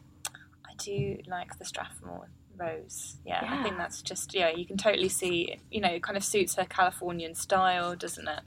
I 0.66 0.74
do 0.77 1.18
like 1.27 1.59
the 1.59 1.64
Strathmore 1.64 2.29
rose. 2.57 3.16
Yeah, 3.24 3.40
I 3.48 3.62
think 3.62 3.79
that's 3.79 4.03
just 4.03 4.35
yeah. 4.35 4.51
You 4.51 4.66
can 4.66 4.77
totally 4.77 5.09
see. 5.09 5.59
You 5.70 5.81
know, 5.81 5.88
it 5.88 6.03
kind 6.03 6.16
of 6.16 6.24
suits 6.24 6.55
her 6.57 6.64
Californian 6.64 7.35
style, 7.35 7.96
doesn't 7.96 8.29
it? 8.29 8.40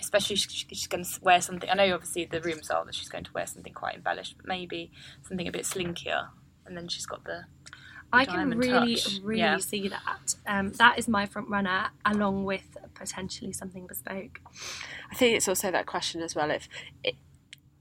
Especially 0.00 0.36
she's 0.36 0.86
going 0.86 1.04
to 1.04 1.20
wear 1.22 1.40
something. 1.40 1.68
I 1.68 1.74
know 1.74 1.94
obviously 1.94 2.24
the 2.24 2.40
rumours 2.40 2.70
are 2.70 2.84
that 2.84 2.94
she's 2.94 3.08
going 3.08 3.24
to 3.24 3.32
wear 3.32 3.46
something 3.46 3.72
quite 3.72 3.96
embellished, 3.96 4.36
but 4.36 4.46
maybe 4.46 4.92
something 5.26 5.48
a 5.48 5.52
bit 5.52 5.64
slinkier. 5.64 6.28
And 6.66 6.76
then 6.76 6.88
she's 6.88 7.06
got 7.06 7.24
the. 7.24 7.44
I 8.12 8.24
can 8.24 8.56
really, 8.56 8.96
touch. 8.96 9.20
really 9.22 9.40
Yeah. 9.40 9.58
see 9.58 9.88
that. 9.88 10.34
Um, 10.46 10.72
that 10.72 10.98
is 10.98 11.08
my 11.08 11.26
front 11.26 11.48
runner, 11.48 11.88
along 12.04 12.44
with 12.44 12.76
potentially 12.94 13.52
something 13.52 13.86
bespoke. 13.86 14.40
I 15.10 15.14
think 15.14 15.36
it's 15.36 15.48
also 15.48 15.70
that 15.70 15.86
question 15.86 16.22
as 16.22 16.34
well. 16.34 16.50
If, 16.50 16.68
it, 17.04 17.14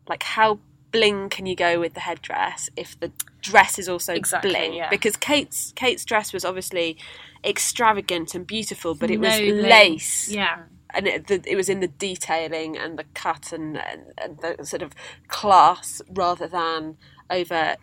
like, 0.07 0.23
how 0.23 0.59
bling 0.91 1.29
can 1.29 1.45
you 1.45 1.55
go 1.55 1.79
with 1.79 1.93
the 1.93 1.99
headdress 2.01 2.69
if 2.77 2.97
the 2.99 3.11
dress 3.41 3.77
is 3.79 3.89
also 3.89 4.13
Exactly, 4.13 4.51
bling? 4.51 4.73
yeah. 4.73 4.89
Because 4.89 5.17
Kate's 5.17 5.73
Kate's 5.75 6.05
dress 6.05 6.33
was 6.33 6.45
obviously 6.45 6.97
extravagant 7.43 8.35
and 8.35 8.45
beautiful, 8.45 8.95
but 8.95 9.09
it 9.09 9.19
was 9.19 9.35
bling. 9.37 9.61
lace, 9.61 10.29
Yeah, 10.29 10.63
and 10.93 11.07
it, 11.07 11.27
the, 11.27 11.41
it 11.45 11.55
was 11.55 11.69
in 11.69 11.79
the 11.79 11.87
detailing 11.87 12.77
and 12.77 12.97
the 12.97 13.05
cut 13.13 13.51
and, 13.51 13.77
and, 13.77 14.01
and 14.17 14.39
the 14.57 14.65
sort 14.65 14.81
of 14.81 14.93
class 15.27 16.01
rather 16.09 16.47
than 16.47 16.97
overt. 17.29 17.79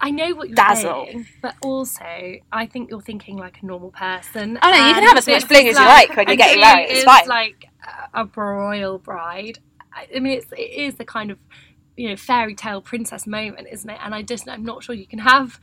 I 0.00 0.10
know 0.10 0.34
what 0.34 0.48
you're 0.48 0.56
Dazzle. 0.56 1.06
saying, 1.06 1.26
but 1.40 1.54
also 1.62 2.04
I 2.52 2.66
think 2.66 2.90
you're 2.90 3.00
thinking 3.00 3.36
like 3.36 3.62
a 3.62 3.66
normal 3.66 3.90
person. 3.90 4.58
Oh, 4.60 4.70
no, 4.70 4.88
you 4.88 4.94
can 4.94 5.02
have 5.04 5.16
as 5.16 5.26
much 5.26 5.48
bling 5.48 5.68
as 5.68 5.78
you 5.78 5.84
like 5.84 6.14
when 6.16 6.26
you're 6.28 6.36
getting 6.36 6.60
married, 6.60 6.90
it's 6.90 7.04
fine. 7.04 7.26
like 7.26 7.66
a 8.12 8.26
royal 8.36 8.98
bride. 8.98 9.58
I 9.92 10.06
I 10.14 10.20
mean, 10.20 10.38
it's, 10.38 10.52
it 10.52 10.60
is 10.60 10.96
the 10.96 11.04
kind 11.04 11.30
of 11.30 11.38
you 11.96 12.08
know 12.08 12.16
fairy 12.16 12.54
tale 12.54 12.82
princess 12.82 13.26
moment, 13.26 13.68
isn't 13.70 13.88
it? 13.88 13.98
And 14.02 14.14
I 14.14 14.22
just 14.22 14.48
I'm 14.48 14.64
not 14.64 14.82
sure 14.82 14.94
you 14.94 15.06
can 15.06 15.20
have. 15.20 15.60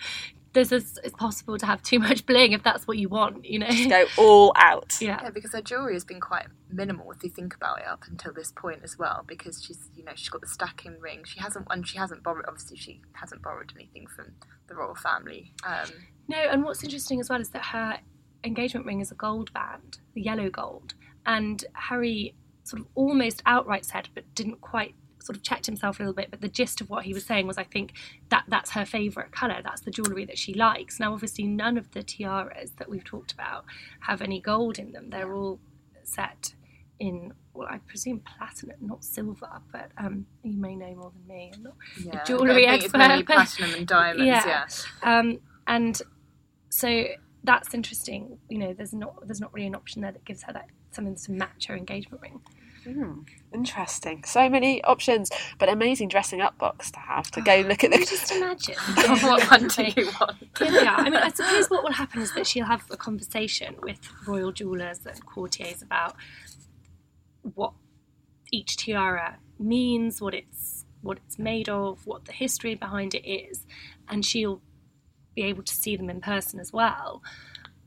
There's 0.54 0.72
a, 0.72 0.78
it's 1.04 1.16
possible 1.18 1.58
to 1.58 1.66
have 1.66 1.82
too 1.82 2.00
much 2.00 2.26
bling 2.26 2.52
if 2.52 2.62
that's 2.64 2.86
what 2.88 2.98
you 2.98 3.08
want, 3.08 3.46
you 3.46 3.60
know. 3.60 3.70
Go 3.90 4.06
all 4.18 4.54
out. 4.56 4.98
yeah. 5.02 5.20
Yeah, 5.24 5.30
because 5.30 5.54
her 5.54 5.62
jewellery 5.62 5.94
has 5.94 6.04
been 6.04 6.20
quite 6.20 6.48
minimal 6.70 7.12
if 7.12 7.24
you 7.24 7.30
think 7.30 7.56
about 7.56 7.80
it 7.80 7.88
up 7.88 8.04
until 8.10 8.34
this 8.34 8.52
point 8.52 8.82
as 8.84 8.98
well. 9.00 9.24
Because 9.26 9.64
she's, 9.64 9.90
you 9.96 10.04
know, 10.04 10.12
she's 10.16 10.30
got 10.30 10.42
the 10.42 10.48
stacking 10.48 11.00
ring. 11.00 11.24
She 11.26 11.40
hasn't, 11.40 11.68
and 11.70 11.88
she 11.88 11.98
hasn't 11.98 12.24
borrowed. 12.24 12.46
Obviously, 12.48 12.78
she 12.78 13.02
hasn't 13.14 13.42
borrowed 13.42 13.72
anything 13.76 14.08
from 14.08 14.34
the 14.68 14.76
royal 14.76 14.96
family. 14.96 15.54
Um, 15.66 15.90
No, 16.28 16.38
and 16.38 16.64
what's 16.64 16.84
interesting 16.84 17.20
as 17.20 17.30
well 17.30 17.40
is 17.42 17.50
that 17.50 17.66
her 17.66 18.00
engagement 18.44 18.86
ring 18.86 19.00
is 19.02 19.12
a 19.12 19.16
gold 19.16 19.54
band, 19.54 20.00
the 20.14 20.22
yellow 20.22 20.50
gold, 20.50 20.96
and 21.26 21.64
Harry 21.74 22.36
sort 22.64 22.82
of 22.82 22.88
almost 22.96 23.42
outright 23.46 23.86
said, 23.86 24.10
but 24.14 24.24
didn't 24.36 24.62
quite 24.62 24.96
sort 25.24 25.38
of 25.38 25.44
checked 25.44 25.66
himself 25.66 26.00
a 26.00 26.04
little 26.04 26.14
bit, 26.14 26.30
but 26.32 26.42
the 26.42 26.48
gist 26.48 26.82
of 26.82 26.90
what 26.90 27.06
he 27.06 27.14
was 27.14 27.26
saying 27.26 27.48
was, 27.48 27.58
I 27.58 27.64
think 27.64 27.94
that 28.30 28.46
that's 28.48 28.72
her 28.72 28.86
favourite 28.86 29.32
colour. 29.32 29.62
That's 29.64 29.82
the 29.82 29.92
jewellery 29.92 30.26
that 30.26 30.38
she 30.38 30.54
likes. 30.54 31.00
Now, 31.00 31.14
obviously, 31.14 31.46
none 31.46 31.78
of 31.78 31.92
the 31.92 32.04
tiaras 32.04 32.72
that 32.78 32.90
we've 32.90 33.04
talked 33.04 33.32
about 33.32 33.66
have 34.02 34.22
any 34.22 34.40
gold 34.40 34.80
in 34.80 34.92
them. 34.92 35.10
They're 35.10 35.34
all 35.34 35.60
set 36.04 36.54
in, 37.00 37.34
well, 37.54 37.68
I 37.70 37.80
presume 37.80 38.22
platinum, 38.38 38.78
not 38.82 39.04
silver. 39.04 39.62
But 39.72 39.92
um, 39.98 40.26
you 40.44 40.58
may 40.58 40.76
know 40.76 40.94
more 40.96 41.12
than 41.12 41.28
me. 41.28 41.52
I'm 41.56 41.64
not 41.64 41.74
Yeah, 42.04 42.22
a 42.22 42.26
jewellery 42.26 42.68
expert. 42.68 42.86
It's 42.86 43.08
mainly 43.08 43.24
platinum 43.24 43.74
and 43.74 43.88
diamonds. 43.88 44.26
Yeah. 44.26 44.68
yeah. 45.04 45.20
Um, 45.20 45.40
and 45.68 46.02
so 46.70 47.06
that's 47.44 47.74
interesting. 47.74 48.38
You 48.50 48.60
know, 48.60 48.74
there's 48.74 48.94
not 48.94 49.16
there's 49.28 49.42
not 49.42 49.54
really 49.54 49.68
an 49.68 49.76
option 49.76 50.02
there 50.02 50.12
that 50.12 50.26
gives 50.26 50.44
her 50.44 50.54
that 50.54 50.68
something 50.92 51.16
to 51.16 51.32
match 51.32 51.68
her 51.68 51.76
engagement 51.76 52.22
ring. 52.22 52.42
Hmm. 52.84 53.22
Interesting. 53.54 54.24
So 54.24 54.50
many 54.50 54.84
options, 54.84 55.30
but 55.60 55.70
amazing 55.70 56.08
dressing 56.08 56.42
up 56.42 56.58
box 56.58 56.90
to 56.92 57.00
have 57.00 57.30
to 57.32 57.42
go 57.42 57.58
look 57.68 57.84
at 57.84 57.92
the. 57.92 57.98
just 57.98 58.32
imagine? 58.32 58.76
what 59.22 59.50
one 59.52 59.68
do 59.68 59.84
you 59.84 60.10
want? 60.20 60.38
Here 60.58 60.72
we 60.72 60.80
are. 60.80 61.00
I 61.00 61.04
mean, 61.04 61.16
I 61.16 61.30
suppose 61.30 61.70
what 61.70 61.84
will 61.84 61.92
happen 61.92 62.22
is 62.22 62.34
that 62.34 62.48
she'll 62.48 62.66
have 62.66 62.84
a 62.90 62.98
conversation 62.98 63.76
with 63.82 64.00
royal 64.28 64.52
jewellers 64.52 65.06
and 65.06 65.24
courtiers 65.26 65.82
about 65.82 66.16
what 67.56 67.74
each 68.52 68.78
tiara 68.78 69.38
means, 69.60 70.22
what 70.22 70.34
it's 70.34 70.86
what 71.02 71.18
it's 71.26 71.40
made 71.40 71.68
of, 71.68 72.06
what 72.06 72.26
the 72.26 72.32
history 72.32 72.76
behind 72.76 73.16
it 73.16 73.28
is, 73.28 73.66
and 74.08 74.26
she'll 74.26 74.62
be 75.36 75.44
able 75.44 75.64
to 75.64 75.74
see 75.74 75.96
them 75.96 76.10
in 76.10 76.22
person 76.22 76.60
as 76.60 76.72
well. 76.72 77.22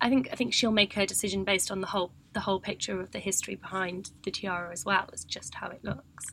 I 0.01 0.09
think 0.09 0.29
I 0.33 0.37
think 0.37 0.53
she'll 0.53 0.73
make 0.73 0.95
her 0.95 1.07
decision 1.07 1.45
based 1.45 1.71
on 1.71 1.81
the 1.81 1.87
whole 1.89 2.13
the 2.35 2.41
whole 2.41 2.61
picture 2.61 3.01
of 3.01 3.13
the 3.13 3.19
history 3.19 3.55
behind 3.55 4.11
the 4.25 4.31
tiara 4.31 4.71
as 4.73 4.85
well 4.85 5.09
as 5.13 5.25
just 5.25 5.55
how 5.55 5.69
it 5.69 5.81
looks. 5.83 6.27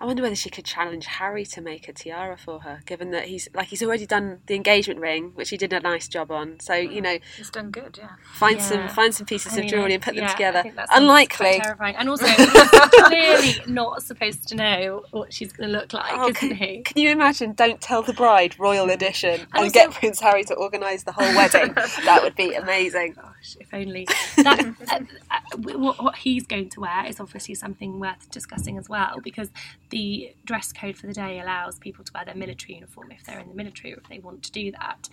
I 0.00 0.04
wonder 0.04 0.22
whether 0.22 0.34
she 0.36 0.50
could 0.50 0.64
challenge 0.64 1.06
Harry 1.06 1.44
to 1.46 1.60
make 1.60 1.88
a 1.88 1.92
tiara 1.92 2.36
for 2.36 2.60
her, 2.60 2.82
given 2.86 3.10
that 3.10 3.24
he's 3.26 3.48
like 3.54 3.68
he's 3.68 3.82
already 3.82 4.06
done 4.06 4.38
the 4.46 4.54
engagement 4.54 5.00
ring, 5.00 5.32
which 5.34 5.50
he 5.50 5.56
did 5.56 5.72
a 5.72 5.80
nice 5.80 6.06
job 6.08 6.30
on. 6.30 6.60
So 6.60 6.74
you 6.74 7.00
know, 7.00 7.18
It's 7.38 7.50
done 7.50 7.70
good, 7.70 7.96
yeah. 7.98 8.10
find 8.34 8.58
Yeah. 8.58 8.62
some 8.62 8.88
find 8.88 9.14
some 9.14 9.26
pieces 9.26 9.56
I 9.58 9.62
of 9.62 9.66
jewellery 9.66 9.92
I- 9.92 9.94
and 9.94 10.02
put 10.02 10.14
them 10.14 10.24
yeah, 10.24 10.30
I 10.30 10.32
together. 10.32 10.62
think 10.62 10.76
that 10.76 10.88
Unlikely. 10.92 11.36
quite 11.46 11.62
terrifying. 11.62 11.96
And 11.96 12.08
also, 12.08 12.26
clearly 13.06 13.54
not 13.66 14.02
supposed 14.02 14.46
to 14.48 14.54
know 14.54 15.04
what 15.10 15.32
she's 15.32 15.52
going 15.52 15.68
to 15.70 15.76
look 15.78 15.92
like, 15.92 16.12
Oh, 16.12 16.28
isn't 16.28 16.34
can, 16.34 16.54
he? 16.56 16.82
can 16.82 17.00
you 17.02 17.10
imagine? 17.10 17.52
Don't 17.52 17.80
tell 17.80 18.02
the 18.02 18.12
bride, 18.12 18.58
royal 18.58 18.90
edition, 18.90 19.40
and, 19.40 19.48
also- 19.54 19.70
get 19.70 19.90
Prince 19.92 20.20
Harry 20.20 20.44
to 20.44 20.54
organise 20.54 21.02
the 21.04 21.12
whole 21.12 21.34
wedding. 21.34 21.72
that 22.04 22.20
would 22.22 22.34
be 22.36 22.54
amazing. 22.54 23.14
Gosh, 23.14 23.56
if 23.60 23.72
only. 23.72 24.06
That, 24.36 24.60
uh, 25.30 25.38
what, 25.56 26.02
what 26.02 26.16
he's 26.16 26.46
going 26.46 26.68
to 26.70 26.80
wear 26.80 27.06
is 27.06 27.20
obviously 27.20 27.54
something 27.54 28.00
worth 28.00 28.30
discussing 28.30 28.78
as 28.78 28.88
well, 28.88 29.20
because 29.22 29.50
the 29.90 30.34
dress 30.44 30.72
code 30.72 30.96
for 30.96 31.06
the 31.06 31.12
day 31.12 31.40
allows 31.40 31.78
people 31.78 32.04
to 32.04 32.12
wear 32.14 32.24
their 32.24 32.34
military 32.34 32.74
uniform 32.74 33.12
if 33.12 33.24
they're 33.24 33.38
in 33.38 33.48
the 33.48 33.54
military 33.54 33.94
or 33.94 33.98
if 33.98 34.08
they 34.08 34.18
want 34.18 34.42
to 34.42 34.52
do 34.52 34.72
that. 34.72 35.08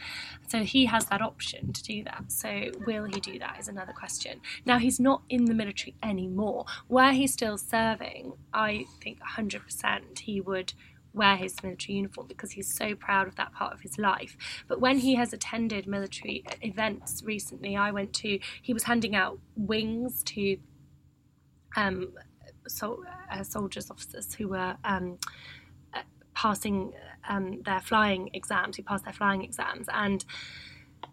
So 0.47 0.63
he 0.63 0.85
has 0.85 1.05
that 1.05 1.21
option 1.21 1.73
to 1.73 1.83
do 1.83 2.03
that. 2.03 2.25
So 2.31 2.71
will 2.85 3.05
he 3.05 3.19
do 3.19 3.39
that 3.39 3.57
is 3.59 3.67
another 3.67 3.93
question. 3.93 4.41
Now 4.65 4.79
he's 4.79 4.99
not 4.99 5.21
in 5.29 5.45
the 5.45 5.53
military 5.53 5.95
anymore. 6.01 6.65
Where 6.87 7.13
he's 7.13 7.33
still 7.33 7.57
serving, 7.57 8.33
I 8.53 8.85
think 9.01 9.19
100% 9.19 10.19
he 10.19 10.41
would 10.41 10.73
wear 11.13 11.35
his 11.35 11.61
military 11.63 11.97
uniform 11.97 12.27
because 12.27 12.51
he's 12.51 12.73
so 12.73 12.95
proud 12.95 13.27
of 13.27 13.35
that 13.35 13.53
part 13.53 13.73
of 13.73 13.81
his 13.81 13.97
life. 13.97 14.35
But 14.67 14.81
when 14.81 14.99
he 14.99 15.15
has 15.15 15.33
attended 15.33 15.87
military 15.87 16.43
events 16.61 17.21
recently, 17.23 17.75
I 17.75 17.91
went 17.91 18.13
to, 18.15 18.39
he 18.61 18.73
was 18.73 18.83
handing 18.83 19.15
out 19.15 19.39
wings 19.55 20.23
to 20.23 20.57
um, 21.75 22.13
so, 22.67 23.03
uh, 23.31 23.43
soldiers, 23.43 23.89
officers 23.89 24.33
who 24.33 24.49
were 24.49 24.75
um, 24.83 25.17
uh, 25.93 26.01
passing 26.33 26.93
um, 27.27 27.61
their 27.63 27.79
flying 27.79 28.29
exams, 28.33 28.77
who 28.77 28.83
passed 28.83 29.03
their 29.05 29.13
flying 29.13 29.43
exams, 29.43 29.87
and 29.91 30.23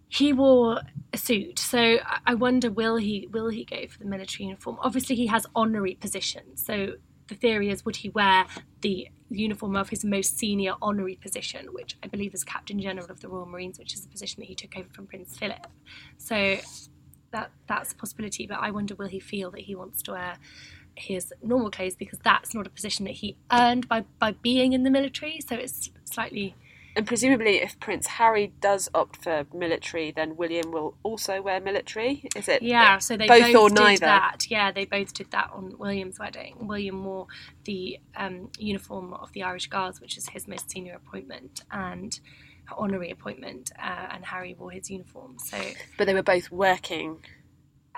he 0.08 0.32
wore 0.32 0.80
a 1.12 1.18
suit. 1.18 1.58
So 1.58 1.98
I- 2.26 2.34
wonder, 2.34 2.70
will 2.70 2.96
he 2.96 3.28
will 3.30 3.48
he 3.48 3.64
go 3.64 3.86
for 3.88 3.98
the 3.98 4.04
military 4.04 4.46
uniform? 4.46 4.76
Obviously, 4.80 5.16
he 5.16 5.26
has 5.28 5.46
honorary 5.54 5.94
positions. 5.94 6.64
So 6.64 6.94
the 7.30 7.34
theory 7.36 7.70
is, 7.70 7.84
would 7.84 7.96
he 7.96 8.10
wear 8.10 8.44
the 8.82 9.08
uniform 9.30 9.76
of 9.76 9.88
his 9.88 10.04
most 10.04 10.36
senior 10.36 10.74
honorary 10.82 11.16
position, 11.16 11.68
which 11.72 11.96
I 12.02 12.08
believe 12.08 12.34
is 12.34 12.44
Captain 12.44 12.78
General 12.78 13.06
of 13.10 13.20
the 13.20 13.28
Royal 13.28 13.46
Marines, 13.46 13.78
which 13.78 13.94
is 13.94 14.02
the 14.02 14.08
position 14.08 14.40
that 14.40 14.46
he 14.46 14.54
took 14.54 14.76
over 14.76 14.88
from 14.92 15.06
Prince 15.06 15.38
Philip. 15.38 15.66
So 16.18 16.58
that 17.30 17.52
that's 17.68 17.92
a 17.92 17.94
possibility. 17.94 18.46
But 18.46 18.58
I 18.60 18.70
wonder, 18.70 18.94
will 18.94 19.08
he 19.08 19.20
feel 19.20 19.50
that 19.52 19.62
he 19.62 19.74
wants 19.74 20.02
to 20.02 20.12
wear 20.12 20.36
his 20.96 21.32
normal 21.42 21.70
clothes 21.70 21.94
because 21.94 22.18
that's 22.18 22.52
not 22.52 22.66
a 22.66 22.70
position 22.70 23.04
that 23.06 23.14
he 23.14 23.36
earned 23.52 23.88
by 23.88 24.04
by 24.18 24.32
being 24.32 24.72
in 24.72 24.82
the 24.82 24.90
military. 24.90 25.40
So 25.40 25.54
it's 25.54 25.90
slightly 26.04 26.54
And 26.96 27.06
presumably, 27.06 27.56
if 27.56 27.78
Prince 27.78 28.06
Harry 28.06 28.52
does 28.60 28.88
opt 28.94 29.22
for 29.22 29.46
military, 29.54 30.10
then 30.10 30.36
William 30.36 30.72
will 30.72 30.96
also 31.02 31.40
wear 31.40 31.60
military. 31.60 32.24
Is 32.34 32.48
it? 32.48 32.62
Yeah, 32.62 32.98
so 32.98 33.16
they 33.16 33.28
both 33.28 33.52
both, 33.52 33.56
or 33.56 33.68
did 33.68 33.78
neither? 33.78 34.06
that. 34.06 34.50
Yeah, 34.50 34.72
they 34.72 34.84
both 34.86 35.14
did 35.14 35.30
that 35.30 35.50
on 35.52 35.78
William's 35.78 36.18
wedding. 36.18 36.56
William 36.60 37.04
wore 37.04 37.26
the 37.64 37.98
um, 38.16 38.50
uniform 38.58 39.14
of 39.14 39.32
the 39.32 39.44
Irish 39.44 39.68
Guards, 39.68 40.00
which 40.00 40.16
is 40.16 40.28
his 40.28 40.48
most 40.48 40.70
senior 40.70 40.94
appointment 40.94 41.62
and 41.70 42.18
honorary 42.76 43.10
appointment, 43.10 43.70
uh, 43.80 44.08
and 44.10 44.24
Harry 44.24 44.54
wore 44.58 44.70
his 44.70 44.90
uniform. 44.90 45.36
So 45.38 45.58
But 45.96 46.06
they 46.06 46.14
were 46.14 46.22
both 46.22 46.50
working. 46.50 47.18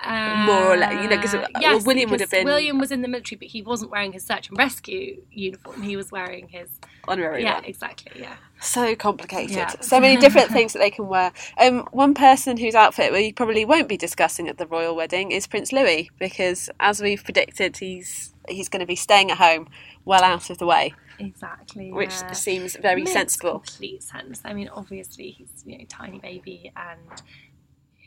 Uh, 0.03 0.43
More 0.45 0.73
or 0.73 0.77
less, 0.77 1.01
you 1.03 1.09
know, 1.09 1.17
'cause, 1.17 1.33
uh, 1.35 1.47
yes, 1.61 1.85
William 1.85 2.09
would 2.09 2.19
have 2.19 2.29
because 2.29 2.39
been- 2.43 2.47
William 2.47 2.77
was 2.79 2.91
in 2.91 3.01
the 3.01 3.07
military, 3.07 3.37
but 3.37 3.47
he 3.47 3.61
wasn't 3.61 3.91
wearing 3.91 4.11
his 4.11 4.25
search 4.25 4.49
and 4.49 4.57
rescue 4.57 5.21
uniform. 5.31 5.81
He 5.83 5.95
was 5.95 6.11
wearing 6.11 6.47
his 6.49 6.69
Honorary 7.07 7.43
yeah, 7.43 7.55
one. 7.55 7.65
exactly, 7.65 8.11
yeah. 8.21 8.35
So 8.59 8.95
complicated. 8.95 9.55
Yeah. 9.55 9.69
So 9.81 9.99
many 9.99 10.17
different 10.19 10.51
things 10.57 10.73
that 10.73 10.79
they 10.79 10.89
can 10.89 11.07
wear. 11.07 11.31
Um, 11.57 11.87
one 11.91 12.13
person 12.13 12.57
whose 12.57 12.75
outfit 12.75 13.13
we 13.13 13.31
probably 13.33 13.65
won't 13.65 13.87
be 13.87 13.97
discussing 13.97 14.47
at 14.49 14.57
the 14.57 14.65
royal 14.67 14.95
wedding 14.95 15.31
is 15.31 15.47
Prince 15.47 15.71
Louis, 15.71 16.09
because 16.19 16.69
as 16.79 17.01
we've 17.01 17.23
predicted, 17.23 17.77
he's 17.77 18.33
he's 18.49 18.67
going 18.69 18.81
to 18.81 18.85
be 18.85 18.95
staying 18.97 19.31
at 19.31 19.37
home, 19.37 19.69
well 20.03 20.23
out 20.23 20.49
of 20.49 20.57
the 20.57 20.65
way, 20.65 20.93
Exactly. 21.19 21.93
which 21.93 22.09
yeah. 22.09 22.31
seems 22.33 22.75
very 22.75 23.01
Makes 23.03 23.13
sensible. 23.13 23.59
Complete 23.59 24.03
sense. 24.03 24.41
I 24.43 24.53
mean, 24.53 24.67
obviously 24.69 25.29
he's 25.29 25.63
you 25.65 25.77
know 25.77 25.85
tiny 25.87 26.19
baby, 26.19 26.71
and 26.75 26.99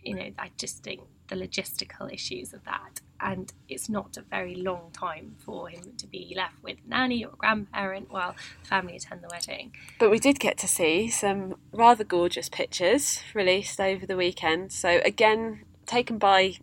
you 0.03 0.15
know 0.15 0.31
I 0.39 0.51
just 0.59 0.83
think 0.83 1.01
the 1.29 1.37
logistical 1.37 2.13
issues 2.13 2.53
of 2.53 2.65
that, 2.65 3.01
and 3.21 3.53
it's 3.69 3.89
not 3.89 4.17
a 4.17 4.23
very 4.23 4.55
long 4.55 4.91
time 4.93 5.35
for 5.39 5.69
him 5.69 5.95
to 5.99 6.07
be 6.07 6.33
left 6.37 6.63
with 6.63 6.77
nanny 6.87 7.25
or 7.25 7.33
grandparent 7.37 8.11
while 8.11 8.35
the 8.63 8.69
family 8.69 8.97
attend 8.97 9.23
the 9.23 9.29
wedding. 9.31 9.73
But 9.99 10.11
we 10.11 10.19
did 10.19 10.39
get 10.39 10.59
to 10.59 10.69
see 10.69 11.09
some 11.09 11.57
rather 11.73 12.05
gorgeous 12.05 12.49
pictures 12.49 13.21
released 13.35 13.81
over 13.81 14.07
the 14.07 14.17
weekend. 14.17 14.73
So 14.73 15.01
again, 15.05 15.65
taken 15.87 16.19
by 16.19 16.55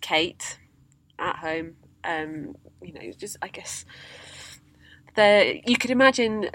Kate 0.00 0.58
at 1.18 1.36
home. 1.36 1.76
Um, 2.02 2.56
you 2.82 2.92
know, 2.92 3.12
just 3.16 3.36
I 3.42 3.48
guess 3.48 3.84
the 5.14 5.60
you 5.66 5.76
could 5.76 5.90
imagine 5.90 6.50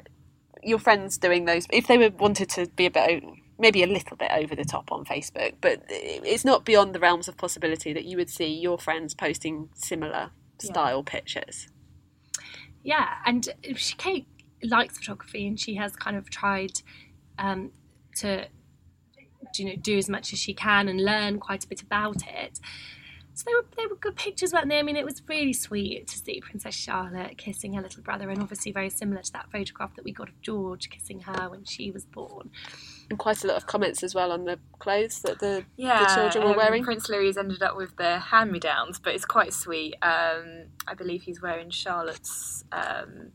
your 0.63 0.80
friends 0.80 1.17
doing 1.17 1.45
those 1.45 1.67
if 1.71 1.88
they 1.88 1.97
were 1.97 2.10
wanted 2.10 2.49
to 2.49 2.65
be 2.75 2.88
a 2.88 2.91
bit 2.91 3.23
maybe 3.57 3.83
a 3.83 3.87
little 3.87 4.17
bit 4.17 4.31
over 4.31 4.55
the 4.55 4.65
top 4.65 4.91
on 4.91 5.05
Facebook, 5.05 5.53
but 5.61 5.83
it's 5.89 6.43
not 6.43 6.65
beyond 6.65 6.93
the 6.93 6.99
realms 6.99 7.27
of 7.27 7.37
possibility 7.37 7.93
that 7.93 8.05
you 8.05 8.17
would 8.17 8.29
see 8.29 8.47
your 8.47 8.77
friends 8.77 9.13
posting 9.13 9.69
similar 9.73 10.31
style 10.59 11.03
pictures. 11.03 11.67
Yeah, 12.83 13.15
and 13.25 13.47
she, 13.75 13.95
Kate 13.95 14.27
likes 14.63 14.97
photography, 14.97 15.47
and 15.47 15.59
she 15.59 15.75
has 15.75 15.95
kind 15.95 16.17
of 16.17 16.29
tried 16.29 16.81
um, 17.39 17.71
to 18.17 18.47
you 19.57 19.65
know 19.65 19.75
do 19.75 19.97
as 19.97 20.09
much 20.09 20.33
as 20.33 20.39
she 20.39 20.53
can 20.53 20.87
and 20.87 21.03
learn 21.03 21.39
quite 21.39 21.63
a 21.63 21.67
bit 21.67 21.81
about 21.81 22.27
it. 22.27 22.59
So 23.33 23.43
they 23.47 23.53
were 23.53 23.65
they 23.77 23.87
were 23.87 23.95
good 23.95 24.15
pictures, 24.15 24.53
weren't 24.53 24.69
they? 24.69 24.79
I 24.79 24.83
mean, 24.83 24.95
it 24.95 25.05
was 25.05 25.21
really 25.27 25.53
sweet 25.53 26.07
to 26.07 26.17
see 26.17 26.39
Princess 26.41 26.75
Charlotte 26.75 27.37
kissing 27.37 27.73
her 27.73 27.81
little 27.81 28.03
brother, 28.03 28.29
and 28.29 28.41
obviously 28.41 28.71
very 28.71 28.89
similar 28.89 29.21
to 29.21 29.33
that 29.33 29.51
photograph 29.51 29.95
that 29.95 30.05
we 30.05 30.11
got 30.11 30.29
of 30.29 30.41
George 30.41 30.89
kissing 30.89 31.21
her 31.21 31.49
when 31.49 31.63
she 31.65 31.91
was 31.91 32.05
born. 32.05 32.49
And 33.09 33.19
quite 33.19 33.43
a 33.43 33.47
lot 33.47 33.57
of 33.57 33.67
comments 33.67 34.01
as 34.01 34.15
well 34.15 34.31
on 34.31 34.45
the 34.45 34.57
clothes 34.79 35.21
that 35.21 35.39
the, 35.39 35.65
Yeah, 35.77 35.99
the 35.99 36.15
children 36.15 36.43
were 36.43 36.51
um, 36.51 36.57
wearing. 36.57 36.83
Prince 36.83 37.07
Louis 37.07 37.37
ended 37.37 37.61
up 37.61 37.77
with 37.77 37.95
the 37.97 38.19
hand-me-downs, 38.19 38.99
but 38.99 39.13
it's 39.13 39.25
quite 39.25 39.53
sweet. 39.53 39.93
Um, 40.01 40.69
I 40.88 40.95
believe 40.97 41.23
he's 41.23 41.41
wearing 41.41 41.69
Charlotte's 41.69 42.63
um, 42.71 43.32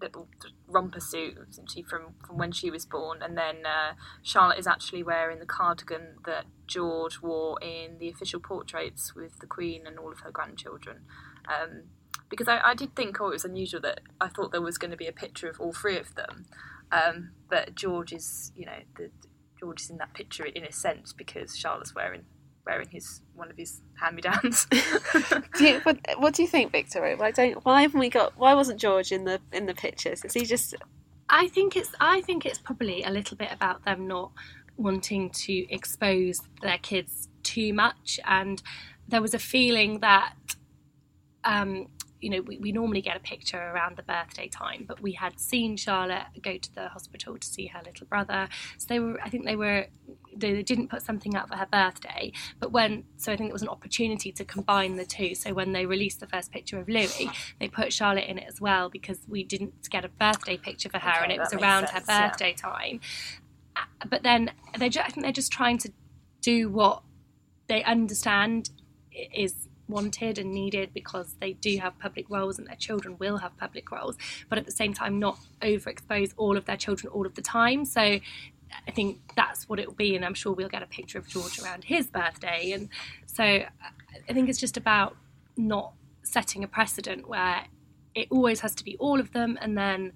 little 0.00 0.28
romper 0.66 1.00
suit, 1.00 1.38
essentially 1.48 1.82
from, 1.82 2.14
from 2.26 2.38
when 2.38 2.52
she 2.52 2.70
was 2.70 2.84
born, 2.84 3.22
and 3.22 3.36
then 3.36 3.64
uh, 3.64 3.92
Charlotte 4.22 4.58
is 4.58 4.66
actually 4.66 5.02
wearing 5.02 5.38
the 5.38 5.46
cardigan 5.46 6.16
that 6.26 6.46
George 6.66 7.20
wore 7.22 7.58
in 7.62 7.98
the 7.98 8.08
official 8.08 8.40
portraits 8.40 9.14
with 9.14 9.38
the 9.38 9.46
Queen 9.46 9.86
and 9.86 9.98
all 9.98 10.12
of 10.12 10.20
her 10.20 10.30
grandchildren. 10.30 11.02
Um, 11.48 11.84
because 12.28 12.48
I, 12.48 12.60
I 12.62 12.74
did 12.74 12.94
think, 12.94 13.20
oh, 13.20 13.28
it 13.28 13.32
was 13.32 13.44
unusual 13.44 13.80
that 13.82 14.00
I 14.20 14.28
thought 14.28 14.52
there 14.52 14.60
was 14.60 14.76
going 14.76 14.90
to 14.90 14.96
be 14.96 15.06
a 15.06 15.12
picture 15.12 15.48
of 15.48 15.60
all 15.60 15.72
three 15.72 15.98
of 15.98 16.14
them, 16.14 16.46
um, 16.92 17.30
but 17.48 17.74
George 17.74 18.12
is, 18.12 18.52
you 18.56 18.66
know, 18.66 18.78
the 18.96 19.10
George 19.58 19.82
is 19.82 19.90
in 19.90 19.98
that 19.98 20.14
picture 20.14 20.44
in 20.44 20.64
a 20.64 20.72
sense 20.72 21.12
because 21.12 21.56
Charlotte's 21.56 21.94
wearing 21.94 22.24
wearing 22.66 22.88
his 22.90 23.22
one 23.34 23.50
of 23.50 23.56
his 23.56 23.80
hand 24.00 24.16
me 24.16 24.22
downs. 24.22 24.66
Do 25.58 25.80
what, 25.82 25.98
what 26.18 26.34
do 26.34 26.42
you 26.42 26.48
think, 26.48 26.70
Victoria? 26.70 27.16
Why 27.16 27.30
don't 27.30 27.64
why 27.64 27.82
haven't 27.82 28.00
we 28.00 28.10
got 28.10 28.36
why 28.38 28.54
wasn't 28.54 28.80
George 28.80 29.10
in 29.10 29.24
the 29.24 29.40
in 29.52 29.66
the 29.66 29.74
pictures? 29.74 30.24
Is 30.24 30.34
he 30.34 30.44
just 30.44 30.74
I 31.28 31.48
think 31.48 31.76
it's 31.76 31.92
I 32.00 32.20
think 32.20 32.46
it's 32.46 32.58
probably 32.58 33.02
a 33.02 33.10
little 33.10 33.36
bit 33.36 33.50
about 33.52 33.84
them 33.84 34.06
not 34.06 34.32
wanting 34.76 35.30
to 35.30 35.72
expose 35.72 36.40
their 36.62 36.78
kids 36.78 37.28
too 37.42 37.72
much, 37.72 38.20
and 38.24 38.62
there 39.08 39.22
was 39.22 39.34
a 39.34 39.38
feeling 39.38 40.00
that. 40.00 40.34
Um, 41.44 41.86
you 42.20 42.30
know, 42.30 42.40
we, 42.40 42.58
we 42.58 42.72
normally 42.72 43.00
get 43.00 43.16
a 43.16 43.20
picture 43.20 43.58
around 43.72 43.96
the 43.96 44.02
birthday 44.02 44.48
time, 44.48 44.84
but 44.86 45.00
we 45.00 45.12
had 45.12 45.38
seen 45.38 45.76
Charlotte 45.76 46.26
go 46.42 46.58
to 46.58 46.74
the 46.74 46.88
hospital 46.88 47.38
to 47.38 47.46
see 47.46 47.66
her 47.66 47.80
little 47.84 48.06
brother. 48.06 48.48
So 48.76 48.86
they 48.88 48.98
were, 49.00 49.20
I 49.22 49.28
think 49.28 49.44
they 49.44 49.56
were, 49.56 49.86
they 50.36 50.62
didn't 50.62 50.88
put 50.88 51.02
something 51.02 51.36
up 51.36 51.48
for 51.48 51.56
her 51.56 51.66
birthday, 51.70 52.32
but 52.58 52.72
when, 52.72 53.04
so 53.16 53.32
I 53.32 53.36
think 53.36 53.50
it 53.50 53.52
was 53.52 53.62
an 53.62 53.68
opportunity 53.68 54.32
to 54.32 54.44
combine 54.44 54.96
the 54.96 55.04
two. 55.04 55.34
So 55.34 55.54
when 55.54 55.72
they 55.72 55.86
released 55.86 56.20
the 56.20 56.26
first 56.26 56.50
picture 56.50 56.78
of 56.78 56.88
Louis, 56.88 57.30
they 57.60 57.68
put 57.68 57.92
Charlotte 57.92 58.24
in 58.28 58.38
it 58.38 58.46
as 58.48 58.60
well 58.60 58.88
because 58.88 59.18
we 59.28 59.44
didn't 59.44 59.88
get 59.90 60.04
a 60.04 60.08
birthday 60.08 60.56
picture 60.56 60.88
for 60.88 60.98
her 60.98 61.10
Okay, 61.10 61.22
and 61.24 61.32
it 61.32 61.38
was 61.38 61.52
around 61.52 61.86
sense, 61.88 62.06
her 62.06 62.12
yeah. 62.12 62.28
birthday 62.28 62.52
time. 62.54 63.00
Uh, 63.76 63.82
But 64.08 64.22
then 64.22 64.50
they, 64.78 64.86
I 64.86 65.08
think 65.08 65.22
they're 65.22 65.32
just 65.32 65.52
trying 65.52 65.78
to 65.78 65.92
do 66.40 66.68
what 66.68 67.02
they 67.68 67.84
understand 67.84 68.70
is 69.34 69.67
wanted 69.88 70.38
and 70.38 70.52
needed 70.52 70.90
because 70.94 71.34
they 71.40 71.54
do 71.54 71.78
have 71.78 71.98
public 71.98 72.28
roles 72.28 72.58
and 72.58 72.68
their 72.68 72.76
children 72.76 73.16
will 73.18 73.38
have 73.38 73.56
public 73.56 73.90
roles, 73.90 74.16
but 74.48 74.58
at 74.58 74.66
the 74.66 74.72
same 74.72 74.92
time 74.94 75.18
not 75.18 75.38
overexpose 75.62 76.32
all 76.36 76.56
of 76.56 76.64
their 76.66 76.76
children 76.76 77.12
all 77.12 77.26
of 77.26 77.34
the 77.34 77.42
time. 77.42 77.84
So 77.84 78.00
I 78.00 78.90
think 78.90 79.20
that's 79.36 79.68
what 79.68 79.78
it 79.78 79.86
will 79.86 79.94
be, 79.94 80.14
and 80.14 80.24
I'm 80.24 80.34
sure 80.34 80.52
we'll 80.52 80.68
get 80.68 80.82
a 80.82 80.86
picture 80.86 81.18
of 81.18 81.28
George 81.28 81.58
around 81.58 81.84
his 81.84 82.06
birthday. 82.08 82.72
And 82.72 82.88
so 83.26 83.44
I 83.44 84.32
think 84.32 84.48
it's 84.48 84.60
just 84.60 84.76
about 84.76 85.16
not 85.56 85.92
setting 86.22 86.62
a 86.64 86.68
precedent 86.68 87.28
where 87.28 87.64
it 88.14 88.28
always 88.30 88.60
has 88.60 88.74
to 88.76 88.84
be 88.84 88.96
all 88.98 89.20
of 89.20 89.32
them, 89.32 89.58
and 89.60 89.76
then 89.76 90.12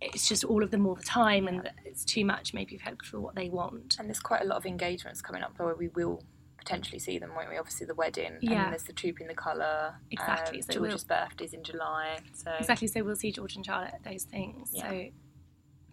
it's 0.00 0.28
just 0.28 0.44
all 0.44 0.62
of 0.62 0.70
them 0.70 0.86
all 0.86 0.94
the 0.94 1.02
time, 1.02 1.48
and 1.48 1.70
it's 1.84 2.04
too 2.04 2.24
much 2.24 2.54
maybe 2.54 2.78
for 2.78 2.92
for 3.04 3.20
what 3.20 3.34
they 3.34 3.48
want. 3.48 3.96
and 3.98 4.08
there's 4.08 4.20
quite 4.20 4.42
a 4.42 4.44
lot 4.44 4.56
of 4.56 4.66
engagements 4.66 5.20
coming 5.20 5.42
up 5.42 5.58
where 5.58 5.74
we 5.74 5.88
will 5.88 6.22
potentially 6.66 6.98
see 6.98 7.18
them, 7.18 7.30
won't 7.36 7.48
we? 7.48 7.56
Obviously, 7.56 7.86
the 7.86 7.94
wedding, 7.94 8.32
and 8.32 8.42
Yeah. 8.42 8.62
then 8.62 8.70
there's 8.70 8.82
the 8.82 8.92
Trooping 8.92 9.28
the 9.28 9.34
Colour. 9.34 9.94
Exactly, 10.10 10.58
Um, 10.58 10.62
so 10.62 10.72
George's 10.74 11.04
birthday's 11.04 11.52
in 11.54 11.62
July, 11.62 12.18
so 12.32 12.50
Exactly. 12.58 12.88
So 12.88 13.02
we'll 13.04 13.14
see 13.16 13.30
George 13.32 13.54
and 13.56 13.64
Charlotte 13.64 13.94
at 13.94 14.02
those 14.02 14.24
things. 14.24 14.70
Yeah. 14.72 14.88
So 14.90 14.96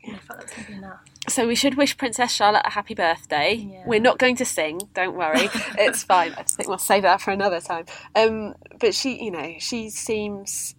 I 0.06 0.18
felt 0.18 0.40
that 0.40 0.44
was 0.44 0.52
going 0.52 0.66
to 0.66 0.72
be 0.72 0.78
enough. 0.80 1.00
so? 1.30 1.48
We 1.48 1.56
should 1.56 1.76
wish 1.76 1.96
Princess 1.96 2.34
Charlotte 2.34 2.64
a 2.66 2.72
happy 2.72 2.94
birthday. 2.96 3.54
Yeah. 3.54 3.84
We're 3.86 4.02
not 4.02 4.18
going 4.18 4.36
to 4.38 4.46
sing. 4.46 4.82
Don't 4.94 5.16
worry, 5.16 5.48
it's 5.78 6.04
fine. 6.04 6.34
I 6.34 6.42
just 6.42 6.58
think 6.58 6.68
we'll 6.68 6.78
save 6.80 7.04
that 7.04 7.22
for 7.22 7.32
another 7.32 7.62
time. 7.62 7.86
Um, 8.16 8.56
but 8.80 8.94
she, 8.96 9.24
you 9.24 9.32
know, 9.32 9.54
she 9.60 9.90
seems 9.92 10.76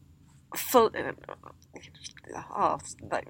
full. 0.56 0.90
Oh, 2.56 2.78
like 3.10 3.28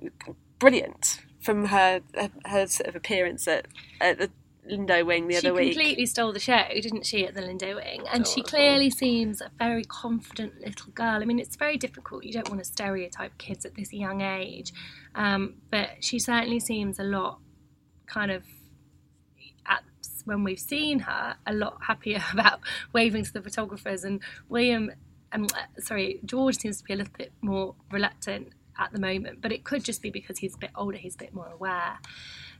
brilliant 0.59 1.21
from 1.43 1.67
her 1.67 2.01
her 2.47 2.67
sort 2.67 2.89
of 2.89 2.97
appearance 2.97 3.47
at 3.47 3.67
at 4.01 4.19
the 4.19 4.31
Lindo 4.71 5.05
Wing 5.05 5.29
the 5.29 5.35
she 5.35 5.39
other 5.39 5.55
week. 5.55 5.73
She 5.73 5.75
completely 5.75 6.07
stole 6.07 6.33
the 6.33 6.41
show, 6.41 6.62
didn't 6.73 7.07
she, 7.07 7.27
at 7.27 7.35
the 7.35 7.43
Lindo 7.43 7.77
Wing? 7.77 8.05
And 8.12 8.27
she 8.27 8.41
Adorable. 8.41 8.51
clearly 8.51 8.91
seems 8.91 9.41
a 9.41 9.51
very 9.59 9.85
confident 9.85 10.61
little 10.61 10.93
girl. 10.93 11.23
I 11.23 11.25
mean, 11.25 11.39
it's 11.39 11.57
very 11.57 11.77
difficult. 11.77 12.25
You 12.25 12.33
don't 12.33 12.49
want 12.49 12.61
to 12.61 12.65
stereotype 12.65 13.37
kids 13.39 13.65
at 13.65 13.75
this 13.75 13.93
young 13.93 14.21
age. 14.21 14.73
Um, 15.15 15.55
but 15.71 16.03
she 16.03 16.19
certainly 16.19 16.61
seems 16.61 16.99
a 16.99 17.05
lot 17.05 17.41
kind 18.07 18.31
of, 18.31 18.45
at, 19.67 19.83
when 20.25 20.45
we've 20.45 20.59
seen 20.61 21.01
her, 21.01 21.37
a 21.47 21.53
lot 21.53 21.79
happier 21.87 22.23
about 22.33 22.61
waving 22.93 23.25
to 23.25 23.33
the 23.33 23.43
photographers. 23.43 24.05
And 24.05 24.23
William, 24.49 24.91
um, 25.33 25.47
uh, 25.55 25.81
sorry, 25.81 26.21
George 26.25 26.57
seems 26.57 26.79
to 26.79 26.85
be 26.85 26.95
a 26.95 26.97
little 26.97 27.15
bit 27.17 27.33
more 27.43 27.75
reluctant 27.91 28.49
at 28.79 28.93
the 28.93 29.01
moment. 29.01 29.41
But 29.41 29.53
it 29.53 29.65
could 29.65 29.85
just 29.85 30.01
be 30.03 30.11
because 30.11 30.39
he's 30.39 30.55
a 30.55 30.59
bit 30.59 30.71
older, 30.75 30.97
he's 30.97 31.15
a 31.15 31.19
bit 31.19 31.35
more 31.35 31.49
aware. 31.49 31.99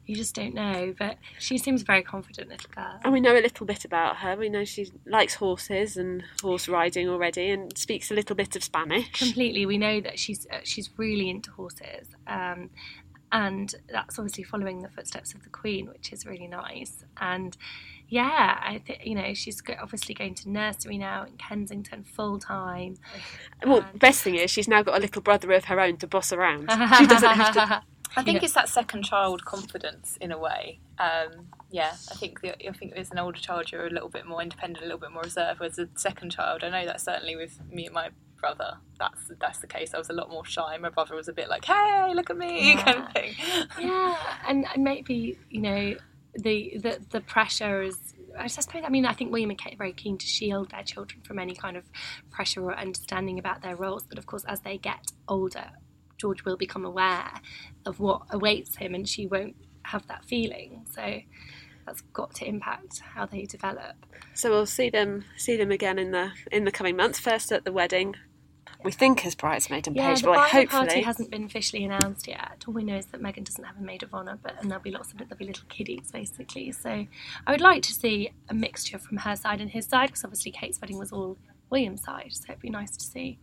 You 0.07 0.17
just 0.17 0.35
don't 0.35 0.55
know, 0.55 0.95
but 0.99 1.17
she 1.39 1.57
seems 1.59 1.83
a 1.83 1.85
very 1.85 2.03
confident 2.03 2.49
little 2.51 2.71
girl. 2.75 3.01
And 3.05 3.13
we 3.13 3.21
know 3.21 3.33
a 3.33 3.41
little 3.41 3.65
bit 3.67 3.85
about 3.85 4.17
her. 4.19 4.37
We 4.37 4.49
know 4.49 4.65
she 4.65 4.91
likes 5.07 5.35
horses 5.37 5.97
and 5.97 6.23
horse 6.43 6.69
riding 6.69 7.09
already, 7.09 7.51
and 7.51 7.77
speaks 7.77 8.11
a 8.11 8.15
little 8.15 8.37
bit 8.37 8.55
of 8.55 8.63
Spanish. 8.63 9.11
completely 9.13 9.67
we 9.67 9.79
know 9.79 10.01
that 10.01 10.19
she's 10.19 10.47
uh, 10.53 10.59
she's 10.63 10.91
really 10.97 11.31
into 11.31 11.51
horses 11.53 12.09
um, 12.27 12.71
and 13.33 13.75
that's 13.91 14.19
obviously 14.19 14.45
following 14.45 14.81
the 14.83 14.89
footsteps 14.89 15.35
of 15.35 15.43
the 15.43 15.49
queen 15.49 15.89
which 15.89 16.13
is 16.13 16.25
really 16.27 16.47
nice 16.47 17.05
and 17.21 17.57
yeah 18.09 18.61
i 18.63 18.79
think 18.79 19.01
you 19.05 19.15
know 19.15 19.35
she's 19.35 19.63
obviously 19.81 20.15
going 20.15 20.35
to 20.35 20.49
nursery 20.51 20.99
now 20.99 21.25
in 21.25 21.33
kensington 21.37 22.05
full 22.05 22.39
time 22.39 22.97
Well, 23.67 23.85
the 23.93 23.99
best 23.99 24.23
thing 24.23 24.37
is 24.37 24.51
she's 24.51 24.69
now 24.69 24.83
got 24.83 24.97
a 24.97 25.01
little 25.01 25.23
brother 25.23 25.51
of 25.53 25.65
her 25.65 25.81
own 25.81 25.97
to 25.99 26.07
boss 26.07 26.33
around. 26.33 26.71
She 26.99 27.07
doesn't 27.07 27.31
have 27.31 27.55
to. 27.55 27.83
I 28.17 28.23
think 28.23 28.41
Yeah. 28.41 28.45
it's 28.45 28.55
that 28.55 28.69
second 28.69 29.03
child 29.05 29.45
confidence 29.45 30.17
in 30.21 30.31
a 30.33 30.39
way. 30.39 30.81
Um, 30.99 31.49
yeah, 31.71 31.93
I 32.11 32.15
think 32.15 32.41
the, 32.41 32.51
I 32.69 32.73
think 32.73 32.93
as 32.95 33.11
an 33.11 33.19
older 33.19 33.41
child 33.41 33.73
you're 33.73 33.87
a 33.87 33.91
little 33.91 34.09
bit 34.09 34.27
more 34.27 34.41
independent, 34.43 34.79
a 34.85 34.87
little 34.87 35.01
bit 35.01 35.11
more 35.13 35.23
reserved. 35.23 35.61
Whereas 35.61 35.79
a 35.79 35.89
second 35.97 36.31
child, 36.31 36.63
I 36.63 36.69
know 36.71 36.87
that 36.87 37.01
certainly 37.01 37.37
with 37.37 37.59
me 37.71 37.87
and 37.87 37.95
my 37.95 38.11
brother, 38.41 38.79
that's 38.99 39.31
that's 39.41 39.59
the 39.59 39.67
case. 39.67 39.95
I 39.95 39.99
was 39.99 40.11
a 40.11 40.13
lot 40.13 40.31
more 40.31 40.45
shy. 40.45 40.77
My 40.79 40.91
brother 40.91 41.15
was 41.17 41.29
a 41.29 41.33
bit 41.33 41.49
like, 41.49 41.65
"Hey, 41.65 42.13
look 42.15 42.31
at 42.31 42.37
me," 42.37 42.75
kind 42.85 42.99
of 42.99 43.13
thing. 43.13 43.35
yeah 43.81 44.17
and, 44.47 44.67
and 44.75 44.85
maybe 44.85 45.39
you 45.51 45.61
know 45.61 45.95
the 46.37 46.79
the, 46.79 47.01
the 47.11 47.21
pressure 47.21 47.83
is 47.83 48.15
I 48.39 48.49
suppose 48.49 48.83
I 48.85 48.89
mean 48.91 49.07
I 49.07 49.13
think 49.13 49.31
William 49.33 49.51
and 49.51 49.59
Kate 49.59 49.75
are 49.75 49.77
very 49.77 49.93
keen 49.93 50.19
to 50.19 50.27
shield 50.27 50.71
their 50.71 50.83
children 50.83 51.23
from 51.23 51.39
any 51.39 51.55
kind 51.55 51.77
of 51.77 51.85
pressure 52.31 52.63
or 52.65 52.77
understanding 52.77 53.39
about 53.39 53.63
their 53.63 53.77
roles 53.77 54.05
but 54.05 54.19
of 54.19 54.27
course 54.27 54.45
as 54.45 54.61
they 54.61 54.77
get 54.77 55.13
older 55.29 55.71
George 56.17 56.45
will 56.45 56.57
become 56.57 56.85
aware 56.85 57.33
of 57.87 58.01
what 58.01 58.23
awaits 58.31 58.77
him 58.77 58.95
and 58.95 59.09
she 59.09 59.27
won't 59.27 59.57
have 59.85 60.07
that 60.07 60.25
feeling. 60.25 60.87
So 60.91 61.21
that's 61.87 62.01
got 62.13 62.35
to 62.37 62.47
impact 62.47 63.01
how 63.01 63.27
they 63.27 63.43
develop. 63.43 63.95
So 64.35 64.51
we'll 64.51 64.67
see 64.67 64.91
them 64.91 65.25
see 65.37 65.57
them 65.57 65.71
again 65.71 65.99
in 65.99 66.11
the 66.11 66.31
in 66.51 66.65
the 66.65 66.73
coming 66.73 66.97
months. 66.97 67.19
First 67.19 67.53
at 67.53 67.65
the 67.65 67.73
wedding, 67.73 68.17
we 68.83 68.93
think 68.93 69.25
as 69.27 69.35
bridesmaid 69.35 69.87
and 69.87 69.97
yeah 69.97 70.11
page 70.11 70.23
boy. 70.23 70.35
bridal 70.35 70.61
Hopefully, 70.61 70.87
party 70.87 71.01
hasn't 71.03 71.31
been 71.31 71.45
officially 71.45 71.85
announced 71.85 72.27
yet. 72.27 72.65
All 72.67 72.75
we 72.75 72.85
know 72.85 72.97
is 72.97 73.07
that 73.07 73.21
Meghan 73.21 73.45
doesn't 73.45 73.65
have 73.65 73.77
a 73.79 73.83
maid 73.83 74.03
of 74.03 74.15
honour 74.15 74.39
but 74.43 74.55
and 74.61 74.71
there'll 74.71 74.83
be 74.83 74.91
lots 74.91 75.13
of 75.13 75.19
there'll 75.19 75.37
be 75.37 75.47
little 75.47 75.67
kiddies 75.69 76.11
basically. 76.11 76.73
So 76.73 77.07
I 77.47 77.51
would 77.51 77.61
like 77.61 77.83
to 77.83 77.93
see 77.93 78.33
a 78.49 78.55
mixture 78.55 78.99
from 78.99 79.19
her 79.19 79.37
side 79.37 79.61
and 79.61 79.71
his 79.71 79.87
side 79.87 80.07
because 80.09 80.25
obviously 80.25 80.53
Kate's 80.53 80.81
wedding 80.81 80.99
was 80.99 81.13
all 81.13 81.37
William's 81.71 82.03
side 82.05 82.33
so 82.33 82.45
it'd 82.49 82.61
be 82.61 82.71
nice 82.71 82.97
to 82.97 83.05
see. 83.05 83.39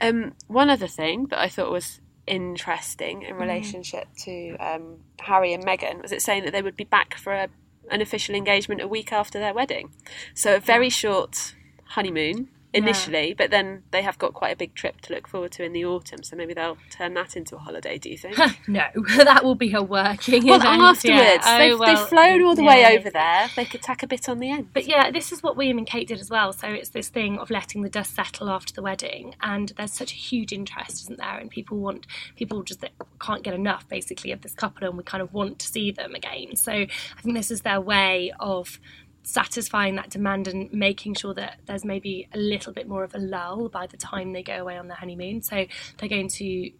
Um, 0.00 0.34
one 0.46 0.70
other 0.70 0.88
thing 0.88 1.26
that 1.26 1.38
I 1.38 1.48
thought 1.48 1.70
was 1.70 2.00
interesting 2.26 3.20
Mm. 3.20 3.28
in 3.30 3.36
relationship 3.36 4.08
to 4.24 4.56
um, 4.58 4.98
Harry 5.20 5.52
and 5.52 5.64
Meghan 5.64 6.00
was 6.02 6.12
it 6.12 6.22
saying 6.22 6.44
that 6.44 6.52
they 6.52 6.62
would 6.62 6.76
be 6.76 6.84
back 6.84 7.14
for 7.16 7.32
a, 7.32 7.48
an 7.90 8.00
official 8.00 8.34
engagement 8.34 8.80
a 8.80 8.88
week 8.88 9.12
after 9.12 9.38
their 9.38 9.54
wedding. 9.54 9.90
So 10.34 10.56
a 10.56 10.60
very 10.60 10.88
short 10.90 11.54
honeymoon 11.84 12.48
initially, 12.74 13.34
but 13.34 13.50
then 13.50 13.82
they 13.90 14.02
have 14.02 14.18
got 14.18 14.32
quite 14.32 14.52
a 14.52 14.56
big 14.56 14.74
trip 14.74 15.00
to 15.02 15.12
look 15.12 15.26
forward 15.26 15.52
to 15.52 15.64
in 15.64 15.72
the 15.72 15.84
autumn. 15.84 16.22
So 16.22 16.36
maybe 16.36 16.54
they'll 16.54 16.78
turn 16.90 17.14
that 17.14 17.36
into 17.36 17.56
a 17.56 17.58
holiday. 17.58 17.98
Do 17.98 18.08
you 18.08 18.16
think? 18.16 18.36
no 18.68 18.84
that 19.16 19.44
will 19.44 19.54
be 19.54 19.70
her 19.70 19.82
working 19.82 20.44
well, 20.46 20.60
event, 20.60 20.82
afterwards 20.82 21.04
yeah. 21.04 21.38
Oh, 21.44 21.58
they've, 21.58 21.78
well, 21.78 21.96
they've 21.96 22.08
flown 22.08 22.42
all 22.42 22.54
the 22.54 22.62
yeah. 22.62 22.68
way 22.68 22.98
over 22.98 23.10
there. 23.10 23.50
They 23.56 23.64
could 23.64 23.82
tack 23.82 24.02
a 24.02 24.06
bit 24.06 24.28
on 24.28 24.38
the 24.38 24.50
end. 24.50 24.68
But 24.72 24.86
yeah, 24.86 25.10
this 25.10 25.32
is 25.32 25.42
what 25.42 25.56
William 25.56 25.78
and 25.78 25.86
Kate 25.86 26.08
did 26.08 26.20
as 26.20 26.30
well. 26.30 26.52
So 26.52 26.68
it's 26.68 26.90
this 26.90 27.08
thing 27.08 27.38
of 27.38 27.50
letting 27.50 27.82
the 27.82 27.90
dust 27.90 28.14
settle 28.14 28.48
after 28.48 28.72
the 28.72 28.82
wedding, 28.82 29.34
and 29.40 29.72
there's 29.76 29.92
such 29.92 30.12
a 30.12 30.16
huge 30.16 30.52
interest, 30.52 31.02
isn't 31.02 31.18
there? 31.18 31.38
And 31.38 31.50
people 31.50 31.78
want 31.78 32.06
people 32.36 32.62
just 32.62 32.84
can't 33.20 33.42
get 33.42 33.54
enough, 33.54 33.88
basically, 33.88 34.32
of 34.32 34.42
this 34.42 34.54
couple, 34.54 34.86
and 34.86 34.96
we 34.96 35.04
kind 35.04 35.22
of 35.22 35.32
want 35.32 35.58
to 35.60 35.66
see 35.66 35.90
them 35.90 36.14
again. 36.14 36.56
So 36.56 36.72
I 36.72 37.20
think 37.22 37.36
this 37.36 37.50
is 37.50 37.62
their 37.62 37.80
way 37.80 38.32
of 38.40 38.80
satisfying 39.22 39.94
that 39.96 40.10
demand 40.10 40.48
and 40.48 40.72
making 40.72 41.14
sure 41.14 41.34
that 41.34 41.60
there's 41.66 41.84
maybe 41.84 42.28
a 42.32 42.38
little 42.38 42.72
bit 42.72 42.88
more 42.88 43.04
of 43.04 43.14
a 43.14 43.18
lull 43.18 43.68
by 43.68 43.86
the 43.86 43.96
time 43.96 44.32
they 44.32 44.42
go 44.42 44.54
away 44.54 44.76
on 44.76 44.88
their 44.88 44.96
honeymoon. 44.96 45.42
So 45.42 45.66
they're 45.98 46.08
going 46.08 46.28
to 46.28 46.70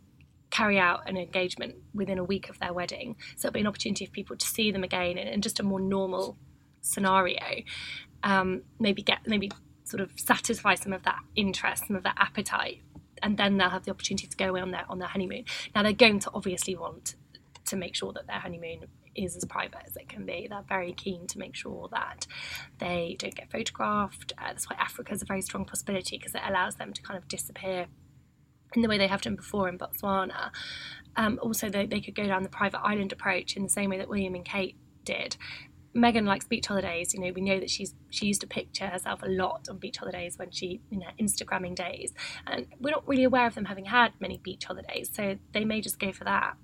carry 0.51 0.79
out 0.79 1.09
an 1.09 1.17
engagement 1.17 1.75
within 1.95 2.19
a 2.19 2.25
week 2.25 2.51
of 2.51 2.59
their 2.59 2.73
wedding. 2.73 3.17
So 3.37 3.49
it'll 3.49 3.55
be 3.55 3.61
an 3.61 3.67
opportunity 3.67 4.07
for 4.07 4.13
people 4.13 4.37
to 4.37 4.47
see 4.47 4.71
them 4.71 4.85
again 4.85 5.19
in, 5.19 5.29
in 5.29 5.41
just 5.41 5.61
a 5.61 5.63
more 5.63 5.81
normal 5.81 6.37
scenario. 6.81 7.63
Um, 8.23 8.63
maybe 8.79 9.03
get 9.03 9.21
maybe 9.27 9.51
sort 9.85 10.01
of 10.01 10.13
satisfy 10.17 10.75
some 10.75 10.93
of 10.93 11.03
that 11.05 11.19
interest, 11.35 11.87
some 11.87 11.97
of 11.97 12.03
that 12.03 12.17
appetite, 12.19 12.83
and 13.23 13.37
then 13.37 13.57
they'll 13.57 13.71
have 13.71 13.85
the 13.85 13.91
opportunity 13.91 14.27
to 14.27 14.37
go 14.37 14.51
away 14.51 14.61
on 14.61 14.71
their 14.71 14.85
on 14.89 14.99
their 14.99 15.09
honeymoon. 15.09 15.45
Now 15.75 15.83
they're 15.83 15.93
going 15.93 16.21
to 16.21 16.31
obviously 16.35 16.77
want 16.77 17.15
to 17.67 17.77
make 17.77 17.95
sure 17.95 18.13
that 18.13 18.27
their 18.27 18.39
honeymoon 18.39 18.87
is 19.15 19.37
as 19.37 19.45
private 19.45 19.83
as 19.87 19.97
it 19.97 20.09
can 20.09 20.25
be. 20.25 20.47
They're 20.49 20.65
very 20.69 20.93
keen 20.93 21.27
to 21.29 21.39
make 21.39 21.55
sure 21.55 21.89
that 21.93 22.27
they 22.79 23.17
don't 23.19 23.35
get 23.35 23.51
photographed. 23.51 24.33
Uh, 24.39 24.49
that's 24.49 24.69
why 24.69 24.77
Africa 24.79 25.13
is 25.13 25.23
a 25.23 25.27
very 25.27 25.43
strong 25.43 25.65
possibility 25.65 26.19
because 26.19 26.35
it 26.35 26.43
allows 26.47 26.77
them 26.77 26.93
to 26.93 27.03
kind 27.03 27.19
of 27.19 27.29
disappear 27.29 27.87
in 28.75 28.83
the 28.83 28.89
way 28.89 28.99
they 28.99 29.07
have 29.07 29.23
done 29.23 29.37
before 29.37 29.69
in 29.69 29.79
Botswana. 29.79 30.51
Um, 31.17 31.39
also, 31.43 31.69
they, 31.69 31.87
they 31.87 32.01
could 32.01 32.15
go 32.15 32.27
down 32.27 32.43
the 32.43 32.49
private 32.49 32.81
island 32.81 33.13
approach 33.13 33.57
in 33.57 33.63
the 33.63 33.69
same 33.69 33.91
way 33.91 33.99
that 33.99 34.09
William 34.09 34.35
and 34.35 34.45
Kate 34.45 34.77
did. 35.05 35.37
Meghan 35.95 36.25
likes 36.25 36.47
beach 36.47 36.67
holidays. 36.67 37.13
You 37.13 37.21
know, 37.21 37.33
we 37.35 37.43
know 37.43 37.61
that 37.61 37.69
she's 37.69 37.95
she 38.11 38.27
used 38.27 38.41
to 38.41 38.47
picture 38.47 38.87
herself 38.87 39.23
a 39.23 39.29
lot 39.29 39.69
on 39.69 39.77
beach 39.77 39.99
holidays 39.99 40.39
when 40.39 40.51
she 40.51 40.81
in 40.91 41.03
her 41.03 41.13
Instagramming 41.21 41.75
days, 41.75 42.15
and 42.47 42.67
we're 42.81 42.91
not 42.91 43.07
really 43.07 43.25
aware 43.25 43.47
of 43.47 43.55
them 43.55 43.67
having 43.67 43.85
had 43.85 44.13
many 44.21 44.39
beach 44.39 44.65
holidays, 44.65 45.11
so 45.13 45.37
they 45.53 45.65
may 45.65 45.83
just 45.83 45.99
go 45.99 46.11
for 46.13 46.25
that. 46.25 46.57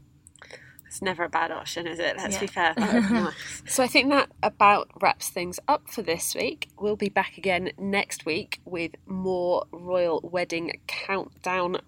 It's 0.88 1.02
never 1.02 1.22
a 1.24 1.28
bad 1.28 1.50
option, 1.50 1.86
is 1.86 1.98
it? 1.98 2.16
Let's 2.16 2.34
Yeah. 2.34 2.40
be 2.40 2.46
fair. 2.46 3.32
so 3.66 3.82
I 3.82 3.86
think 3.86 4.08
that 4.08 4.30
about 4.42 4.90
wraps 5.00 5.28
things 5.28 5.60
up 5.68 5.88
for 5.88 6.00
this 6.02 6.34
week. 6.34 6.68
We'll 6.80 6.96
be 6.96 7.10
back 7.10 7.36
again 7.38 7.72
next 7.78 8.24
week 8.24 8.60
with 8.64 8.92
more 9.06 9.66
royal 9.70 10.20
wedding 10.22 10.80
countdown 10.86 11.78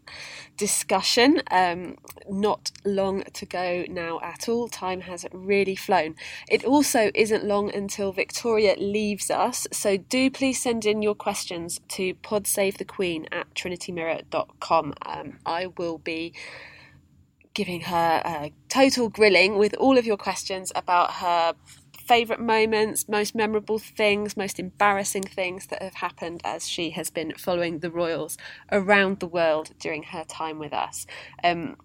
discussion. 0.59 1.43
Um, 1.51 1.97
not 2.29 2.71
long 2.85 3.23
to 3.33 3.47
go 3.47 3.85
now 3.89 4.21
at 4.23 4.49
all. 4.51 4.69
Time 4.69 5.01
has 5.03 5.25
really 5.33 5.75
flown. 5.77 6.15
It 6.49 6.63
also 6.65 7.11
isn't 7.15 7.45
long 7.45 7.75
until 7.75 8.13
Victoria 8.13 8.77
leaves 8.79 9.31
us, 9.31 9.67
so 9.73 9.97
do 9.97 10.31
please 10.31 10.61
send 10.63 10.85
in 10.85 11.01
your 11.01 11.15
questions 11.15 11.81
to 11.89 12.15
podsavethequeen 12.17 13.27
at 13.33 13.53
trinitymirror.com. 13.55 14.95
Um, 15.07 15.39
I 15.47 15.67
will 15.79 15.99
be 15.99 16.35
giving 17.55 17.83
her 17.83 18.23
a 18.25 18.53
total 18.69 19.09
grilling 19.09 19.59
with 19.59 19.75
all 19.75 19.99
of 19.99 20.07
your 20.07 20.17
questions 20.17 20.73
about 20.75 21.15
her 21.15 21.55
favourite 22.11 22.41
moments, 22.41 23.09
most 23.09 23.37
memorable 23.37 23.79
things, 23.79 24.37
most 24.37 24.59
embarrassing 24.59 25.23
things 25.23 25.69
that 25.69 25.81
have 25.81 25.95
happened 25.95 26.41
as 26.45 26.69
she 26.69 26.91
has 26.91 27.09
been 27.09 27.33
following 27.37 27.79
the 27.79 27.91
royals 27.91 28.37
around 28.73 29.21
the 29.21 29.29
world 29.29 29.71
during 29.79 30.03
her 30.03 30.25
time 30.25 30.59
with 30.59 30.73
us. 30.73 31.07
Um, 31.45 31.77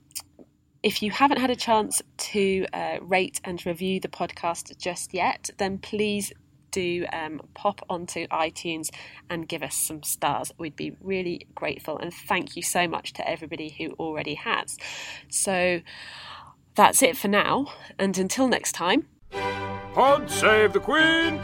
if 0.81 1.03
you 1.03 1.11
haven't 1.11 1.39
had 1.39 1.49
a 1.49 1.55
chance 1.55 2.01
to 2.17 2.65
uh, 2.73 2.97
rate 3.01 3.39
and 3.43 3.63
review 3.65 3.99
the 3.99 4.07
podcast 4.07 4.75
just 4.77 5.13
yet, 5.13 5.49
then 5.57 5.77
please 5.77 6.31
do 6.75 7.05
um, 7.13 7.41
pop 7.53 7.81
onto 7.89 8.27
iTunes 8.27 8.89
and 9.29 9.47
give 9.47 9.63
us 9.63 9.75
some 9.75 10.03
stars. 10.03 10.51
We'd 10.57 10.75
be 10.75 10.95
really 11.01 11.47
grateful. 11.55 11.97
And 11.97 12.13
thank 12.13 12.55
you 12.57 12.61
so 12.61 12.87
much 12.87 13.13
to 13.13 13.27
everybody 13.27 13.69
who 13.69 13.91
already 13.93 14.35
has. 14.35 14.77
So 15.29 15.81
that's 16.75 17.01
it 17.01 17.15
for 17.15 17.29
now. 17.29 17.67
And 17.97 18.17
until 18.17 18.47
next 18.47 18.73
time. 18.73 19.07
Pod 19.93 20.29
save 20.29 20.73
the 20.73 20.81
Queen! 20.81 21.39